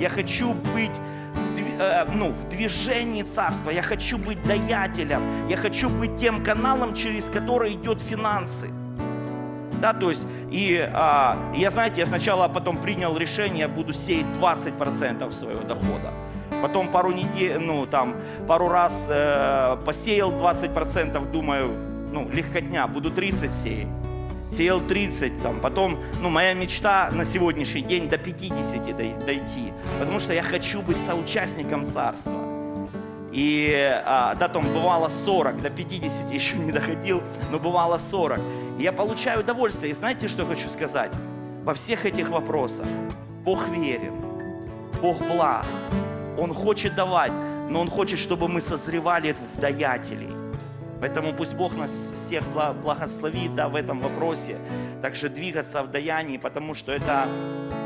[0.00, 0.90] Я хочу быть
[1.34, 3.70] в, э, ну, в движении царства.
[3.70, 5.48] Я хочу быть даятелем.
[5.48, 8.70] Я хочу быть тем каналом, через который идет финансы.
[9.80, 14.26] Да, то есть, и а, я, знаете, я сначала потом принял решение, я буду сеять
[14.40, 16.12] 20% своего дохода.
[16.62, 18.14] Потом пару недель, ну, там,
[18.48, 21.70] пару раз э, посеял 20%, думаю,
[22.12, 23.86] ну, легкотня, буду 30 сеять.
[24.50, 30.20] Сеял 30, там, потом, ну, моя мечта на сегодняшний день до 50 дой- дойти, потому
[30.20, 32.32] что я хочу быть соучастником царства.
[33.32, 33.74] И
[34.06, 38.38] а, да, там бывало 40, до 50 еще не доходил, но бывало 40.
[38.78, 39.90] И я получаю удовольствие.
[39.90, 41.10] И знаете, что хочу сказать?
[41.64, 42.86] Во всех этих вопросах
[43.44, 44.12] Бог верен,
[45.02, 45.66] Бог благ,
[46.38, 47.32] Он хочет давать,
[47.70, 50.30] но Он хочет, чтобы мы созревали в даятелей.
[51.00, 54.56] Поэтому пусть Бог нас всех бла- благословит да, в этом вопросе,
[55.02, 57.26] также двигаться в даянии, потому что это,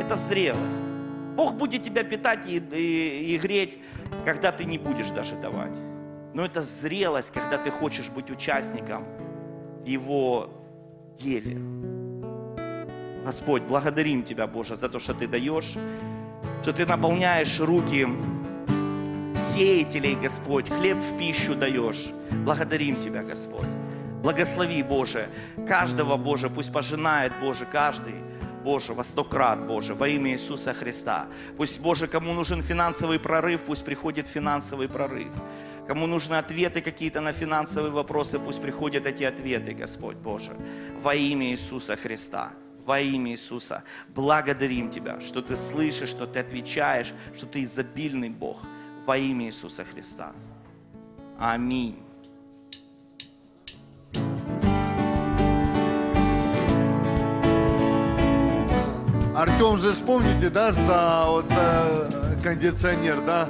[0.00, 0.84] это зрелость.
[1.36, 3.78] Бог будет тебя питать и, и- и греть,
[4.24, 5.76] когда ты не будешь даже давать.
[6.34, 9.04] Но это зрелость, когда ты хочешь быть участником
[9.84, 10.50] Его
[11.18, 11.58] деле.
[13.24, 15.76] Господь, благодарим Тебя, Боже, за то, что Ты даешь,
[16.62, 18.06] что Ты наполняешь руки
[19.38, 22.10] сеятелей, Господь, хлеб в пищу даешь.
[22.44, 23.68] Благодарим Тебя, Господь.
[24.22, 25.28] Благослови, Боже,
[25.66, 28.14] каждого, Боже, пусть пожинает, Боже, каждый,
[28.64, 31.26] Боже, во сто крат, Боже, во имя Иисуса Христа.
[31.56, 35.32] Пусть, Боже, кому нужен финансовый прорыв, пусть приходит финансовый прорыв.
[35.86, 40.52] Кому нужны ответы какие-то на финансовые вопросы, пусть приходят эти ответы, Господь Боже,
[41.02, 42.50] во имя Иисуса Христа.
[42.84, 43.84] Во имя Иисуса.
[44.08, 48.62] Благодарим Тебя, что Ты слышишь, что Ты отвечаешь, что Ты изобильный Бог.
[49.08, 50.32] Во имя Иисуса Христа.
[51.40, 51.96] Аминь.
[59.34, 63.48] Артем же, помните, да, за, вот, за кондиционер, да?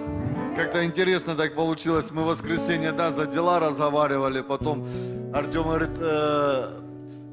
[0.56, 2.12] Как-то интересно так получилось.
[2.12, 4.42] Мы в воскресенье, да, за дела разговаривали.
[4.42, 4.86] Потом
[5.34, 6.88] Артем говорит, э,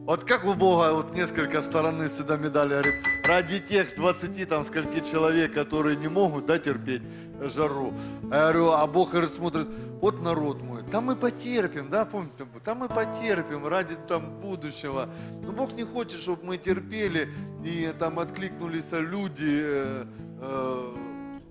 [0.05, 2.93] вот как у Бога, вот несколько стороны всегда медали, говорит,
[3.23, 7.01] ради тех 20 там скольки человек, которые не могут, да, терпеть
[7.41, 7.91] жару.
[8.31, 9.67] А я говорю, а Бог, говорит, смотрит,
[10.01, 15.09] вот народ мой, там мы потерпим, да, помните, там мы потерпим ради там будущего.
[15.41, 17.27] Но Бог не хочет, чтобы мы терпели
[17.63, 20.05] и там откликнулись люди, э,
[20.39, 20.95] э,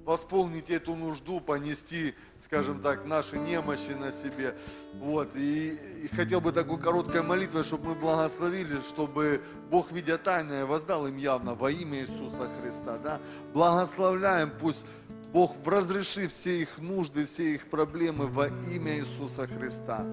[0.05, 4.57] восполнить эту нужду, понести, скажем так, наши немощи на себе.
[4.95, 5.35] Вот.
[5.35, 5.71] И,
[6.05, 11.17] и хотел бы такой короткой молитвой, чтобы мы благословили, чтобы Бог, видя тайное, воздал им
[11.17, 12.99] явно во имя Иисуса Христа.
[12.99, 13.21] Да?
[13.53, 14.85] Благословляем, пусть
[15.33, 20.07] Бог разреши все их нужды, все их проблемы во имя Иисуса Христа.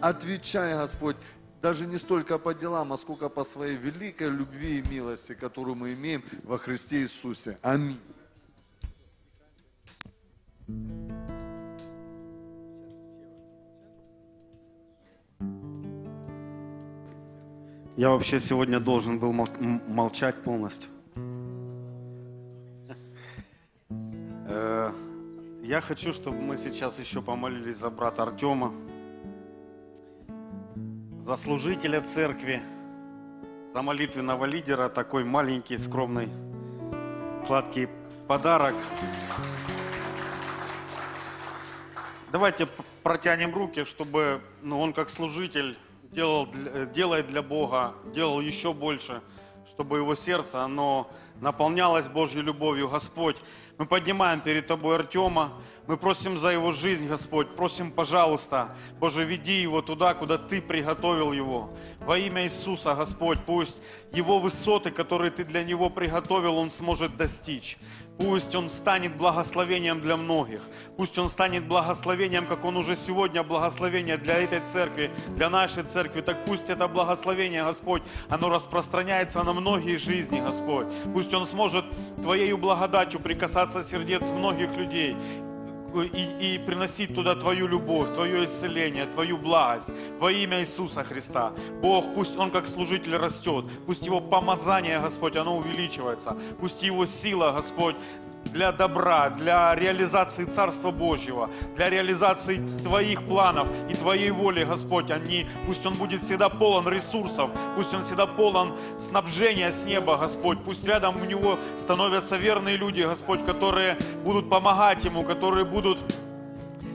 [0.00, 1.16] Отвечай, Господь,
[1.62, 5.94] даже не столько по делам, а сколько по своей великой любви и милости, которую мы
[5.94, 7.58] имеем во Христе Иисусе.
[7.62, 7.98] Аминь.
[17.96, 20.90] Я вообще сегодня должен был молчать полностью.
[24.48, 24.92] Э,
[25.62, 28.74] я хочу, чтобы мы сейчас еще помолились за брата Артема,
[31.20, 32.60] за служителя церкви,
[33.72, 36.28] за молитвенного лидера, такой маленький, скромный,
[37.46, 37.88] сладкий
[38.26, 38.74] подарок.
[42.32, 42.66] Давайте
[43.04, 45.78] протянем руки, чтобы ну, он как служитель
[46.10, 49.22] делал, э, делает для Бога, делал еще больше,
[49.68, 51.08] чтобы его сердце, оно
[51.40, 52.88] наполнялось Божьей любовью.
[52.88, 53.36] Господь,
[53.78, 55.52] мы поднимаем перед Тобой Артема,
[55.86, 61.32] мы просим за его жизнь, Господь, просим, пожалуйста, Боже, веди его туда, куда Ты приготовил
[61.32, 61.70] его.
[62.00, 63.78] Во имя Иисуса, Господь, пусть
[64.12, 67.78] его высоты, которые Ты для него приготовил, он сможет достичь.
[68.18, 70.62] Пусть он станет благословением для многих.
[70.96, 76.22] Пусть он станет благословением, как он уже сегодня благословение для этой церкви, для нашей церкви.
[76.22, 80.86] Так пусть это благословение, Господь, оно распространяется на многие жизни, Господь.
[81.12, 81.84] Пусть он сможет
[82.22, 85.16] Твоею благодатью прикасаться сердец многих людей
[86.02, 91.52] и, и приносить туда Твою любовь, Твое исцеление, Твою благость во имя Иисуса Христа.
[91.80, 97.52] Бог, пусть Он как служитель растет, пусть Его помазание, Господь, оно увеличивается, пусть Его сила,
[97.52, 97.96] Господь,
[98.56, 105.46] для добра, для реализации Царства Божьего, для реализации Твоих планов и Твоей воли, Господь, они,
[105.66, 110.86] пусть Он будет всегда полон ресурсов, пусть Он всегда полон снабжения с неба, Господь, пусть
[110.86, 115.98] рядом у Него становятся верные люди, Господь, которые будут помогать Ему, которые будут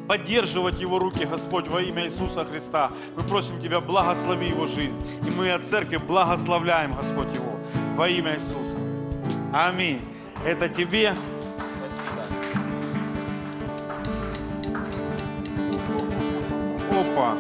[0.08, 2.90] поддерживать Его руки, Господь, во имя Иисуса Христа.
[3.16, 5.00] Мы просим Тебя, благослови Его жизнь.
[5.28, 7.56] И мы от церкви благословляем, Господь, Его
[7.96, 8.80] во имя Иисуса.
[9.54, 10.02] Аминь.
[10.44, 11.14] Это Тебе.
[17.02, 17.36] Опа.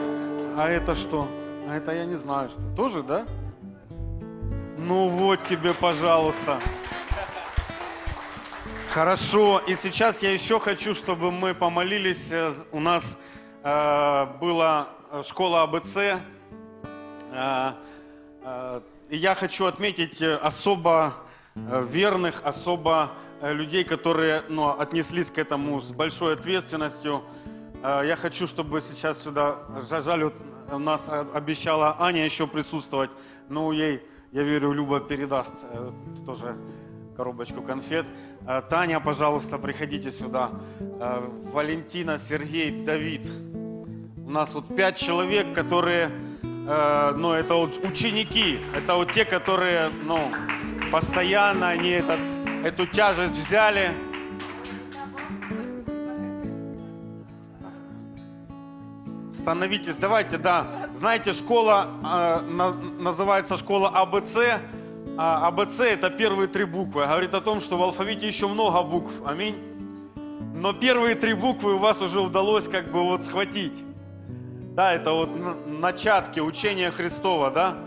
[0.57, 1.27] А это что?
[1.69, 2.61] А это я не знаю, что.
[2.75, 3.27] Тоже, да?
[4.75, 6.59] Ну вот тебе, пожалуйста.
[8.89, 9.61] Хорошо.
[9.67, 12.31] И сейчас я еще хочу, чтобы мы помолились.
[12.31, 13.19] Э, У нас
[13.63, 15.97] э, была э, школа АБЦ.
[15.97, 17.73] Э,
[18.43, 21.13] э, и я хочу отметить э, особо
[21.53, 23.11] верных, особо
[23.43, 27.23] людей, которые ну, отнеслись к этому с большой ответственностью.
[27.83, 29.55] Э, Я хочу, чтобы сейчас сюда,
[29.89, 30.31] жа- жаль,
[30.71, 33.09] у нас обещала Аня еще присутствовать,
[33.49, 34.01] но ей,
[34.31, 35.91] я верю, Люба передаст э,
[36.25, 36.55] тоже
[37.17, 38.05] коробочку конфет.
[38.47, 40.51] Э, Таня, пожалуйста, приходите сюда.
[41.53, 43.21] Валентина, Сергей, Давид.
[44.25, 46.09] У нас вот пять человек, которые,
[46.43, 50.31] ну, это вот ученики, это вот те, которые, ну,
[50.91, 52.19] постоянно они этот,
[52.63, 53.91] эту тяжесть взяли.
[59.41, 60.67] Становитесь, давайте, да.
[60.93, 64.37] Знаете, школа э, на- называется школа АБЦ.
[65.17, 67.05] А АБЦ это первые три буквы.
[67.07, 69.11] Говорит о том, что в алфавите еще много букв.
[69.25, 69.55] Аминь.
[70.55, 73.83] Но первые три буквы у вас уже удалось как бы вот схватить.
[74.75, 75.29] Да, это вот
[75.65, 77.77] начатки учения Христова, да.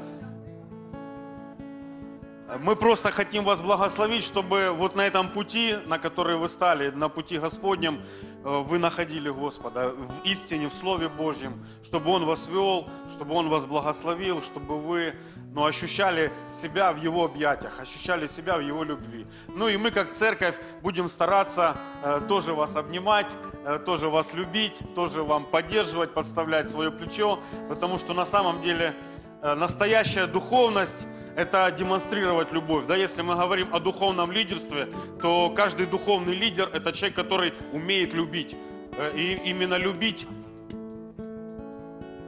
[2.61, 7.09] Мы просто хотим вас благословить, чтобы вот на этом пути, на который вы стали, на
[7.09, 8.01] пути Господнем,
[8.45, 13.49] э, вы находили Господа в истине, в Слове Божьем, чтобы Он вас вел, чтобы Он
[13.49, 15.15] вас благословил, чтобы вы
[15.53, 19.27] ну, ощущали себя в Его объятиях, ощущали себя в Его любви.
[19.49, 23.33] Ну и мы, как церковь, будем стараться э, тоже вас обнимать,
[23.65, 28.95] э, тоже вас любить, тоже вам поддерживать, подставлять свое плечо, потому что на самом деле
[29.43, 31.07] э, настоящая духовность
[31.37, 32.87] это демонстрировать любовь.
[32.87, 34.89] Да, если мы говорим о духовном лидерстве,
[35.21, 38.57] то каждый духовный лидер это человек, который умеет любить.
[38.97, 40.27] Э, И именно любить.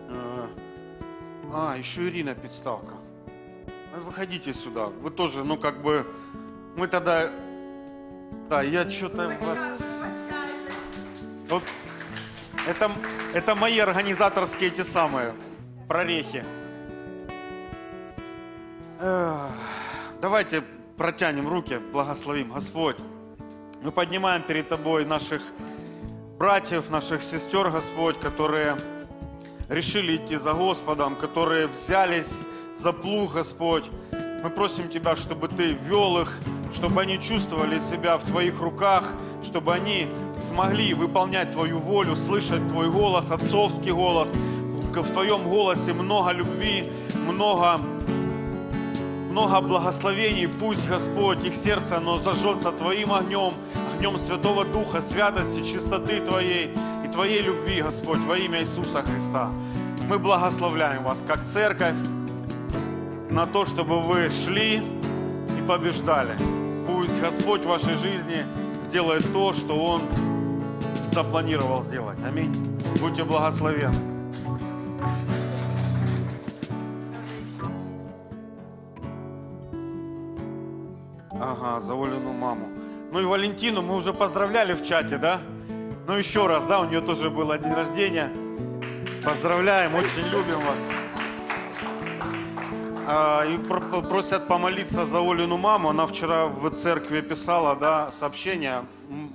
[0.09, 0.47] Э,
[1.53, 2.95] А, еще Ирина Подставка.
[4.05, 4.87] Выходите сюда.
[4.87, 6.07] Вы тоже, ну как бы,
[6.77, 7.31] мы тогда,
[8.51, 9.59] да, я что-то вас...
[11.49, 11.63] Вот
[12.69, 12.91] это,
[13.33, 15.33] это мои организаторские эти самые
[15.89, 16.45] прорехи.
[18.99, 20.63] Давайте
[20.97, 22.53] протянем руки, благословим.
[22.53, 22.97] Господь,
[23.83, 25.43] мы поднимаем перед Тобой наших
[26.39, 28.77] братьев, наших сестер, Господь, которые
[29.69, 32.39] решили идти за Господом, которые взялись
[32.79, 33.85] за плуг, Господь.
[34.43, 36.39] Мы просим Тебя, чтобы Ты вел их,
[36.73, 40.09] чтобы они чувствовали себя в Твоих руках, чтобы они
[40.43, 44.33] смогли выполнять Твою волю, слышать Твой голос, отцовский голос.
[44.33, 47.79] В Твоем голосе много любви, много
[49.37, 50.49] много благословений.
[50.49, 53.53] Пусть, Господь, их сердце, оно зажжется Твоим огнем,
[53.95, 56.71] огнем Святого Духа, святости, чистоты Твоей
[57.05, 59.51] и Твоей любви, Господь, во имя Иисуса Христа.
[60.09, 61.97] Мы благословляем вас, как церковь,
[63.29, 66.35] на то, чтобы вы шли и побеждали.
[66.87, 68.47] Пусть Господь в вашей жизни
[68.85, 70.01] сделает то, что Он
[71.13, 72.19] запланировал сделать.
[72.27, 72.55] Аминь.
[73.03, 74.16] Будьте благословенны.
[81.41, 82.69] Ага, за Олину маму.
[83.13, 85.41] Ну и Валентину мы уже поздравляли в чате, да?
[86.07, 88.33] Ну еще раз, да, у нее тоже был день рождения.
[89.25, 90.87] Поздравляем, очень любим вас.
[93.09, 95.91] А, и про- просят помолиться за Олину маму.
[95.91, 98.85] Она вчера в церкви писала, да, сообщение.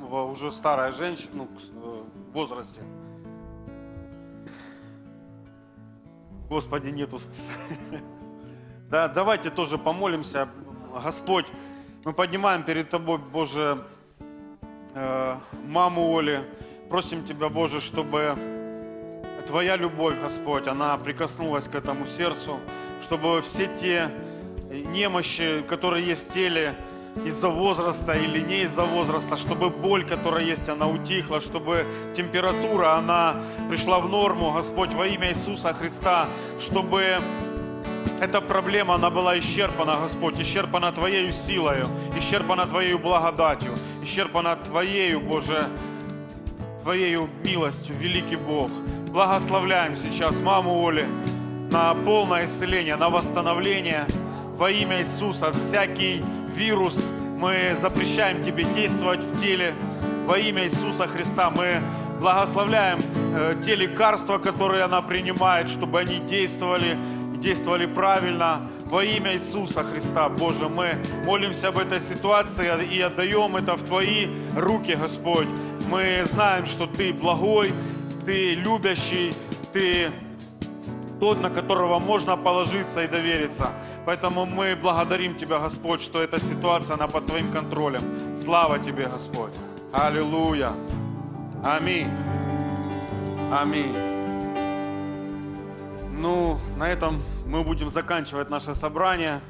[0.10, 1.48] Уже старая женщина, ну,
[1.84, 2.82] э, в возрасте.
[6.50, 7.18] Господи, нету.
[8.90, 10.50] Да, давайте тоже помолимся.
[11.06, 11.46] Господь,
[12.04, 13.84] мы поднимаем перед Тобой, Боже,
[14.96, 15.36] э,
[15.68, 16.42] маму Оли.
[16.90, 18.36] Просим Тебя, Боже, чтобы
[19.46, 22.60] Твоя любовь, Господь, она прикоснулась к этому сердцу,
[23.02, 24.10] чтобы все те
[24.72, 26.76] немощи, которые есть в теле,
[27.26, 33.36] из-за возраста или не из-за возраста, чтобы боль, которая есть, она утихла, чтобы температура, она
[33.70, 37.22] пришла в норму, Господь, во имя Иисуса Христа, чтобы
[38.22, 43.72] эта проблема, она была исчерпана, Господь, исчерпана Твоею силою, исчерпана Твоею благодатью,
[44.04, 45.66] исчерпана Твоею, Боже,
[46.84, 48.70] Твоею милостью, великий Бог.
[49.08, 51.08] Благословляем сейчас маму Оли
[51.72, 54.06] на полное исцеление, на восстановление
[54.56, 55.52] во имя Иисуса.
[55.52, 56.24] Всякий
[56.56, 59.74] вирус мы запрещаем тебе действовать в теле.
[60.28, 61.82] Во имя Иисуса Христа мы
[62.20, 63.00] благословляем
[63.36, 66.96] э, те лекарства, которые она принимает, чтобы они действовали,
[67.42, 68.62] действовали правильно.
[68.86, 70.96] Во имя Иисуса Христа, Боже, мы
[71.26, 75.48] молимся об этой ситуации и отдаем это в Твои руки, Господь.
[75.90, 77.74] Мы знаем, что Ты благой,
[78.26, 79.34] Ты любящий,
[79.74, 80.12] Ты
[81.20, 83.70] тот, на которого можно положиться и довериться.
[84.06, 88.02] Поэтому мы благодарим Тебя, Господь, что эта ситуация, она под Твоим контролем.
[88.36, 89.52] Слава Тебе, Господь.
[89.94, 90.74] Аллилуйя.
[91.64, 92.10] Аминь.
[93.52, 94.11] Аминь.
[96.22, 99.42] Ну, на этом мы будем заканчивать наше собрание.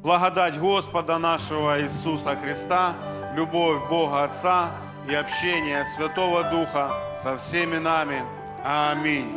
[0.00, 2.94] Благодать Господа нашего Иисуса Христа,
[3.34, 4.70] любовь Бога Отца
[5.10, 8.22] и общение Святого Духа со всеми нами.
[8.64, 9.34] Аминь.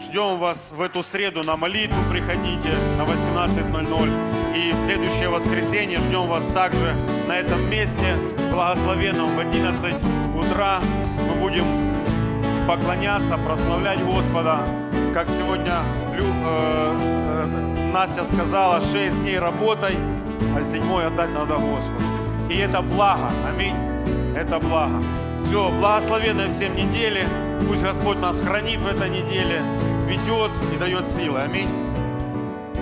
[0.00, 1.98] Ждем вас в эту среду на молитву.
[2.10, 4.56] Приходите на 18.00.
[4.56, 6.96] И в следующее воскресенье ждем вас также
[7.28, 8.16] на этом месте,
[8.50, 9.94] благословенном в 11
[10.34, 10.80] утра.
[11.28, 11.66] Мы будем
[12.66, 14.85] поклоняться, прославлять Господа.
[15.16, 15.78] Как сегодня
[16.14, 19.96] Лю- э, э, Настя сказала, 6 дней работай,
[20.54, 22.04] а седьмой отдать надо Господу.
[22.50, 23.30] И это благо.
[23.48, 23.74] Аминь.
[24.36, 25.02] Это благо.
[25.46, 27.26] Все, благословенной всем недели.
[27.66, 29.62] Пусть Господь нас хранит в этой неделе,
[30.06, 31.40] ведет и дает силы.
[31.40, 31.70] Аминь.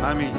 [0.03, 0.35] Аминь.